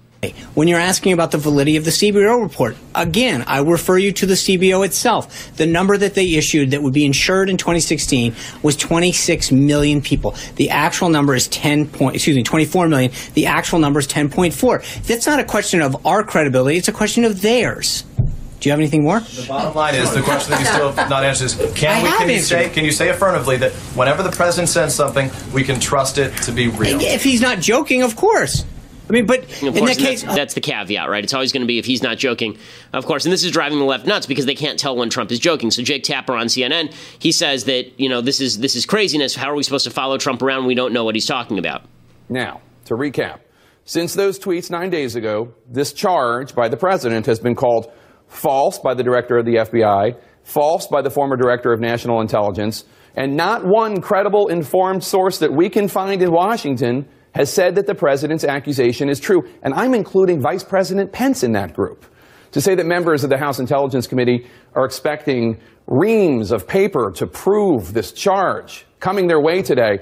When 0.53 0.67
you're 0.67 0.79
asking 0.79 1.13
about 1.13 1.31
the 1.31 1.39
validity 1.39 1.77
of 1.77 1.85
the 1.85 1.89
CBO 1.89 2.43
report, 2.43 2.77
again, 2.93 3.43
I 3.47 3.61
refer 3.61 3.97
you 3.97 4.11
to 4.11 4.27
the 4.27 4.35
CBO 4.35 4.85
itself. 4.85 5.55
The 5.57 5.65
number 5.65 5.97
that 5.97 6.13
they 6.13 6.35
issued 6.35 6.71
that 6.71 6.83
would 6.83 6.93
be 6.93 7.05
insured 7.05 7.49
in 7.49 7.57
2016 7.57 8.35
was 8.61 8.75
26 8.75 9.51
million 9.51 9.99
people. 9.99 10.35
The 10.57 10.69
actual 10.69 11.09
number 11.09 11.33
is 11.33 11.47
10 11.47 11.87
point, 11.87 12.15
excuse 12.15 12.35
me, 12.35 12.43
24 12.43 12.87
million. 12.87 13.11
The 13.33 13.47
actual 13.47 13.79
number 13.79 13.99
is 13.99 14.07
10.4. 14.07 15.07
That's 15.07 15.25
not 15.25 15.39
a 15.39 15.43
question 15.43 15.81
of 15.81 16.05
our 16.05 16.23
credibility. 16.23 16.77
It's 16.77 16.87
a 16.87 16.93
question 16.93 17.25
of 17.25 17.41
theirs. 17.41 18.03
Do 18.59 18.69
you 18.69 18.73
have 18.73 18.79
anything 18.79 19.01
more? 19.01 19.21
The 19.21 19.45
bottom 19.47 19.73
line 19.73 19.95
is 19.95 20.13
the 20.13 20.21
question 20.21 20.51
that 20.51 20.59
you 20.59 20.67
still 20.67 20.91
have 20.91 21.09
not 21.09 21.23
answered 21.23 21.45
is 21.45 21.55
can 21.73 21.99
I 21.99 22.03
we 22.03 22.09
can 22.09 22.29
you 22.29 22.35
answered 22.35 22.47
say 22.47 22.69
can 22.69 22.85
you 22.85 22.91
say 22.91 23.09
affirmatively 23.09 23.57
that 23.57 23.71
whenever 23.95 24.21
the 24.21 24.29
president 24.29 24.69
says 24.69 24.93
something, 24.93 25.31
we 25.51 25.63
can 25.63 25.79
trust 25.79 26.19
it 26.19 26.37
to 26.43 26.51
be 26.51 26.67
real? 26.67 27.01
If 27.01 27.23
he's 27.23 27.41
not 27.41 27.59
joking, 27.59 28.03
of 28.03 28.15
course. 28.15 28.65
I 29.11 29.13
mean, 29.13 29.25
but 29.25 29.43
Of 29.43 29.75
in 29.75 29.83
that 29.85 29.97
case, 29.97 30.23
that's, 30.23 30.35
that's 30.35 30.53
the 30.53 30.61
caveat, 30.61 31.09
right? 31.09 31.21
It's 31.21 31.33
always 31.33 31.51
going 31.51 31.63
to 31.63 31.67
be 31.67 31.77
if 31.77 31.85
he's 31.85 32.01
not 32.01 32.17
joking, 32.17 32.57
of 32.93 33.05
course. 33.05 33.25
And 33.25 33.33
this 33.33 33.43
is 33.43 33.51
driving 33.51 33.77
the 33.77 33.83
left 33.83 34.05
nuts 34.05 34.25
because 34.25 34.45
they 34.45 34.55
can't 34.55 34.79
tell 34.79 34.95
when 34.95 35.09
Trump 35.09 35.33
is 35.33 35.39
joking. 35.39 35.69
So 35.69 35.83
Jake 35.83 36.03
Tapper 36.03 36.33
on 36.33 36.45
CNN, 36.45 36.93
he 37.19 37.33
says 37.33 37.65
that 37.65 37.99
you 37.99 38.07
know 38.07 38.21
this 38.21 38.39
is 38.39 38.59
this 38.59 38.73
is 38.73 38.85
craziness. 38.85 39.35
How 39.35 39.51
are 39.51 39.55
we 39.55 39.63
supposed 39.63 39.83
to 39.83 39.91
follow 39.91 40.17
Trump 40.17 40.41
around? 40.41 40.65
We 40.65 40.75
don't 40.75 40.93
know 40.93 41.03
what 41.03 41.15
he's 41.15 41.25
talking 41.25 41.59
about. 41.59 41.83
Now, 42.29 42.61
to 42.85 42.93
recap, 42.93 43.41
since 43.83 44.13
those 44.13 44.39
tweets 44.39 44.71
nine 44.71 44.89
days 44.89 45.17
ago, 45.17 45.53
this 45.69 45.91
charge 45.91 46.55
by 46.55 46.69
the 46.69 46.77
president 46.77 47.25
has 47.25 47.41
been 47.41 47.55
called 47.55 47.91
false 48.29 48.79
by 48.79 48.93
the 48.93 49.03
director 49.03 49.37
of 49.37 49.45
the 49.45 49.55
FBI, 49.55 50.15
false 50.43 50.87
by 50.87 51.01
the 51.01 51.09
former 51.09 51.35
director 51.35 51.73
of 51.73 51.81
national 51.81 52.21
intelligence, 52.21 52.85
and 53.13 53.35
not 53.35 53.65
one 53.65 53.99
credible, 53.99 54.47
informed 54.47 55.03
source 55.03 55.39
that 55.39 55.51
we 55.51 55.69
can 55.69 55.89
find 55.89 56.21
in 56.21 56.31
Washington 56.31 57.09
has 57.33 57.51
said 57.51 57.75
that 57.75 57.87
the 57.87 57.95
president's 57.95 58.43
accusation 58.43 59.09
is 59.09 59.19
true. 59.19 59.43
And 59.63 59.73
I'm 59.73 59.93
including 59.93 60.41
Vice 60.41 60.63
President 60.63 61.11
Pence 61.11 61.43
in 61.43 61.53
that 61.53 61.73
group. 61.73 62.05
To 62.51 62.59
say 62.59 62.75
that 62.75 62.85
members 62.85 63.23
of 63.23 63.29
the 63.29 63.37
House 63.37 63.59
Intelligence 63.59 64.07
Committee 64.07 64.45
are 64.75 64.83
expecting 64.83 65.57
reams 65.87 66.51
of 66.51 66.67
paper 66.67 67.11
to 67.15 67.25
prove 67.25 67.93
this 67.93 68.11
charge 68.11 68.85
coming 68.99 69.27
their 69.27 69.39
way 69.39 69.61
today, 69.61 69.99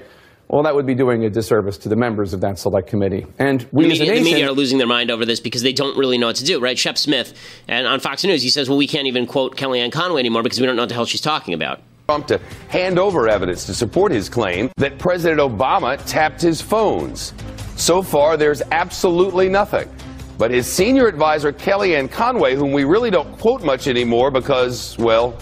well, 0.48 0.64
that 0.64 0.74
would 0.74 0.86
be 0.86 0.96
doing 0.96 1.24
a 1.24 1.30
disservice 1.30 1.78
to 1.78 1.88
the 1.88 1.94
members 1.94 2.32
of 2.32 2.40
that 2.40 2.58
select 2.58 2.88
committee. 2.88 3.24
And 3.38 3.64
we 3.70 3.84
the 3.84 3.90
media, 3.90 4.14
the 4.14 4.20
media 4.20 4.48
are 4.48 4.52
losing 4.52 4.78
their 4.78 4.88
mind 4.88 5.12
over 5.12 5.24
this 5.24 5.38
because 5.38 5.62
they 5.62 5.72
don't 5.72 5.96
really 5.96 6.18
know 6.18 6.26
what 6.26 6.36
to 6.36 6.44
do, 6.44 6.58
right? 6.58 6.76
Shep 6.76 6.98
Smith 6.98 7.34
and 7.68 7.86
on 7.86 8.00
Fox 8.00 8.24
News, 8.24 8.42
he 8.42 8.50
says, 8.50 8.68
"Well, 8.68 8.76
we 8.76 8.88
can't 8.88 9.06
even 9.06 9.26
quote 9.28 9.56
Kellyanne 9.56 9.92
Conway 9.92 10.18
anymore 10.18 10.42
because 10.42 10.60
we 10.60 10.66
don't 10.66 10.74
know 10.74 10.82
what 10.82 10.88
the 10.88 10.96
hell 10.96 11.06
she's 11.06 11.20
talking 11.20 11.54
about." 11.54 11.80
Trump 12.10 12.26
to 12.26 12.40
hand 12.70 12.98
over 12.98 13.28
evidence 13.28 13.64
to 13.66 13.72
support 13.72 14.10
his 14.10 14.28
claim 14.28 14.68
that 14.78 14.98
President 14.98 15.40
Obama 15.40 15.96
tapped 16.06 16.42
his 16.42 16.60
phones. 16.60 17.32
So 17.76 18.02
far, 18.02 18.36
there's 18.36 18.62
absolutely 18.72 19.48
nothing. 19.48 19.88
But 20.36 20.50
his 20.50 20.66
senior 20.66 21.06
advisor, 21.06 21.52
Kellyanne 21.52 22.10
Conway, 22.10 22.56
whom 22.56 22.72
we 22.72 22.82
really 22.82 23.10
don't 23.10 23.30
quote 23.38 23.62
much 23.62 23.86
anymore 23.86 24.32
because, 24.32 24.98
well, 24.98 25.38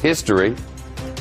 history, 0.00 0.56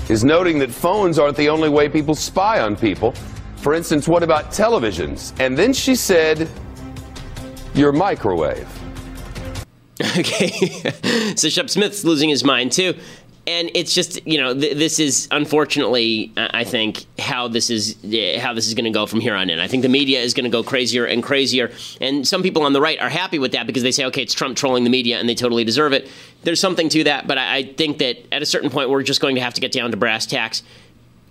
is 0.07 0.23
noting 0.23 0.57
that 0.59 0.71
phones 0.71 1.19
aren't 1.19 1.35
the 1.35 1.49
only 1.49 1.67
way 1.67 1.89
people 1.89 2.15
spy 2.15 2.61
on 2.61 2.77
people. 2.77 3.11
For 3.57 3.73
instance, 3.73 4.07
what 4.07 4.23
about 4.23 4.51
televisions? 4.51 5.37
And 5.37 5.57
then 5.57 5.73
she 5.73 5.95
said, 5.95 6.47
your 7.75 7.91
microwave. 7.91 8.69
Okay. 10.17 10.51
so 11.35 11.49
Shep 11.49 11.71
Smith's 11.71 12.03
losing 12.03 12.29
his 12.29 12.43
mind 12.43 12.71
too. 12.71 12.93
And 13.47 13.71
it's 13.73 13.93
just, 13.93 14.27
you 14.27 14.37
know, 14.37 14.53
th- 14.53 14.75
this 14.75 14.99
is 14.99 15.29
unfortunately, 15.31 16.33
I 16.35 16.65
think, 16.65 17.05
how 17.17 17.47
this 17.47 17.69
is 17.69 17.95
uh, 18.03 18.39
how 18.41 18.53
this 18.53 18.67
is 18.67 18.73
going 18.73 18.83
to 18.83 18.91
go 18.91 19.05
from 19.05 19.21
here 19.21 19.35
on 19.35 19.49
in. 19.49 19.59
I 19.59 19.69
think 19.69 19.83
the 19.83 19.89
media 19.89 20.19
is 20.19 20.33
going 20.33 20.43
to 20.43 20.49
go 20.49 20.63
crazier 20.63 21.05
and 21.05 21.23
crazier, 21.23 21.71
and 22.01 22.27
some 22.27 22.43
people 22.43 22.63
on 22.63 22.73
the 22.73 22.81
right 22.81 22.99
are 22.99 23.09
happy 23.09 23.39
with 23.39 23.53
that 23.53 23.65
because 23.65 23.83
they 23.83 23.91
say, 23.91 24.03
okay, 24.05 24.21
it's 24.21 24.33
Trump 24.33 24.57
trolling 24.57 24.83
the 24.83 24.89
media, 24.89 25.17
and 25.17 25.29
they 25.29 25.35
totally 25.35 25.63
deserve 25.63 25.93
it. 25.93 26.09
There's 26.43 26.59
something 26.59 26.89
to 26.89 27.05
that, 27.05 27.25
but 27.25 27.37
I, 27.37 27.55
I 27.55 27.63
think 27.63 27.99
that 27.99 28.17
at 28.33 28.41
a 28.41 28.45
certain 28.45 28.69
point, 28.69 28.89
we're 28.89 29.01
just 29.01 29.21
going 29.21 29.35
to 29.35 29.41
have 29.41 29.53
to 29.53 29.61
get 29.61 29.71
down 29.71 29.91
to 29.91 29.97
brass 29.97 30.25
tacks 30.25 30.61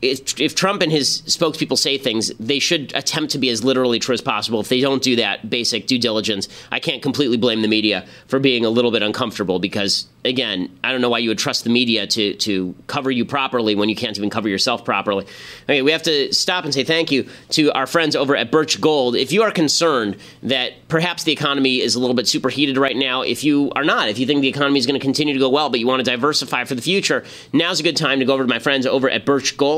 if, 0.03 0.55
Trump 0.55 0.83
and 0.83 0.93
his 0.93 1.23
spokespeople 1.23 1.79
say 1.79 1.97
things, 1.97 2.31
they 2.39 2.59
should 2.59 2.93
attempt 2.95 3.33
to 3.33 3.39
be 3.39 3.49
as 3.49 3.65
literally 3.65 3.99
true 3.99 4.13
as 4.13 4.21
possible. 4.21 4.61
If 4.61 4.69
they 4.69 4.81
don't 4.81 5.03
do 5.03 5.17
that 5.17 5.49
basic 5.49 5.87
due 5.87 5.99
diligence, 5.99 6.49
I 6.71 6.81
can't 6.81 7.03
completely 7.03 7.39
blame 7.39 7.63
the 7.63 7.69
media 7.69 8.07
for 8.29 8.39
being 8.39 8.65
a 8.65 8.69
little 8.69 8.91
bit 8.91 9.03
uncomfortable 9.03 9.59
because, 9.59 10.07
again, 10.25 10.71
I 10.85 10.93
don't 10.93 11.01
know 11.01 11.09
why 11.09 11.19
you 11.19 11.31
would 11.31 11.39
trust 11.39 11.65
the 11.65 11.71
media 11.71 12.07
to, 12.09 12.35
to 12.35 12.75
cover 12.89 13.11
you 13.11 13.25
properly 13.25 13.75
when 13.75 13.89
you 13.89 13.97
can't 13.97 14.17
even 14.19 14.29
cover 14.29 14.51
yourself 14.51 14.85
properly. 14.85 15.27
Okay, 15.65 15.81
we 15.81 15.93
have 15.93 16.03
to 16.03 16.33
stop 16.33 16.65
and 16.65 16.75
say 16.75 16.85
thank 16.85 17.11
you 17.11 17.27
to 17.51 17.73
our 17.73 17.87
friends 17.87 18.15
over 18.15 18.37
at 18.37 18.51
Birch 18.51 18.81
Gold. 18.81 19.17
If 19.17 19.33
you 19.33 19.43
are 19.43 19.51
concerned 19.51 20.19
that 20.43 20.75
perhaps 20.89 21.25
the 21.25 21.33
economy 21.33 21.81
is 21.81 21.95
a 21.95 22.01
little 22.01 22.15
bit 22.15 22.27
superheated 22.27 22.77
right 22.77 22.97
now, 22.97 23.23
if 23.23 23.43
you 23.45 23.73
are 23.75 23.85
not, 23.85 24.11
if 24.11 24.19
you 24.19 24.27
think 24.27 24.43
the 24.43 24.49
economy 24.49 24.79
is 24.79 24.87
going 24.87 24.99
to 24.99 25.05
continue 25.05 25.33
to 25.33 25.41
go 25.41 25.49
well, 25.49 25.71
but 25.71 25.81
you 25.81 25.87
want 25.87 26.05
to 26.05 26.11
diversify 26.11 26.65
for 26.65 26.75
the 26.75 26.83
future, 26.83 27.25
now's 27.55 27.81
a 27.81 27.83
good 27.83 27.97
time 27.97 28.19
to 28.19 28.27
go 28.27 28.35
over 28.35 28.43
to 28.43 28.49
my 28.49 28.59
friends 28.59 28.87
over 28.87 29.09
at 29.09 29.25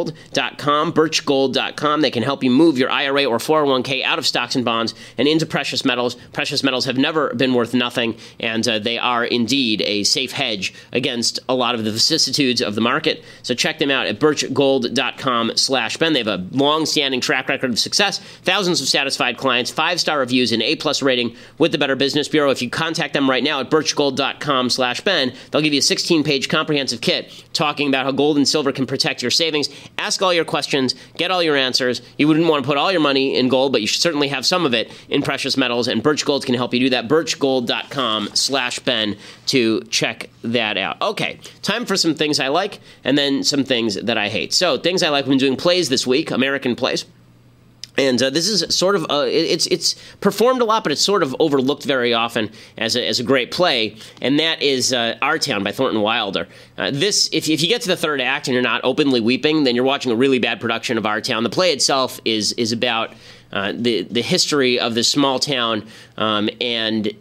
birchgold.com, 0.09 0.93
birchgold.com. 0.93 2.01
They 2.01 2.11
can 2.11 2.23
help 2.23 2.45
you 2.45 2.51
move 2.51 2.79
your 2.79 2.91
IRA 2.91 3.25
or 3.25 3.39
401k 3.39 4.03
out 4.03 4.19
of 4.19 4.27
stocks 4.27 4.57
and 4.57 4.65
bonds 4.65 4.95
and 5.17 5.29
into 5.29 5.47
precious 5.47 5.85
metals. 5.85 6.15
Precious 6.33 6.63
metals 6.63 6.85
have 6.85 6.97
never 6.97 7.35
been 7.35 7.55
worth 7.55 7.75
nothing, 7.75 8.17
and 8.41 8.67
uh, 8.67 8.79
they 8.79 8.99
are 8.99 9.25
indeed 9.25 9.83
a 9.83 10.05
safe 10.05 10.33
hedge 10.33 10.75
against 10.93 11.41
a 11.49 11.55
lot 11.55 11.75
of 11.75 11.85
the 11.85 11.91
vicissitudes 11.91 12.61
of 12.61 12.75
the 12.75 12.81
market. 12.81 13.25
So 13.43 13.55
check 13.55 13.79
them 13.79 13.91
out 13.91 14.07
at 14.07 14.19
birchgold.com 14.21 15.53
slash 15.57 15.97
Ben. 15.97 16.13
They 16.13 16.21
have 16.21 16.29
a 16.29 16.47
long-standing 16.53 17.21
track 17.21 17.49
record 17.49 17.71
of 17.71 17.79
success, 17.79 18.19
thousands 18.43 18.81
of 18.81 18.89
satisfied 18.89 19.37
clients, 19.37 19.71
five-star 19.71 20.19
reviews, 20.19 20.53
and 20.53 20.63
A-plus 20.63 21.03
rating 21.03 21.37
with 21.59 21.73
the 21.73 21.79
Better 21.79 21.97
Business 21.97 22.29
Bureau. 22.29 22.51
If 22.51 22.63
you 22.63 22.71
contact 22.71 23.15
them 23.15 23.29
right 23.29 23.43
now 23.43 23.61
at 23.61 23.71
birchgold.com 23.71 24.71
slash 24.71 25.01
Ben, 25.03 25.33
they'll 25.51 25.63
give 25.63 25.73
you 25.73 25.79
a 25.79 25.83
16-page 25.83 26.49
comprehensive 26.49 27.01
kit 27.01 27.45
talking 27.53 27.89
about 27.89 28.05
how 28.05 28.13
gold 28.13 28.37
and 28.37 28.47
silver 28.47 28.73
can 28.73 28.87
protect 28.87 29.23
your 29.23 29.31
savings. 29.31 29.69
Ask 29.99 30.23
all 30.23 30.33
your 30.33 30.45
questions, 30.45 30.95
get 31.17 31.31
all 31.33 31.43
your 31.43 31.57
answers. 31.57 32.03
You 32.17 32.29
wouldn't 32.29 32.47
want 32.47 32.63
to 32.63 32.67
put 32.67 32.79
all 32.79 32.93
your 32.93 33.01
money 33.01 33.37
in 33.37 33.49
gold, 33.49 33.73
but 33.73 33.81
you 33.81 33.89
should 33.89 34.01
certainly 34.01 34.29
have 34.29 34.47
some 34.47 34.65
of 34.65 34.73
it 34.73 34.91
in 35.09 35.23
precious 35.23 35.57
metals, 35.57 35.89
and 35.89 36.03
Birch 36.03 36.25
Gold 36.25 36.47
can 36.47 36.55
help 36.55 36.73
you 36.73 36.81
do 36.81 36.91
that. 36.91 37.09
Birchgold.com 37.09 38.29
slash 38.35 38.79
Ben 38.79 39.17
to 39.47 39.83
check 39.91 40.31
that 40.43 40.77
out. 40.77 41.03
Okay, 41.03 41.41
time 41.63 41.85
for 41.85 41.97
some 41.97 42.15
things 42.15 42.39
I 42.39 42.49
like 42.49 42.79
and 43.03 43.19
then 43.19 43.43
some 43.43 43.65
things 43.65 43.97
that 43.97 44.17
I 44.17 44.29
hate. 44.29 44.53
So, 44.53 44.79
things 44.79 45.03
I 45.03 45.09
like, 45.09 45.25
we've 45.25 45.33
been 45.33 45.39
doing 45.39 45.57
plays 45.57 45.89
this 45.89 46.07
week, 46.07 46.31
American 46.31 46.77
plays. 46.77 47.05
And 47.99 48.23
uh, 48.23 48.31
this 48.31 48.49
is 48.49 48.75
sort 48.75 48.95
of 48.95 49.03
uh, 49.11 49.27
it's 49.27 49.67
it's 49.67 49.97
performed 50.21 50.63
a 50.63 50.65
lot, 50.65 50.85
but 50.85 50.93
it's 50.93 51.05
sort 51.05 51.25
of 51.25 51.35
overlooked 51.41 51.85
very 51.85 52.15
often 52.15 52.51
as 52.79 52.95
a, 52.95 53.05
as 53.07 53.19
a 53.19 53.25
great 53.25 53.51
play. 53.51 53.97
And 54.23 54.39
that 54.39 54.63
is 54.63 54.93
uh, 54.93 55.19
Our 55.21 55.39
Town 55.39 55.65
by 55.65 55.73
Thornton 55.73 56.01
Wilder. 56.01 56.47
Uh, 56.79 56.93
this, 56.93 57.29
if, 57.33 57.49
if 57.49 57.61
you 57.61 57.69
get 57.69 57.83
to 57.83 57.89
the 57.89 57.97
third 57.97 58.21
act 58.21 58.47
and 58.47 58.55
you're 58.55 58.63
not 58.63 58.83
openly 58.85 59.21
weeping, 59.21 59.65
then 59.65 59.75
you're 59.75 59.85
watching 59.85 60.13
a 60.13 60.17
really 60.17 60.39
bad 60.39 60.61
production 60.61 60.97
of 60.97 61.07
Our 61.07 61.21
Town. 61.21 61.43
The 61.43 61.51
play 61.51 61.73
itself 61.73 62.21
is 62.25 62.53
is 62.53 62.71
about 62.71 63.15
uh, 63.53 63.73
the 63.75 64.03
the 64.03 64.23
history 64.23 64.79
of 64.79 64.95
this 64.95 65.11
small 65.11 65.41
town 65.41 65.85
um, 66.17 66.49
and 66.61 67.13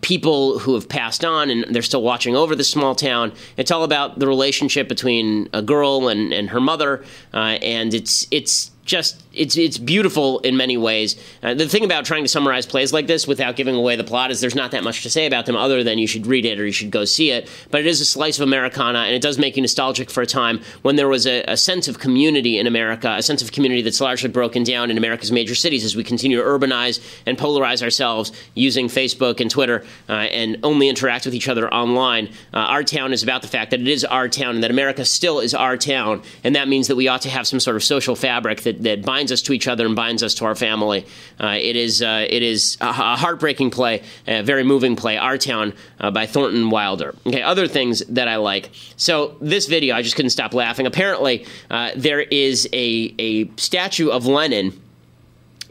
people 0.00 0.58
who 0.58 0.74
have 0.74 0.88
passed 0.88 1.24
on 1.24 1.48
and 1.48 1.64
they're 1.72 1.82
still 1.82 2.02
watching 2.02 2.34
over 2.34 2.56
this 2.56 2.68
small 2.68 2.96
town. 2.96 3.32
It's 3.56 3.70
all 3.70 3.84
about 3.84 4.18
the 4.18 4.26
relationship 4.26 4.88
between 4.88 5.48
a 5.52 5.62
girl 5.62 6.08
and, 6.08 6.32
and 6.32 6.50
her 6.50 6.60
mother, 6.60 7.04
uh, 7.32 7.58
and 7.62 7.94
it's 7.94 8.26
it's 8.32 8.72
just 8.86 9.22
it's 9.32 9.56
it's 9.56 9.76
beautiful 9.76 10.38
in 10.40 10.56
many 10.56 10.76
ways. 10.76 11.16
Uh, 11.42 11.52
the 11.52 11.68
thing 11.68 11.84
about 11.84 12.04
trying 12.04 12.24
to 12.24 12.28
summarize 12.28 12.64
plays 12.64 12.92
like 12.92 13.06
this 13.06 13.26
without 13.26 13.56
giving 13.56 13.74
away 13.74 13.96
the 13.96 14.04
plot 14.04 14.30
is 14.30 14.40
there's 14.40 14.54
not 14.54 14.70
that 14.70 14.82
much 14.82 15.02
to 15.02 15.10
say 15.10 15.26
about 15.26 15.44
them 15.44 15.56
other 15.56 15.84
than 15.84 15.98
you 15.98 16.06
should 16.06 16.26
read 16.26 16.46
it 16.46 16.58
or 16.58 16.64
you 16.64 16.72
should 16.72 16.90
go 16.90 17.04
see 17.04 17.30
it. 17.30 17.50
But 17.70 17.80
it 17.80 17.86
is 17.86 18.00
a 18.00 18.04
slice 18.04 18.38
of 18.38 18.42
Americana, 18.44 19.00
and 19.00 19.14
it 19.14 19.20
does 19.20 19.38
make 19.38 19.56
you 19.56 19.62
nostalgic 19.62 20.08
for 20.10 20.22
a 20.22 20.26
time 20.26 20.60
when 20.82 20.96
there 20.96 21.08
was 21.08 21.26
a, 21.26 21.42
a 21.42 21.56
sense 21.56 21.88
of 21.88 21.98
community 21.98 22.58
in 22.58 22.66
America, 22.66 23.14
a 23.18 23.22
sense 23.22 23.42
of 23.42 23.52
community 23.52 23.82
that's 23.82 24.00
largely 24.00 24.30
broken 24.30 24.62
down 24.62 24.90
in 24.90 24.96
America's 24.96 25.32
major 25.32 25.54
cities 25.54 25.84
as 25.84 25.96
we 25.96 26.04
continue 26.04 26.38
to 26.38 26.42
urbanize 26.42 27.00
and 27.26 27.36
polarize 27.36 27.82
ourselves 27.82 28.32
using 28.54 28.86
Facebook 28.86 29.40
and 29.40 29.50
Twitter 29.50 29.84
uh, 30.08 30.12
and 30.12 30.58
only 30.62 30.88
interact 30.88 31.24
with 31.24 31.34
each 31.34 31.48
other 31.48 31.72
online. 31.74 32.28
Uh, 32.54 32.58
our 32.58 32.84
town 32.84 33.12
is 33.12 33.22
about 33.22 33.42
the 33.42 33.48
fact 33.48 33.72
that 33.72 33.80
it 33.80 33.88
is 33.88 34.04
our 34.04 34.28
town 34.28 34.54
and 34.54 34.62
that 34.62 34.70
America 34.70 35.04
still 35.04 35.40
is 35.40 35.54
our 35.54 35.76
town, 35.76 36.22
and 36.44 36.54
that 36.54 36.68
means 36.68 36.86
that 36.86 36.96
we 36.96 37.08
ought 37.08 37.22
to 37.22 37.30
have 37.30 37.46
some 37.46 37.58
sort 37.58 37.76
of 37.76 37.82
social 37.82 38.14
fabric 38.14 38.62
that, 38.62 38.75
that 38.82 39.04
binds 39.04 39.32
us 39.32 39.42
to 39.42 39.52
each 39.52 39.68
other 39.68 39.86
and 39.86 39.96
binds 39.96 40.22
us 40.22 40.34
to 40.34 40.44
our 40.44 40.54
family. 40.54 41.06
Uh, 41.40 41.56
it 41.60 41.76
is 41.76 42.02
uh, 42.02 42.26
it 42.28 42.42
is 42.42 42.76
a, 42.80 42.88
a 42.88 43.16
heartbreaking 43.16 43.70
play, 43.70 44.02
a 44.26 44.42
very 44.42 44.64
moving 44.64 44.96
play. 44.96 45.16
Our 45.16 45.38
Town 45.38 45.74
uh, 46.00 46.10
by 46.10 46.26
Thornton 46.26 46.70
Wilder. 46.70 47.14
Okay, 47.26 47.42
other 47.42 47.68
things 47.68 48.00
that 48.08 48.28
I 48.28 48.36
like. 48.36 48.70
So 48.96 49.36
this 49.40 49.66
video, 49.66 49.94
I 49.94 50.02
just 50.02 50.16
couldn't 50.16 50.30
stop 50.30 50.54
laughing. 50.54 50.86
Apparently, 50.86 51.46
uh, 51.70 51.90
there 51.96 52.20
is 52.20 52.68
a 52.72 53.14
a 53.18 53.50
statue 53.56 54.10
of 54.10 54.26
Lenin 54.26 54.80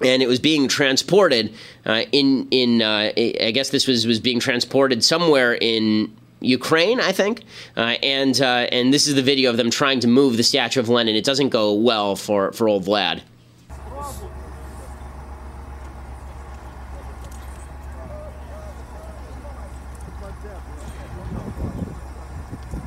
and 0.03 0.21
it 0.21 0.27
was 0.27 0.39
being 0.39 0.67
transported 0.67 1.53
uh, 1.85 2.03
in 2.11 2.47
in 2.51 2.81
uh, 2.81 3.11
I 3.15 3.51
guess 3.53 3.69
this 3.69 3.87
was 3.87 4.05
was 4.05 4.19
being 4.19 4.39
transported 4.39 5.03
somewhere 5.03 5.53
in 5.53 6.15
Ukraine, 6.41 6.99
I 6.99 7.11
think, 7.11 7.43
uh, 7.77 7.95
and 8.03 8.39
uh, 8.39 8.67
and 8.71 8.93
this 8.93 9.07
is 9.07 9.15
the 9.15 9.21
video 9.21 9.49
of 9.49 9.57
them 9.57 9.69
trying 9.69 9.99
to 10.01 10.07
move 10.07 10.37
the 10.37 10.43
statue 10.43 10.79
of 10.79 10.89
Lenin. 10.89 11.15
It 11.15 11.23
doesn't 11.23 11.49
go 11.49 11.73
well 11.73 12.15
for 12.15 12.51
for 12.51 12.67
old 12.67 12.85
Vlad. 12.85 13.21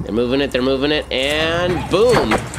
They're 0.03 0.15
moving 0.15 0.41
it. 0.41 0.53
They're 0.53 0.63
moving 0.63 0.93
it, 0.93 1.11
and 1.13 1.91
boom. 1.91 2.58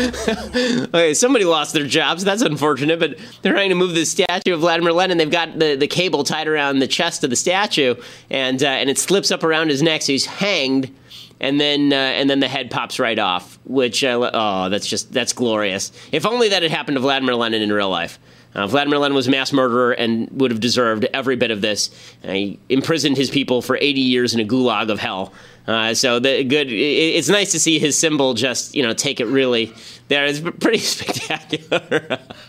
okay, 0.94 1.14
somebody 1.14 1.44
lost 1.44 1.74
their 1.74 1.86
jobs. 1.86 2.24
That's 2.24 2.42
unfortunate, 2.42 2.98
but 2.98 3.18
they're 3.42 3.52
trying 3.52 3.68
to 3.68 3.74
move 3.74 3.94
the 3.94 4.04
statue 4.04 4.54
of 4.54 4.60
Vladimir 4.60 4.92
Lenin. 4.92 5.18
They've 5.18 5.30
got 5.30 5.58
the, 5.58 5.76
the 5.76 5.86
cable 5.86 6.24
tied 6.24 6.48
around 6.48 6.78
the 6.78 6.86
chest 6.86 7.24
of 7.24 7.30
the 7.30 7.36
statue, 7.36 7.94
and 8.30 8.62
uh, 8.62 8.66
and 8.66 8.88
it 8.88 8.98
slips 8.98 9.30
up 9.30 9.44
around 9.44 9.68
his 9.68 9.82
neck, 9.82 10.02
so 10.02 10.12
he's 10.12 10.26
hanged. 10.26 10.94
And 11.40 11.60
then 11.60 11.92
uh, 11.92 11.96
and 11.96 12.28
then 12.28 12.40
the 12.40 12.48
head 12.48 12.70
pops 12.70 12.98
right 12.98 13.18
off, 13.18 13.58
which 13.64 14.04
uh, 14.04 14.30
oh, 14.32 14.68
that's 14.68 14.86
just 14.86 15.12
that's 15.12 15.32
glorious. 15.32 15.92
If 16.12 16.26
only 16.26 16.48
that 16.50 16.62
had 16.62 16.70
happened 16.70 16.96
to 16.96 17.00
Vladimir 17.00 17.34
Lenin 17.34 17.62
in 17.62 17.72
real 17.72 17.90
life. 17.90 18.18
Uh, 18.54 18.66
Vladimir 18.66 18.98
Lenin 18.98 19.14
was 19.14 19.28
a 19.28 19.30
mass 19.30 19.52
murderer 19.52 19.92
and 19.92 20.28
would 20.32 20.50
have 20.50 20.60
deserved 20.60 21.06
every 21.14 21.36
bit 21.36 21.50
of 21.52 21.60
this. 21.60 21.90
Uh, 22.24 22.32
he 22.32 22.58
imprisoned 22.68 23.16
his 23.16 23.30
people 23.30 23.62
for 23.62 23.76
80 23.76 24.00
years 24.00 24.34
in 24.34 24.40
a 24.40 24.44
gulag 24.44 24.90
of 24.90 24.98
hell. 24.98 25.32
Uh, 25.66 25.94
so 25.94 26.18
the 26.18 26.44
good. 26.44 26.68
It, 26.72 26.74
it's 26.74 27.28
nice 27.28 27.52
to 27.52 27.60
see 27.60 27.78
his 27.78 27.98
symbol 27.98 28.34
just 28.34 28.74
you 28.74 28.82
know 28.82 28.92
take 28.92 29.20
it 29.20 29.26
really 29.26 29.72
there. 30.08 30.26
It's 30.26 30.40
pretty 30.60 30.78
spectacular. 30.78 32.18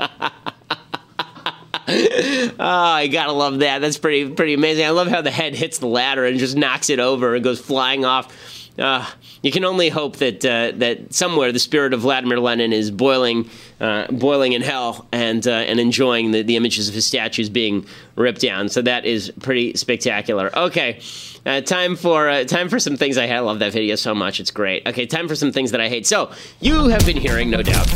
oh, 1.88 2.56
I 2.60 3.08
gotta 3.08 3.34
love 3.34 3.60
that. 3.60 3.80
That's 3.80 3.98
pretty 3.98 4.32
pretty 4.34 4.54
amazing. 4.54 4.86
I 4.86 4.90
love 4.92 5.08
how 5.08 5.22
the 5.22 5.32
head 5.32 5.56
hits 5.56 5.80
the 5.80 5.88
ladder 5.88 6.26
and 6.26 6.40
just 6.40 6.56
knocks 6.56 6.90
it 6.90 7.00
over 7.00 7.36
and 7.36 7.44
goes 7.44 7.60
flying 7.60 8.06
off. 8.06 8.61
Uh, 8.82 9.08
you 9.42 9.52
can 9.52 9.64
only 9.64 9.90
hope 9.90 10.18
that 10.18 10.44
uh, 10.44 10.72
that 10.78 11.14
somewhere 11.14 11.52
the 11.52 11.60
spirit 11.60 11.94
of 11.94 12.02
Vladimir 12.02 12.40
Lenin 12.40 12.74
is 12.74 12.92
boiling, 12.92 13.50
uh, 13.80 14.08
boiling 14.12 14.54
in 14.54 14.62
hell, 14.62 15.08
and 15.12 15.48
uh, 15.48 15.52
and 15.52 15.80
enjoying 15.80 16.32
the, 16.32 16.42
the 16.42 16.56
images 16.56 16.90
of 16.90 16.96
his 16.96 17.06
statues 17.06 17.50
being 17.50 17.86
ripped 18.16 18.42
down. 18.42 18.70
So 18.70 18.82
that 18.82 19.06
is 19.06 19.32
pretty 19.40 19.76
spectacular. 19.76 20.50
Okay, 20.58 21.00
uh, 21.46 21.62
time 21.62 21.96
for 21.96 22.28
uh, 22.28 22.44
time 22.44 22.70
for 22.70 22.80
some 22.80 22.98
things 22.98 23.18
I 23.18 23.28
hate. 23.28 23.36
I 23.36 23.40
love 23.40 23.60
that 23.60 23.72
video 23.72 23.96
so 23.96 24.16
much; 24.16 24.40
it's 24.40 24.52
great. 24.52 24.88
Okay, 24.88 25.06
time 25.06 25.28
for 25.28 25.36
some 25.36 25.52
things 25.52 25.72
that 25.72 25.82
I 25.82 25.88
hate. 25.88 26.08
So 26.08 26.32
you 26.60 26.88
have 26.88 27.06
been 27.06 27.18
hearing, 27.18 27.50
no 27.50 27.62
doubt 27.62 27.88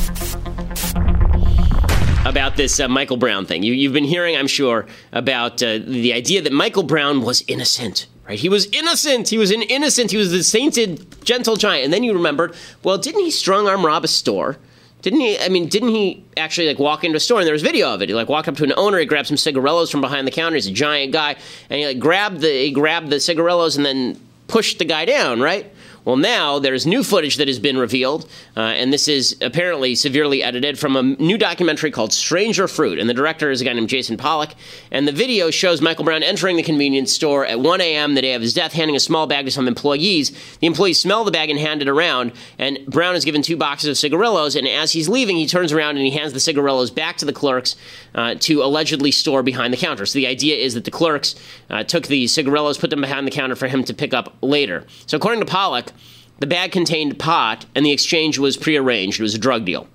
about 2.25 2.55
this 2.55 2.79
uh, 2.79 2.88
Michael 2.88 3.17
Brown 3.17 3.45
thing. 3.45 3.61
You, 3.61 3.88
have 3.88 3.93
been 3.93 4.03
hearing, 4.03 4.36
I'm 4.36 4.47
sure, 4.47 4.88
about 5.13 5.61
uh, 5.61 5.77
the 5.77 6.11
idea 6.11 6.41
that 6.41 6.51
Michael 6.51 6.81
Brown 6.83 7.21
was 7.21 7.43
innocent. 7.47 8.07
Right? 8.28 8.39
He 8.39 8.49
was 8.49 8.65
innocent. 8.67 9.30
He 9.30 9.38
was 9.38 9.51
an 9.51 9.61
innocent. 9.61 10.11
He 10.11 10.17
was 10.17 10.32
the 10.32 10.43
sainted, 10.43 11.23
gentle 11.23 11.55
giant. 11.55 11.86
And 11.86 11.93
then 11.93 12.03
you 12.03 12.13
remembered, 12.13 12.55
well, 12.84 12.97
didn't 12.97 13.21
he 13.21 13.30
strong 13.30 13.67
arm 13.67 13.86
rob 13.86 14.03
a 14.03 14.07
store? 14.07 14.57
Didn't 15.03 15.19
he? 15.19 15.39
I 15.39 15.49
mean, 15.49 15.69
didn't 15.69 15.89
he 15.89 16.23
actually 16.36 16.67
like 16.67 16.80
walk 16.80 17.03
into 17.03 17.17
a 17.17 17.19
store 17.19 17.38
and 17.39 17.45
there 17.45 17.53
was 17.53 17.61
video 17.61 17.93
of 17.93 18.01
it? 18.01 18.09
He 18.09 18.15
like 18.15 18.28
walked 18.28 18.47
up 18.47 18.55
to 18.55 18.63
an 18.63 18.73
owner, 18.76 18.97
he 18.97 19.05
grabbed 19.05 19.28
some 19.28 19.38
cigarillos 19.38 19.91
from 19.91 20.01
behind 20.01 20.26
the 20.26 20.32
counter. 20.32 20.55
He's 20.55 20.65
a 20.65 20.71
giant 20.71 21.13
guy, 21.13 21.36
and 21.69 21.80
he 21.80 21.86
like 21.86 21.99
grabbed 21.99 22.41
the 22.41 22.49
he 22.49 22.71
grabbed 22.71 23.11
the 23.11 23.19
cigarillos 23.19 23.78
and 23.78 23.86
then 23.86 24.19
pushed 24.47 24.80
the 24.80 24.86
guy 24.86 25.05
down. 25.05 25.41
Right? 25.41 25.71
Well, 26.06 26.18
now 26.18 26.60
there's 26.60 26.86
new 26.86 27.03
footage 27.03 27.38
that 27.38 27.47
has 27.47 27.58
been 27.58 27.80
revealed, 27.80 28.30
uh, 28.56 28.60
and 28.60 28.93
this 28.93 29.08
is 29.08 29.36
apparently 29.41 29.95
severely 29.95 30.43
edited 30.43 30.78
from 30.78 30.95
a 30.95 31.01
new 31.01 31.36
documentary 31.36 31.89
called 31.89 32.14
Stranger 32.14 32.68
Fruit. 32.68 32.99
And 32.99 33.10
the 33.10 33.14
director 33.14 33.49
is 33.49 33.60
a 33.60 33.66
guy 33.66 33.74
named 33.74 33.89
Jason 33.89 34.16
Pollock. 34.16 34.53
And 34.91 35.08
the 35.08 35.12
video 35.12 35.49
shows 35.49 35.82
Michael 35.82 36.06
Brown 36.06 36.22
entering 36.22 36.58
the 36.58 36.64
convenience 36.64 37.12
store 37.12 37.43
at 37.43 37.60
1 37.60 37.82
a.m. 37.82 38.14
the 38.14 38.22
day 38.22 38.36
of 38.36 38.43
his 38.43 38.53
death, 38.53 38.74
handing 38.74 38.95
a 38.95 38.99
small 38.99 39.26
bag 39.26 39.45
to 39.45 39.51
some 39.51 39.68
employees. 39.68 40.30
The 40.60 40.68
employees 40.68 41.01
smell 41.01 41.24
the 41.24 41.32
bag 41.32 41.49
and 41.49 41.58
hand 41.58 41.82
it 41.82 41.88
around, 41.88 42.34
and 42.60 42.78
Brown 42.86 43.16
is 43.16 43.26
given 43.26 43.41
two 43.41 43.58
boxes 43.58 43.89
of 43.89 43.97
cigarillos. 43.97 44.56
And 44.56 44.68
as 44.68 44.91
he's 44.91 45.10
leaving, 45.10 45.38
he 45.38 45.47
turns 45.47 45.74
around 45.74 45.97
and 45.97 46.06
he 46.06 46.12
hands 46.12 46.34
the 46.34 46.39
cigarillos 46.39 46.91
back 46.91 47.18
to 47.18 47.26
the 47.26 47.34
clerks 47.34 47.76
uh, 48.14 48.36
to 48.41 48.62
allegedly 48.62 49.10
store 49.10 49.41
behind 49.41 49.74
the 49.74 49.78
counter. 49.78 50.06
So 50.06 50.20
the 50.20 50.28
idea 50.28 50.56
is 50.56 50.76
that 50.76 50.86
the 50.86 50.91
clerks 50.91 51.34
uh, 51.72 51.84
took 51.84 52.06
the 52.06 52.28
cigarillos, 52.28 52.78
put 52.78 52.91
them 52.91 53.01
behind 53.01 53.26
the 53.26 53.32
counter 53.32 53.56
for 53.56 53.68
him 53.68 53.84
to 53.86 53.93
pick 53.95 54.14
up 54.14 54.36
later. 54.43 54.86
So 55.08 55.18
according 55.18 55.39
to 55.39 55.47
Pollock, 55.47 55.91
the 56.39 56.47
bag 56.47 56.71
contained 56.71 57.17
pot, 57.17 57.65
and 57.75 57.86
the 57.86 57.91
exchange 57.91 58.38
was 58.38 58.57
prearranged. 58.57 59.19
It 59.19 59.23
was 59.23 59.36
a 59.36 59.39
drug 59.39 59.65
deal. 59.65 59.88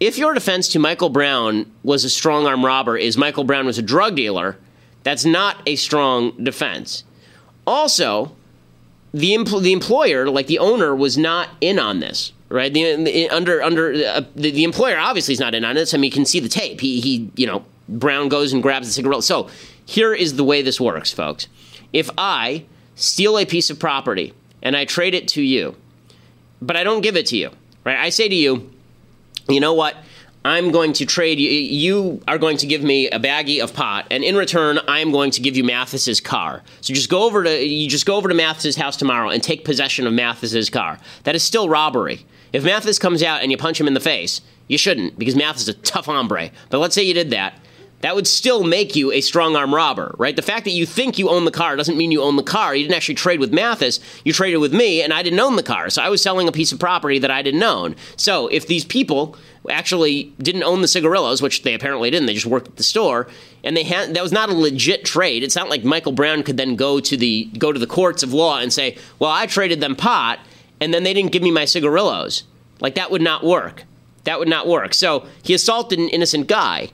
If 0.00 0.18
your 0.18 0.34
defense 0.34 0.68
to 0.68 0.78
Michael 0.78 1.08
Brown 1.08 1.70
was 1.82 2.04
a 2.04 2.10
strong 2.10 2.46
arm 2.46 2.64
robber 2.64 2.96
is 2.96 3.16
Michael 3.16 3.44
Brown 3.44 3.64
was 3.64 3.78
a 3.78 3.82
drug 3.82 4.16
dealer, 4.16 4.58
that's 5.02 5.24
not 5.24 5.58
a 5.66 5.76
strong 5.76 6.32
defense. 6.42 7.04
Also, 7.66 8.34
the, 9.12 9.32
empl- 9.34 9.62
the 9.62 9.72
employer, 9.72 10.28
like 10.28 10.48
the 10.48 10.58
owner, 10.58 10.94
was 10.94 11.16
not 11.16 11.50
in 11.60 11.78
on 11.78 12.00
this, 12.00 12.32
right? 12.48 12.72
The, 12.72 12.96
the 12.96 13.30
under 13.30 13.62
under 13.62 13.92
uh, 13.92 14.22
the, 14.34 14.50
the, 14.50 14.64
employer 14.64 14.98
obviously 14.98 15.32
is 15.32 15.40
not 15.40 15.54
in 15.54 15.64
on 15.64 15.76
this. 15.76 15.94
I 15.94 15.98
mean, 15.98 16.10
you 16.10 16.14
can 16.14 16.26
see 16.26 16.40
the 16.40 16.48
tape. 16.48 16.80
He 16.80 17.00
he, 17.00 17.30
you 17.36 17.46
know, 17.46 17.64
Brown 17.88 18.28
goes 18.28 18.52
and 18.52 18.62
grabs 18.62 18.88
the 18.88 18.92
cigarette. 18.92 19.22
So 19.22 19.48
here 19.86 20.12
is 20.12 20.36
the 20.36 20.44
way 20.44 20.62
this 20.62 20.80
works, 20.80 21.12
folks. 21.12 21.46
If 21.92 22.10
I 22.18 22.64
steal 22.96 23.38
a 23.38 23.46
piece 23.46 23.70
of 23.70 23.78
property 23.78 24.34
and 24.64 24.76
I 24.76 24.86
trade 24.86 25.14
it 25.14 25.28
to 25.28 25.42
you, 25.42 25.76
but 26.60 26.76
I 26.76 26.82
don't 26.82 27.02
give 27.02 27.16
it 27.16 27.26
to 27.26 27.36
you, 27.36 27.50
right? 27.84 27.98
I 27.98 28.08
say 28.08 28.28
to 28.28 28.34
you, 28.34 28.70
you 29.48 29.60
know 29.60 29.74
what? 29.74 29.96
I'm 30.46 30.72
going 30.72 30.92
to 30.94 31.06
trade 31.06 31.38
you. 31.38 31.48
You 31.48 32.20
are 32.28 32.36
going 32.36 32.58
to 32.58 32.66
give 32.66 32.82
me 32.82 33.08
a 33.08 33.18
baggie 33.18 33.62
of 33.62 33.72
pot, 33.72 34.06
and 34.10 34.22
in 34.22 34.36
return, 34.36 34.78
I'm 34.88 35.10
going 35.10 35.30
to 35.32 35.40
give 35.40 35.56
you 35.56 35.64
Mathis's 35.64 36.20
car. 36.20 36.62
So 36.82 36.92
just 36.92 37.08
go 37.08 37.22
over 37.24 37.44
to 37.44 37.64
you 37.64 37.88
just 37.88 38.04
go 38.04 38.16
over 38.16 38.28
to 38.28 38.34
Mathis's 38.34 38.76
house 38.76 38.96
tomorrow 38.96 39.30
and 39.30 39.42
take 39.42 39.64
possession 39.64 40.06
of 40.06 40.12
Mathis's 40.12 40.68
car. 40.68 40.98
That 41.22 41.34
is 41.34 41.42
still 41.42 41.68
robbery. 41.68 42.26
If 42.52 42.64
Mathis 42.64 42.98
comes 42.98 43.22
out 43.22 43.42
and 43.42 43.50
you 43.50 43.56
punch 43.56 43.80
him 43.80 43.88
in 43.88 43.94
the 43.94 44.00
face, 44.00 44.40
you 44.68 44.78
shouldn't 44.78 45.18
because 45.18 45.34
Mathis 45.34 45.62
is 45.62 45.68
a 45.68 45.74
tough 45.74 46.06
hombre. 46.06 46.50
But 46.68 46.78
let's 46.78 46.94
say 46.94 47.02
you 47.02 47.14
did 47.14 47.30
that 47.30 47.58
that 48.04 48.14
would 48.14 48.26
still 48.26 48.64
make 48.64 48.94
you 48.94 49.10
a 49.10 49.22
strong 49.22 49.56
arm 49.56 49.74
robber, 49.74 50.14
right? 50.18 50.36
The 50.36 50.42
fact 50.42 50.64
that 50.64 50.72
you 50.72 50.84
think 50.84 51.18
you 51.18 51.30
own 51.30 51.46
the 51.46 51.50
car 51.50 51.74
doesn't 51.74 51.96
mean 51.96 52.12
you 52.12 52.20
own 52.20 52.36
the 52.36 52.42
car. 52.42 52.76
You 52.76 52.82
didn't 52.82 52.96
actually 52.96 53.14
trade 53.14 53.40
with 53.40 53.50
Mathis. 53.50 53.98
You 54.26 54.34
traded 54.34 54.60
with 54.60 54.74
me, 54.74 55.00
and 55.00 55.10
I 55.10 55.22
didn't 55.22 55.40
own 55.40 55.56
the 55.56 55.62
car. 55.62 55.88
So 55.88 56.02
I 56.02 56.10
was 56.10 56.22
selling 56.22 56.46
a 56.46 56.52
piece 56.52 56.70
of 56.70 56.78
property 56.78 57.18
that 57.20 57.30
I 57.30 57.40
didn't 57.40 57.62
own. 57.62 57.96
So 58.16 58.48
if 58.48 58.66
these 58.66 58.84
people 58.84 59.38
actually 59.70 60.34
didn't 60.38 60.64
own 60.64 60.82
the 60.82 60.86
cigarillos, 60.86 61.40
which 61.40 61.62
they 61.62 61.72
apparently 61.72 62.10
didn't, 62.10 62.26
they 62.26 62.34
just 62.34 62.44
worked 62.44 62.68
at 62.68 62.76
the 62.76 62.82
store, 62.82 63.26
and 63.64 63.74
they 63.74 63.84
had 63.84 64.12
that 64.12 64.22
was 64.22 64.32
not 64.32 64.50
a 64.50 64.54
legit 64.54 65.06
trade. 65.06 65.42
It's 65.42 65.56
not 65.56 65.70
like 65.70 65.82
Michael 65.82 66.12
Brown 66.12 66.42
could 66.42 66.58
then 66.58 66.76
go 66.76 67.00
to 67.00 67.16
the 67.16 67.46
go 67.56 67.72
to 67.72 67.80
the 67.80 67.86
courts 67.86 68.22
of 68.22 68.34
law 68.34 68.58
and 68.58 68.70
say, 68.70 68.98
"Well, 69.18 69.30
I 69.30 69.46
traded 69.46 69.80
them 69.80 69.96
pot, 69.96 70.40
and 70.78 70.92
then 70.92 71.04
they 71.04 71.14
didn't 71.14 71.32
give 71.32 71.42
me 71.42 71.50
my 71.50 71.64
cigarillos." 71.64 72.42
Like 72.80 72.96
that 72.96 73.10
would 73.10 73.22
not 73.22 73.44
work. 73.44 73.84
That 74.24 74.38
would 74.38 74.48
not 74.48 74.68
work. 74.68 74.92
So 74.92 75.24
he 75.42 75.54
assaulted 75.54 75.98
an 75.98 76.10
innocent 76.10 76.48
guy 76.48 76.90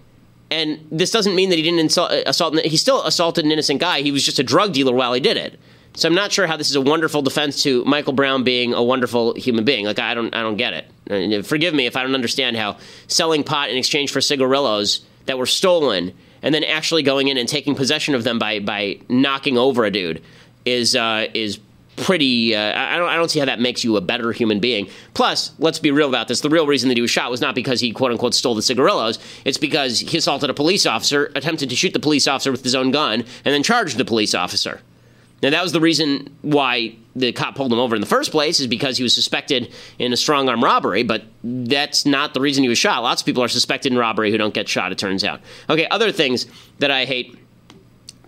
and 0.51 0.87
this 0.91 1.11
doesn't 1.11 1.35
mean 1.35 1.51
that 1.51 1.57
he 1.57 1.63
didn't 1.63 1.81
insult, 1.81 2.11
uh, 2.11 2.23
assault. 2.27 2.59
He 2.61 2.77
still 2.77 3.03
assaulted 3.05 3.45
an 3.45 3.53
innocent 3.53 3.81
guy. 3.81 4.03
He 4.03 4.13
was 4.13 4.25
just 4.25 4.39
a 4.39 4.43
drug 4.43 4.73
dealer 4.73 4.93
while 4.93 5.13
he 5.13 5.21
did 5.21 5.37
it. 5.37 5.59
So 5.95 6.09
I'm 6.09 6.15
not 6.15 6.33
sure 6.33 6.47
how 6.47 6.57
this 6.57 6.71
is 6.71 6.77
a 6.77 6.81
wonderful 6.81 7.23
defense 7.23 7.63
to 7.65 7.85
Michael 7.85 8.13
Brown 8.13 8.45
being 8.45 8.75
a 8.75 8.83
wonderful 8.83 9.35
human 9.35 9.65
being. 9.65 9.87
Like 9.87 9.99
I 9.99 10.15
don't, 10.15 10.35
I 10.35 10.43
don't 10.43 10.57
get 10.57 10.73
it. 10.73 10.87
And 11.09 11.45
forgive 11.45 11.75
me 11.75 11.87
if 11.87 11.97
I 11.97 12.03
don't 12.03 12.15
understand 12.15 12.57
how 12.57 12.79
selling 13.09 13.43
pot 13.43 13.71
in 13.71 13.77
exchange 13.77 14.13
for 14.13 14.21
cigarillos 14.21 15.05
that 15.27 15.39
were 15.39 15.47
stolen 15.47 16.13
and 16.43 16.55
then 16.55 16.65
actually 16.65 17.03
going 17.03 17.29
in 17.29 17.37
and 17.37 17.49
taking 17.49 17.75
possession 17.75 18.15
of 18.15 18.25
them 18.25 18.39
by 18.39 18.61
by 18.61 19.01
knocking 19.09 19.59
over 19.59 19.85
a 19.85 19.91
dude 19.91 20.23
is 20.65 20.95
uh, 20.97 21.27
is 21.35 21.59
pretty. 22.01 22.55
Uh, 22.55 22.79
I 22.79 22.97
don't. 22.97 23.09
I 23.09 23.17
don't 23.17 23.31
see 23.31 23.39
how 23.39 23.47
that 23.47 23.61
makes 23.61 23.85
you 23.85 23.97
a 23.97 24.01
better 24.01 24.33
human 24.33 24.61
being. 24.61 24.89
Plus, 25.15 25.53
let's 25.59 25.79
be 25.79 25.91
real 25.91 26.09
about 26.09 26.29
this. 26.29 26.41
The 26.41 26.51
real 26.51 26.67
reason 26.67 26.89
that 26.89 26.97
he 26.97 27.03
was 27.03 27.11
shot 27.11 27.31
was 27.31 27.41
not 27.41 27.55
because 27.55 27.81
he 27.81 27.93
quote 27.93 28.11
unquote 28.11 28.35
stole 28.35 28.55
the 28.55 28.63
cigarillos. 28.63 29.19
It's 29.45 29.59
because 29.59 30.01
he 30.01 30.19
assaulted 30.19 30.51
a 30.51 30.55
police 30.55 30.87
officer, 30.87 31.31
attempted 31.35 31.71
to 31.71 31.77
shoot 31.77 31.93
the 31.93 32.01
police 32.01 32.27
officer 32.27 32.51
with 32.51 32.65
his 32.65 32.75
own 32.75 32.91
gun, 32.91 33.21
and 33.45 33.55
then 33.55 33.63
charged 33.63 33.99
the 33.99 34.05
police 34.05 34.35
officer. 34.35 34.81
Now, 35.43 35.51
that 35.51 35.63
was 35.63 35.73
the 35.73 35.81
reason 35.81 36.37
why 36.43 36.97
the 37.17 37.33
cop 37.33 37.55
pulled 37.55 37.73
him 37.73 37.79
over 37.79 37.95
in 37.95 38.01
the 38.01 38.07
first 38.07 38.31
place, 38.31 38.61
is 38.61 38.67
because 38.67 38.99
he 38.99 39.03
was 39.03 39.15
suspected 39.15 39.73
in 39.99 40.13
a 40.13 40.17
strong 40.17 40.49
arm 40.49 40.63
robbery, 40.63 41.03
but 41.03 41.25
that's 41.43 42.05
not 42.05 42.35
the 42.35 42.41
reason 42.41 42.63
he 42.63 42.69
was 42.69 42.79
shot. 42.79 43.03
Lots 43.03 43.23
of 43.23 43.27
people 43.27 43.43
are 43.43 43.49
suspected 43.49 43.91
in 43.93 43.99
robbery 43.99 44.31
who 44.31 44.37
don't 44.37 44.53
get 44.53 44.69
shot, 44.69 44.93
it 44.93 44.99
turns 44.99 45.25
out. 45.25 45.41
Okay, 45.71 45.87
other 45.91 46.13
things 46.13 46.47
that 46.79 46.91
I 46.91 47.07
hate 47.07 47.39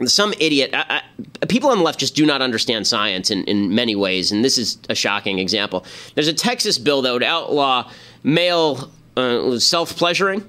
some 0.07 0.32
idiot. 0.38 0.70
I, 0.72 1.03
I, 1.43 1.47
people 1.47 1.70
on 1.70 1.78
the 1.78 1.84
left 1.84 2.01
just 2.01 2.14
do 2.14 2.26
not 2.26 2.43
understand 2.43 2.86
science 2.86 3.30
in, 3.30 3.45
in 3.45 3.74
many 3.74 3.95
ways, 3.97 4.32
and 4.32 4.45
this 4.45 4.59
is 4.59 4.78
a 4.88 4.95
shocking 4.95 5.38
example. 5.38 5.84
There's 6.14 6.28
a 6.28 6.32
Texas 6.32 6.78
bill 6.78 7.03
that 7.03 7.12
would 7.12 7.22
outlaw 7.22 7.90
male 8.22 8.90
uh, 9.16 9.59
self 9.59 9.97
pleasuring. 9.97 10.49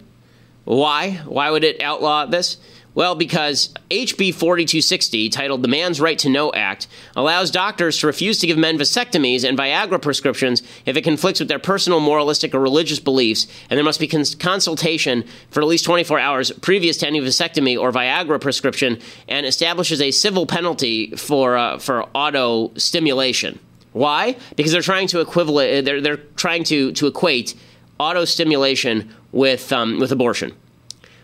Why? 0.65 1.21
Why 1.25 1.49
would 1.49 1.63
it 1.63 1.81
outlaw 1.81 2.25
this? 2.25 2.57
Well, 2.95 3.15
because 3.15 3.73
HB 3.89 4.35
4260, 4.35 5.29
titled 5.29 5.63
the 5.63 5.67
Man's 5.67 5.99
Right 5.99 6.17
to 6.19 6.29
Know 6.29 6.53
Act, 6.53 6.87
allows 7.15 7.49
doctors 7.49 7.97
to 7.99 8.07
refuse 8.07 8.37
to 8.39 8.47
give 8.47 8.57
men 8.57 8.77
vasectomies 8.77 9.47
and 9.47 9.57
Viagra 9.57 9.99
prescriptions 9.99 10.61
if 10.85 10.95
it 10.95 11.01
conflicts 11.01 11.39
with 11.39 11.49
their 11.49 11.57
personal, 11.57 11.99
moralistic, 11.99 12.53
or 12.53 12.59
religious 12.59 12.99
beliefs, 12.99 13.47
and 13.69 13.77
there 13.77 13.83
must 13.83 13.99
be 13.99 14.07
cons- 14.07 14.35
consultation 14.35 15.23
for 15.49 15.61
at 15.61 15.67
least 15.67 15.85
24 15.85 16.19
hours 16.19 16.51
previous 16.51 16.97
to 16.97 17.07
any 17.07 17.19
vasectomy 17.19 17.79
or 17.79 17.91
Viagra 17.91 18.39
prescription, 18.39 18.99
and 19.27 19.47
establishes 19.47 19.99
a 19.99 20.11
civil 20.11 20.45
penalty 20.45 21.15
for, 21.15 21.57
uh, 21.57 21.79
for 21.79 22.03
auto 22.13 22.71
stimulation. 22.75 23.57
Why? 23.93 24.37
Because 24.55 24.71
they're 24.71 24.81
trying 24.81 25.07
to 25.07 25.19
equivalent, 25.19 25.85
they're, 25.85 26.01
they're 26.01 26.17
trying 26.17 26.63
to, 26.65 26.91
to 26.91 27.07
equate 27.07 27.55
auto 27.99 28.25
stimulation 28.25 29.09
with, 29.31 29.73
um, 29.73 29.99
with 29.99 30.11
abortion 30.11 30.53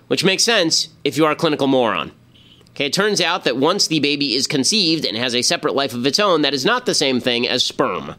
which 0.09 0.25
makes 0.25 0.43
sense 0.43 0.89
if 1.03 1.15
you 1.15 1.25
are 1.25 1.31
a 1.31 1.35
clinical 1.35 1.67
moron. 1.67 2.11
Okay, 2.71 2.87
it 2.87 2.93
turns 2.93 3.21
out 3.21 3.43
that 3.45 3.57
once 3.57 3.87
the 3.87 3.99
baby 3.99 4.35
is 4.35 4.47
conceived 4.47 5.05
and 5.05 5.15
has 5.17 5.35
a 5.35 5.41
separate 5.41 5.75
life 5.75 5.93
of 5.93 6.05
its 6.05 6.19
own, 6.19 6.41
that 6.41 6.53
is 6.53 6.65
not 6.65 6.85
the 6.85 6.93
same 6.93 7.19
thing 7.19 7.47
as 7.47 7.63
sperm. 7.63 8.15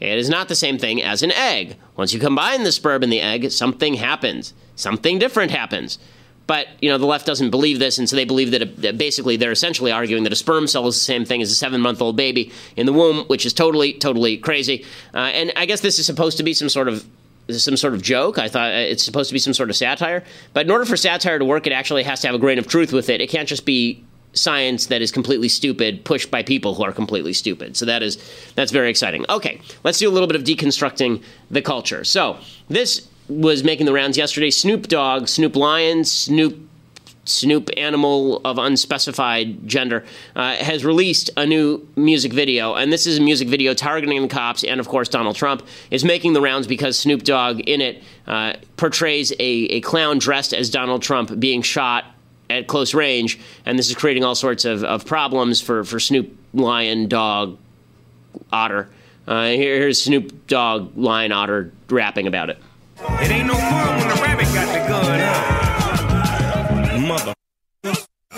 It 0.00 0.18
is 0.18 0.28
not 0.28 0.48
the 0.48 0.54
same 0.54 0.76
thing 0.76 1.02
as 1.02 1.22
an 1.22 1.32
egg. 1.32 1.76
Once 1.96 2.12
you 2.12 2.20
combine 2.20 2.64
the 2.64 2.72
sperm 2.72 3.02
and 3.02 3.12
the 3.12 3.20
egg, 3.20 3.50
something 3.50 3.94
happens. 3.94 4.52
Something 4.74 5.18
different 5.18 5.50
happens. 5.50 5.98
But 6.46 6.66
you 6.80 6.90
know 6.90 6.98
the 6.98 7.06
left 7.06 7.26
doesn't 7.26 7.50
believe 7.50 7.78
this, 7.78 7.96
and 7.96 8.08
so 8.08 8.16
they 8.16 8.24
believe 8.24 8.50
that, 8.50 8.62
a, 8.62 8.66
that 8.82 8.98
basically 8.98 9.36
they're 9.36 9.52
essentially 9.52 9.92
arguing 9.92 10.24
that 10.24 10.32
a 10.32 10.36
sperm 10.36 10.66
cell 10.66 10.86
is 10.86 10.94
the 10.94 11.00
same 11.00 11.24
thing 11.24 11.40
as 11.40 11.50
a 11.50 11.54
seven-month-old 11.54 12.16
baby 12.16 12.52
in 12.76 12.86
the 12.86 12.92
womb, 12.92 13.24
which 13.28 13.46
is 13.46 13.54
totally, 13.54 13.94
totally 13.94 14.36
crazy. 14.36 14.84
Uh, 15.14 15.18
and 15.18 15.52
I 15.56 15.64
guess 15.64 15.80
this 15.80 15.98
is 15.98 16.06
supposed 16.06 16.36
to 16.36 16.42
be 16.42 16.52
some 16.52 16.68
sort 16.68 16.88
of 16.88 17.06
some 17.50 17.76
sort 17.76 17.94
of 17.94 18.02
joke. 18.02 18.38
I 18.38 18.48
thought 18.48 18.72
uh, 18.72 18.76
it's 18.76 19.04
supposed 19.04 19.28
to 19.28 19.34
be 19.34 19.38
some 19.38 19.54
sort 19.54 19.70
of 19.70 19.76
satire. 19.76 20.24
But 20.52 20.66
in 20.66 20.70
order 20.70 20.84
for 20.84 20.96
satire 20.96 21.38
to 21.38 21.44
work, 21.44 21.66
it 21.66 21.72
actually 21.72 22.02
has 22.04 22.20
to 22.20 22.28
have 22.28 22.34
a 22.34 22.38
grain 22.38 22.58
of 22.58 22.66
truth 22.66 22.92
with 22.92 23.08
it. 23.08 23.20
It 23.20 23.28
can't 23.28 23.48
just 23.48 23.66
be 23.66 24.02
science 24.32 24.86
that 24.86 25.00
is 25.00 25.12
completely 25.12 25.48
stupid 25.48 26.04
pushed 26.04 26.30
by 26.30 26.42
people 26.42 26.74
who 26.74 26.82
are 26.82 26.92
completely 26.92 27.32
stupid. 27.32 27.76
So 27.76 27.84
that 27.86 28.02
is 28.02 28.18
that's 28.54 28.72
very 28.72 28.90
exciting. 28.90 29.24
Okay, 29.28 29.60
let's 29.84 29.98
do 29.98 30.08
a 30.08 30.12
little 30.12 30.26
bit 30.26 30.36
of 30.36 30.42
deconstructing 30.42 31.22
the 31.50 31.62
culture. 31.62 32.04
So 32.04 32.38
this 32.68 33.08
was 33.28 33.64
making 33.64 33.86
the 33.86 33.92
rounds 33.92 34.18
yesterday. 34.18 34.50
Snoop 34.50 34.88
Dogg, 34.88 35.28
Snoop 35.28 35.56
Lion, 35.56 36.04
Snoop 36.04 36.58
Snoop 37.26 37.70
animal 37.76 38.40
of 38.44 38.58
unspecified 38.58 39.66
gender 39.66 40.04
uh, 40.36 40.56
has 40.56 40.84
released 40.84 41.30
a 41.36 41.46
new 41.46 41.86
music 41.96 42.32
video, 42.32 42.74
and 42.74 42.92
this 42.92 43.06
is 43.06 43.18
a 43.18 43.22
music 43.22 43.48
video 43.48 43.74
targeting 43.74 44.20
the 44.22 44.28
cops 44.28 44.64
and, 44.64 44.80
of 44.80 44.88
course, 44.88 45.08
Donald 45.08 45.36
Trump 45.36 45.66
is 45.90 46.04
making 46.04 46.32
the 46.32 46.40
rounds 46.40 46.66
because 46.66 46.98
Snoop 46.98 47.22
Dogg 47.22 47.60
in 47.60 47.80
it 47.80 48.02
uh, 48.26 48.54
portrays 48.76 49.32
a, 49.32 49.36
a 49.40 49.80
clown 49.80 50.18
dressed 50.18 50.52
as 50.52 50.70
Donald 50.70 51.02
Trump 51.02 51.38
being 51.38 51.62
shot 51.62 52.04
at 52.50 52.66
close 52.66 52.94
range, 52.94 53.40
and 53.64 53.78
this 53.78 53.88
is 53.88 53.96
creating 53.96 54.22
all 54.22 54.34
sorts 54.34 54.64
of, 54.64 54.84
of 54.84 55.06
problems 55.06 55.60
for, 55.60 55.82
for 55.84 55.98
Snoop 55.98 56.36
Lion 56.52 57.08
Dog 57.08 57.58
Otter. 58.52 58.88
Uh, 59.26 59.46
here, 59.46 59.76
here's 59.76 60.02
Snoop 60.02 60.46
Dogg 60.46 60.96
Lion 60.96 61.32
Otter 61.32 61.72
rapping 61.88 62.26
about 62.26 62.50
it. 62.50 62.58
It 62.98 63.30
ain't 63.30 63.46
no 63.46 63.54
fun 63.54 63.98
when 63.98 64.08
the 64.08 64.22
rabbit 64.22 64.44
got 64.54 64.66
the 64.72 64.88
gun, 64.88 64.93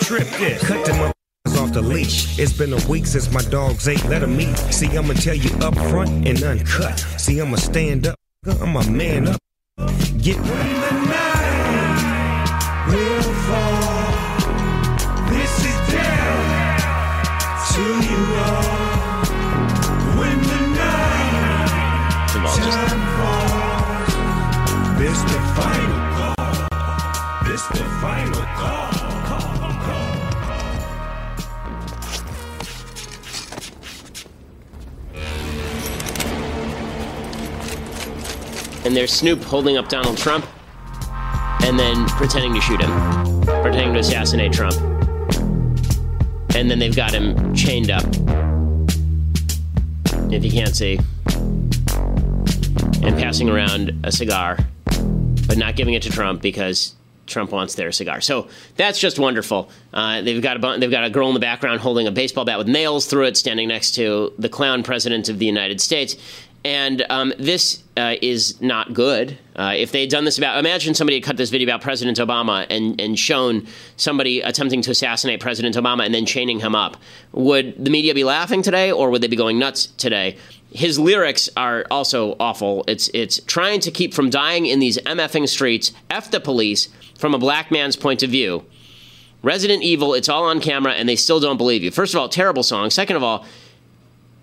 trip 0.07 0.29
this. 0.39 0.63
Cut 0.63 0.87
them 0.87 1.13
off 1.59 1.73
the 1.73 1.83
leash. 1.83 2.39
It's 2.39 2.53
been 2.53 2.73
a 2.73 2.89
week 2.89 3.07
since 3.07 3.33
my 3.33 3.43
dogs 3.43 3.89
ate. 3.89 4.05
Let 4.05 4.21
them 4.21 4.41
eat. 4.41 4.57
See, 4.71 4.87
I'ma 4.97 5.15
tell 5.15 5.35
you 5.35 5.51
up 5.59 5.75
front 5.91 6.29
and 6.29 6.41
uncut. 6.45 7.01
See, 7.19 7.41
I'ma 7.41 7.57
stand 7.57 8.07
up. 8.07 8.17
I'm 8.47 8.77
a 8.77 8.89
man 8.89 9.27
up. 9.27 9.41
Get 10.23 10.39
ready. 10.39 10.75
Will 12.87 13.31
fall. 13.47 14.15
This 15.29 15.55
is 15.71 15.79
down 15.91 16.39
to 17.73 17.83
you 18.07 18.21
all. 18.47 19.27
When 20.19 20.39
the 20.51 20.61
night 20.79 22.31
time 22.55 23.03
falls, 23.17 24.15
this 25.01 25.19
the 25.23 25.39
final 25.57 25.86
and 38.87 38.97
there's 38.97 39.13
Snoop 39.13 39.43
holding 39.43 39.77
up 39.77 39.89
Donald 39.89 40.17
Trump 40.17 40.47
and 41.65 41.77
then 41.77 42.07
pretending 42.11 42.55
to 42.55 42.61
shoot 42.61 42.81
him, 42.81 43.43
pretending 43.61 43.93
to 43.95 43.99
assassinate 43.99 44.53
Trump. 44.53 44.77
And 46.55 46.71
then 46.71 46.79
they've 46.79 46.95
got 46.95 47.13
him 47.13 47.53
chained 47.53 47.91
up. 47.91 48.05
If 50.33 50.45
you 50.45 50.53
can't 50.53 50.77
see. 50.77 51.01
And 53.03 53.19
passing 53.19 53.51
around 53.51 53.93
a 54.05 54.13
cigar, 54.13 54.57
but 55.49 55.59
not 55.59 55.75
giving 55.75 55.95
it 55.95 56.03
to 56.03 56.11
Trump 56.11 56.41
because 56.41 56.95
Trump 57.27 57.51
wants 57.51 57.75
their 57.75 57.91
cigar. 57.91 58.21
So 58.21 58.49
that's 58.77 59.01
just 59.01 59.19
wonderful. 59.19 59.69
Uh, 59.93 60.23
they've 60.23 60.43
got 60.43 60.57
a 60.57 60.61
bu- 60.61 60.79
they've 60.79 60.91
got 60.91 61.05
a 61.05 61.11
girl 61.11 61.29
in 61.29 61.35
the 61.35 61.41
background 61.41 61.81
holding 61.81 62.07
a 62.07 62.13
baseball 62.13 62.45
bat 62.45 62.59
with 62.59 62.69
nails 62.69 63.07
through 63.07 63.25
it, 63.25 63.37
standing 63.37 63.69
next 63.69 63.97
to 63.97 64.33
the 64.39 64.49
clown 64.49 64.83
president 64.83 65.29
of 65.29 65.39
the 65.39 65.47
United 65.47 65.81
States. 65.81 66.17
And 66.67 67.07
um, 67.11 67.33
this 67.39 67.85
uh, 67.97 68.17
is 68.21 68.61
not 68.61 68.93
good. 68.93 69.39
Uh, 69.55 69.75
if 69.77 69.93
they 69.93 70.01
had 70.01 70.11
done 70.11 70.25
this 70.25 70.37
about, 70.37 70.59
imagine 70.59 70.95
somebody 70.95 71.19
had 71.19 71.23
cut 71.23 71.37
this 71.37 71.49
video 71.49 71.69
about 71.69 71.81
President 71.81 72.19
Obama 72.19 72.67
and, 72.69 73.01
and 73.01 73.17
shown 73.17 73.69
somebody 73.97 74.41
attempting 74.41 74.83
to 74.83 74.91
assassinate 74.91 75.39
President 75.39 75.77
Obama 75.77 76.05
and 76.05 76.13
then 76.13 76.27
chaining 76.27 76.59
him 76.59 76.75
up. 76.75 76.97
Would 77.31 77.85
the 77.85 77.89
media 77.89 78.15
be 78.15 78.25
laughing 78.25 78.63
today 78.63 78.91
or 78.91 79.11
would 79.11 79.23
they 79.23 79.29
be 79.29 79.37
going 79.37 79.61
nuts 79.61 79.87
today? 79.87 80.39
His 80.73 80.99
lyrics 80.99 81.49
are 81.57 81.87
also 81.89 82.35
awful. 82.41 82.83
It's 82.89 83.09
it's 83.15 83.39
trying 83.39 83.79
to 83.81 83.93
keep 83.93 84.13
from 84.13 84.29
dying 84.29 84.67
in 84.67 84.81
these 84.81 84.99
MFing 84.99 85.49
streets, 85.49 85.93
F 86.11 86.33
the 86.33 86.41
police, 86.41 86.89
from 87.17 87.33
a 87.33 87.39
black 87.39 87.71
man's 87.71 87.95
point 87.95 88.25
of 88.25 88.31
view. 88.31 88.67
Resident 89.41 89.85
Evil, 89.85 90.15
it's 90.15 90.29
all 90.29 90.43
on 90.43 90.61
camera 90.61 90.95
and 90.95 91.09
they 91.09 91.15
still 91.15 91.39
don't 91.39 91.59
believe 91.59 91.85
you. 91.85 91.93
First 91.93 92.13
of 92.13 92.21
all, 92.21 92.29
terrible 92.29 92.65
song. 92.65 92.91
Second 92.91 93.15
of 93.15 93.23
all, 93.23 93.47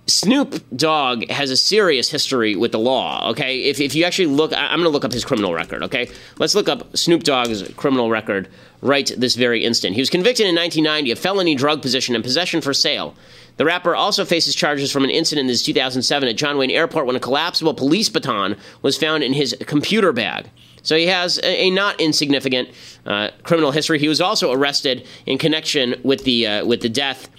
Snoop 0.05 0.61
Dogg 0.75 1.29
has 1.29 1.49
a 1.49 1.55
serious 1.55 2.09
history 2.09 2.57
with 2.57 2.73
the 2.73 2.79
law. 2.79 3.29
Okay, 3.29 3.63
if, 3.63 3.79
if 3.79 3.95
you 3.95 4.03
actually 4.03 4.25
look, 4.25 4.51
I'm 4.53 4.79
going 4.79 4.83
to 4.83 4.89
look 4.89 5.05
up 5.05 5.13
his 5.13 5.23
criminal 5.23 5.53
record. 5.53 5.81
Okay, 5.83 6.09
let's 6.39 6.55
look 6.55 6.67
up 6.67 6.95
Snoop 6.97 7.23
Dogg's 7.23 7.63
criminal 7.73 8.09
record 8.09 8.49
right 8.81 9.09
this 9.17 9.35
very 9.35 9.63
instant. 9.63 9.95
He 9.95 10.01
was 10.01 10.09
convicted 10.09 10.45
in 10.45 10.55
1990 10.55 11.11
of 11.11 11.19
felony 11.19 11.55
drug 11.55 11.81
possession 11.81 12.15
and 12.15 12.23
possession 12.23 12.59
for 12.59 12.73
sale. 12.73 13.15
The 13.55 13.63
rapper 13.63 13.95
also 13.95 14.25
faces 14.25 14.55
charges 14.55 14.91
from 14.91 15.05
an 15.05 15.09
incident 15.09 15.49
in 15.49 15.55
2007 15.55 16.27
at 16.27 16.35
John 16.35 16.57
Wayne 16.57 16.71
Airport 16.71 17.05
when 17.05 17.15
a 17.15 17.21
collapsible 17.21 17.73
police 17.73 18.09
baton 18.09 18.57
was 18.81 18.97
found 18.97 19.23
in 19.23 19.31
his 19.31 19.55
computer 19.67 20.11
bag. 20.11 20.49
So 20.81 20.97
he 20.97 21.07
has 21.07 21.37
a, 21.37 21.67
a 21.67 21.69
not 21.69 22.01
insignificant 22.01 22.69
uh, 23.05 23.29
criminal 23.43 23.71
history. 23.71 23.99
He 23.99 24.09
was 24.09 24.19
also 24.19 24.51
arrested 24.51 25.07
in 25.25 25.37
connection 25.37 25.95
with 26.03 26.25
the 26.25 26.45
uh, 26.45 26.65
with 26.65 26.81
the 26.81 26.89
death 26.89 27.29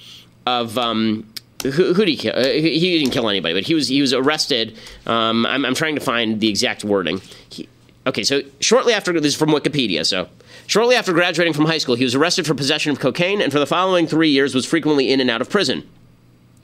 of. 0.47 0.79
Um, 0.79 1.27
who, 1.65 1.95
who 1.95 2.05
did 2.05 2.09
he 2.09 2.17
kill? 2.17 2.35
Uh, 2.37 2.45
he 2.45 2.99
didn't 2.99 3.13
kill 3.13 3.29
anybody, 3.29 3.55
but 3.55 3.65
he 3.65 3.75
was 3.75 3.89
he 3.89 4.01
was 4.01 4.13
arrested. 4.13 4.77
Um, 5.07 5.47
I'm, 5.47 5.65
I'm 5.65 5.75
trying 5.75 5.95
to 5.95 6.01
find 6.01 6.41
the 6.41 6.49
exact 6.49 6.85
wording. 6.85 7.21
He, 7.49 7.69
okay, 8.07 8.23
so 8.23 8.43
shortly 8.61 8.93
after 8.93 9.13
this 9.13 9.33
is 9.33 9.37
from 9.37 9.51
Wikipedia. 9.51 10.05
So 10.05 10.29
shortly 10.67 10.95
after 10.95 11.13
graduating 11.13 11.55
from 11.55 11.65
high 11.65 11.79
school, 11.79 11.95
he 11.95 12.05
was 12.05 12.15
arrested 12.15 12.47
for 12.47 12.55
possession 12.55 12.93
of 12.93 13.01
cocaine, 13.01 13.41
and 13.41 13.53
for 13.53 13.59
the 13.59 13.67
following 13.67 14.07
three 14.07 14.31
years 14.31 14.55
was 14.55 14.67
frequently 14.67 15.11
in 15.11 15.21
and 15.21 15.31
out 15.31 15.41
of 15.41 15.49
prison. 15.49 15.89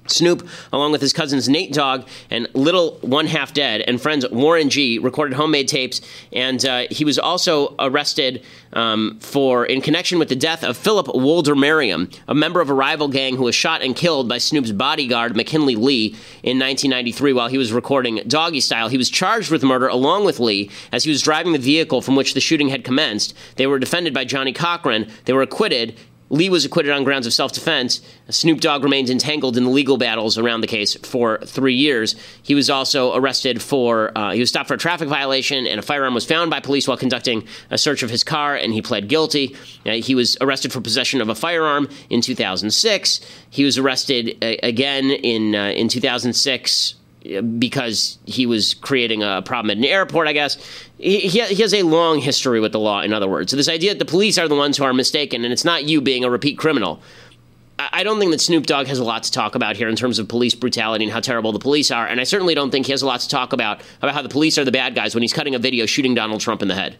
Snoop, 0.07 0.46
along 0.72 0.92
with 0.92 1.01
his 1.01 1.12
cousins 1.12 1.48
Nate 1.48 1.72
Dogg 1.72 2.07
and 2.30 2.48
Little 2.55 2.98
One 3.03 3.26
Half 3.26 3.55
Dead 3.55 3.82
and 3.82 4.01
friends 4.01 4.28
Warren 4.30 4.70
G, 4.70 4.98
recorded 4.98 5.34
homemade 5.36 5.68
tapes, 5.68 6.01
and 6.32 6.64
uh, 6.64 6.84
he 6.90 7.05
was 7.05 7.18
also 7.18 7.74
arrested 7.78 8.42
um, 8.72 9.18
for 9.20 9.66
in 9.66 9.80
connection 9.80 10.18
with 10.18 10.28
the 10.28 10.36
death 10.36 10.62
of 10.62 10.76
Philip 10.76 11.07
Woldemariam, 11.09 12.12
a 12.28 12.34
member 12.34 12.61
of 12.61 12.70
a 12.70 12.74
rival 12.74 13.09
gang 13.09 13.36
who 13.36 13.44
was 13.44 13.55
shot 13.55 13.82
and 13.82 13.96
killed 13.96 14.28
by 14.28 14.38
Snoop's 14.38 14.72
bodyguard 14.72 15.36
McKinley 15.36 15.76
Lee 15.76 16.09
in 16.42 16.59
1993 16.59 17.32
while 17.32 17.48
he 17.48 17.59
was 17.59 17.72
recording 17.72 18.20
Doggy 18.26 18.61
Style. 18.61 18.88
He 18.88 18.98
was 18.98 19.11
charged 19.11 19.51
with 19.51 19.62
murder 19.62 19.88
along 19.88 20.24
with 20.24 20.40
Lee 20.40 20.70
as 20.92 21.05
he 21.05 21.11
was 21.11 21.22
driving 21.22 21.53
the 21.53 21.59
vehicle 21.59 22.01
from 22.03 22.16
which 22.16 22.34
the 22.34 22.40
shooting 22.40 22.68
had 22.68 22.84
commenced. 22.84 23.34
They 23.57 23.66
were 23.66 23.78
defended 23.78 24.14
by 24.14 24.24
Johnnie 24.24 24.53
Cochran. 24.53 25.11
They 25.24 25.32
were 25.32 25.42
acquitted. 25.42 25.96
Lee 26.31 26.49
was 26.49 26.64
acquitted 26.64 26.93
on 26.93 27.03
grounds 27.03 27.26
of 27.26 27.33
self 27.33 27.53
defense. 27.53 28.01
Snoop 28.28 28.61
Dogg 28.61 28.85
remained 28.85 29.11
entangled 29.11 29.57
in 29.57 29.64
the 29.64 29.70
legal 29.70 29.99
battles 29.99 30.39
around 30.39 30.61
the 30.61 30.66
case 30.68 30.95
for 31.03 31.39
three 31.39 31.74
years. 31.74 32.14
He 32.43 32.55
was 32.55 32.70
also 32.70 33.14
arrested 33.14 33.61
for, 33.61 34.16
uh, 34.16 34.31
he 34.31 34.41
was 34.41 34.49
stopped 34.49 34.68
for 34.68 34.74
a 34.74 34.78
traffic 34.78 35.09
violation, 35.09 35.66
and 35.66 35.81
a 35.81 35.83
firearm 35.83 36.14
was 36.14 36.24
found 36.24 36.51
by 36.51 36.61
police 36.61 36.87
while 36.87 36.97
conducting 36.97 37.47
a 37.70 37.76
search 37.76 38.05
of 38.05 38.11
his 38.11 38.22
car, 38.22 38.55
and 38.55 38.72
he 38.72 38.81
pled 38.81 39.09
guilty. 39.09 39.57
Uh, 39.85 39.93
he 39.93 40.14
was 40.14 40.37
arrested 40.41 40.72
for 40.72 40.81
possession 40.81 41.20
of 41.20 41.28
a 41.28 41.35
firearm 41.35 41.89
in 42.09 42.20
2006. 42.20 43.20
He 43.51 43.64
was 43.64 43.76
arrested 43.76 44.39
uh, 44.43 44.55
again 44.62 45.11
in, 45.11 45.57
uh, 45.57 45.70
in 45.70 45.89
2006 45.89 46.95
because 47.59 48.18
he 48.25 48.47
was 48.47 48.75
creating 48.75 49.23
a 49.23 49.43
problem 49.43 49.71
at 49.71 49.77
an 49.77 49.85
airport, 49.85 50.27
I 50.27 50.33
guess. 50.33 50.57
He, 50.99 51.21
he 51.21 51.62
has 51.62 51.75
a 51.75 51.83
long 51.83 52.18
history 52.18 52.61
with 52.61 52.73
the 52.73 52.81
law, 52.81 53.01
in 53.03 53.12
other 53.12 53.29
words. 53.29 53.51
So, 53.51 53.57
this 53.57 53.68
idea 53.68 53.93
that 53.93 53.99
the 53.99 54.11
police 54.11 54.39
are 54.39 54.49
the 54.49 54.55
ones 54.55 54.77
who 54.77 54.85
are 54.85 54.95
mistaken 54.95 55.45
and 55.45 55.53
it's 55.53 55.64
not 55.64 55.85
you 55.85 56.01
being 56.01 56.25
a 56.25 56.31
repeat 56.31 56.59
criminal. 56.59 57.01
I 57.93 58.03
don't 58.03 58.18
think 58.18 58.31
that 58.33 58.41
Snoop 58.41 58.66
Dogg 58.66 58.89
has 58.89 58.99
a 58.99 59.05
lot 59.05 59.23
to 59.23 59.33
talk 59.33 59.55
about 59.55 59.77
here 59.77 59.89
in 59.89 59.97
terms 59.97 60.18
of 60.18 60.29
police 60.29 60.55
brutality 60.55 61.05
and 61.05 61.12
how 61.12 61.21
terrible 61.21 61.53
the 61.53 61.59
police 61.59 61.91
are. 61.91 62.07
And 62.07 62.21
I 62.21 62.25
certainly 62.25 62.55
don't 62.55 62.71
think 62.71 62.85
he 62.85 62.93
has 62.93 63.01
a 63.01 63.07
lot 63.07 63.21
to 63.21 63.29
talk 63.29 63.55
about 63.55 63.81
about 64.03 64.14
how 64.14 64.21
the 64.21 64.29
police 64.29 64.59
are 64.59 64.64
the 64.64 64.73
bad 64.73 64.95
guys 64.95 65.14
when 65.14 65.23
he's 65.23 65.33
cutting 65.33 65.55
a 65.55 65.59
video 65.59 65.87
shooting 65.87 66.14
Donald 66.14 66.41
Trump 66.41 66.61
in 66.61 66.68
the 66.68 66.75
head. 66.75 66.99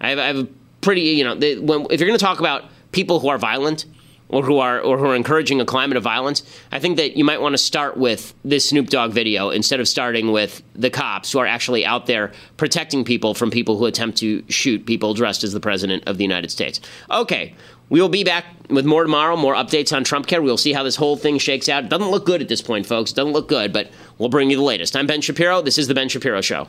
I 0.00 0.10
have, 0.10 0.18
I 0.18 0.26
have 0.26 0.38
a 0.38 0.48
pretty, 0.82 1.02
you 1.02 1.24
know, 1.24 1.34
the, 1.34 1.58
when, 1.58 1.86
if 1.90 2.00
you're 2.00 2.06
going 2.06 2.18
to 2.18 2.24
talk 2.24 2.38
about 2.38 2.64
people 2.92 3.20
who 3.20 3.28
are 3.28 3.38
violent, 3.38 3.86
or 4.30 4.42
who 4.42 4.58
are 4.58 4.80
or 4.80 4.96
who 4.98 5.06
are 5.06 5.16
encouraging 5.16 5.60
a 5.60 5.64
climate 5.64 5.96
of 5.96 6.02
violence, 6.02 6.42
I 6.72 6.78
think 6.78 6.96
that 6.96 7.16
you 7.16 7.24
might 7.24 7.40
want 7.40 7.52
to 7.52 7.58
start 7.58 7.96
with 7.96 8.32
this 8.44 8.68
Snoop 8.68 8.88
Dogg 8.88 9.12
video 9.12 9.50
instead 9.50 9.80
of 9.80 9.88
starting 9.88 10.32
with 10.32 10.62
the 10.74 10.90
cops 10.90 11.32
who 11.32 11.38
are 11.38 11.46
actually 11.46 11.84
out 11.84 12.06
there 12.06 12.32
protecting 12.56 13.04
people 13.04 13.34
from 13.34 13.50
people 13.50 13.76
who 13.76 13.86
attempt 13.86 14.18
to 14.18 14.42
shoot 14.48 14.86
people 14.86 15.14
dressed 15.14 15.44
as 15.44 15.52
the 15.52 15.60
president 15.60 16.04
of 16.06 16.16
the 16.16 16.24
United 16.24 16.50
States. 16.50 16.80
Okay, 17.10 17.54
we 17.88 18.00
will 18.00 18.08
be 18.08 18.24
back 18.24 18.44
with 18.68 18.86
more 18.86 19.02
tomorrow, 19.02 19.36
more 19.36 19.54
updates 19.54 19.94
on 19.94 20.04
Trump 20.04 20.28
Care. 20.28 20.40
We'll 20.40 20.56
see 20.56 20.72
how 20.72 20.84
this 20.84 20.96
whole 20.96 21.16
thing 21.16 21.38
shakes 21.38 21.68
out. 21.68 21.84
It 21.84 21.90
doesn't 21.90 22.10
look 22.10 22.24
good 22.24 22.40
at 22.40 22.48
this 22.48 22.62
point, 22.62 22.86
folks. 22.86 23.10
It 23.10 23.14
doesn't 23.14 23.32
look 23.32 23.48
good, 23.48 23.72
but 23.72 23.90
we'll 24.18 24.28
bring 24.28 24.50
you 24.50 24.56
the 24.56 24.62
latest. 24.62 24.94
I'm 24.96 25.08
Ben 25.08 25.20
Shapiro. 25.20 25.60
This 25.60 25.76
is 25.76 25.88
the 25.88 25.94
Ben 25.94 26.08
Shapiro 26.08 26.40
Show. 26.40 26.68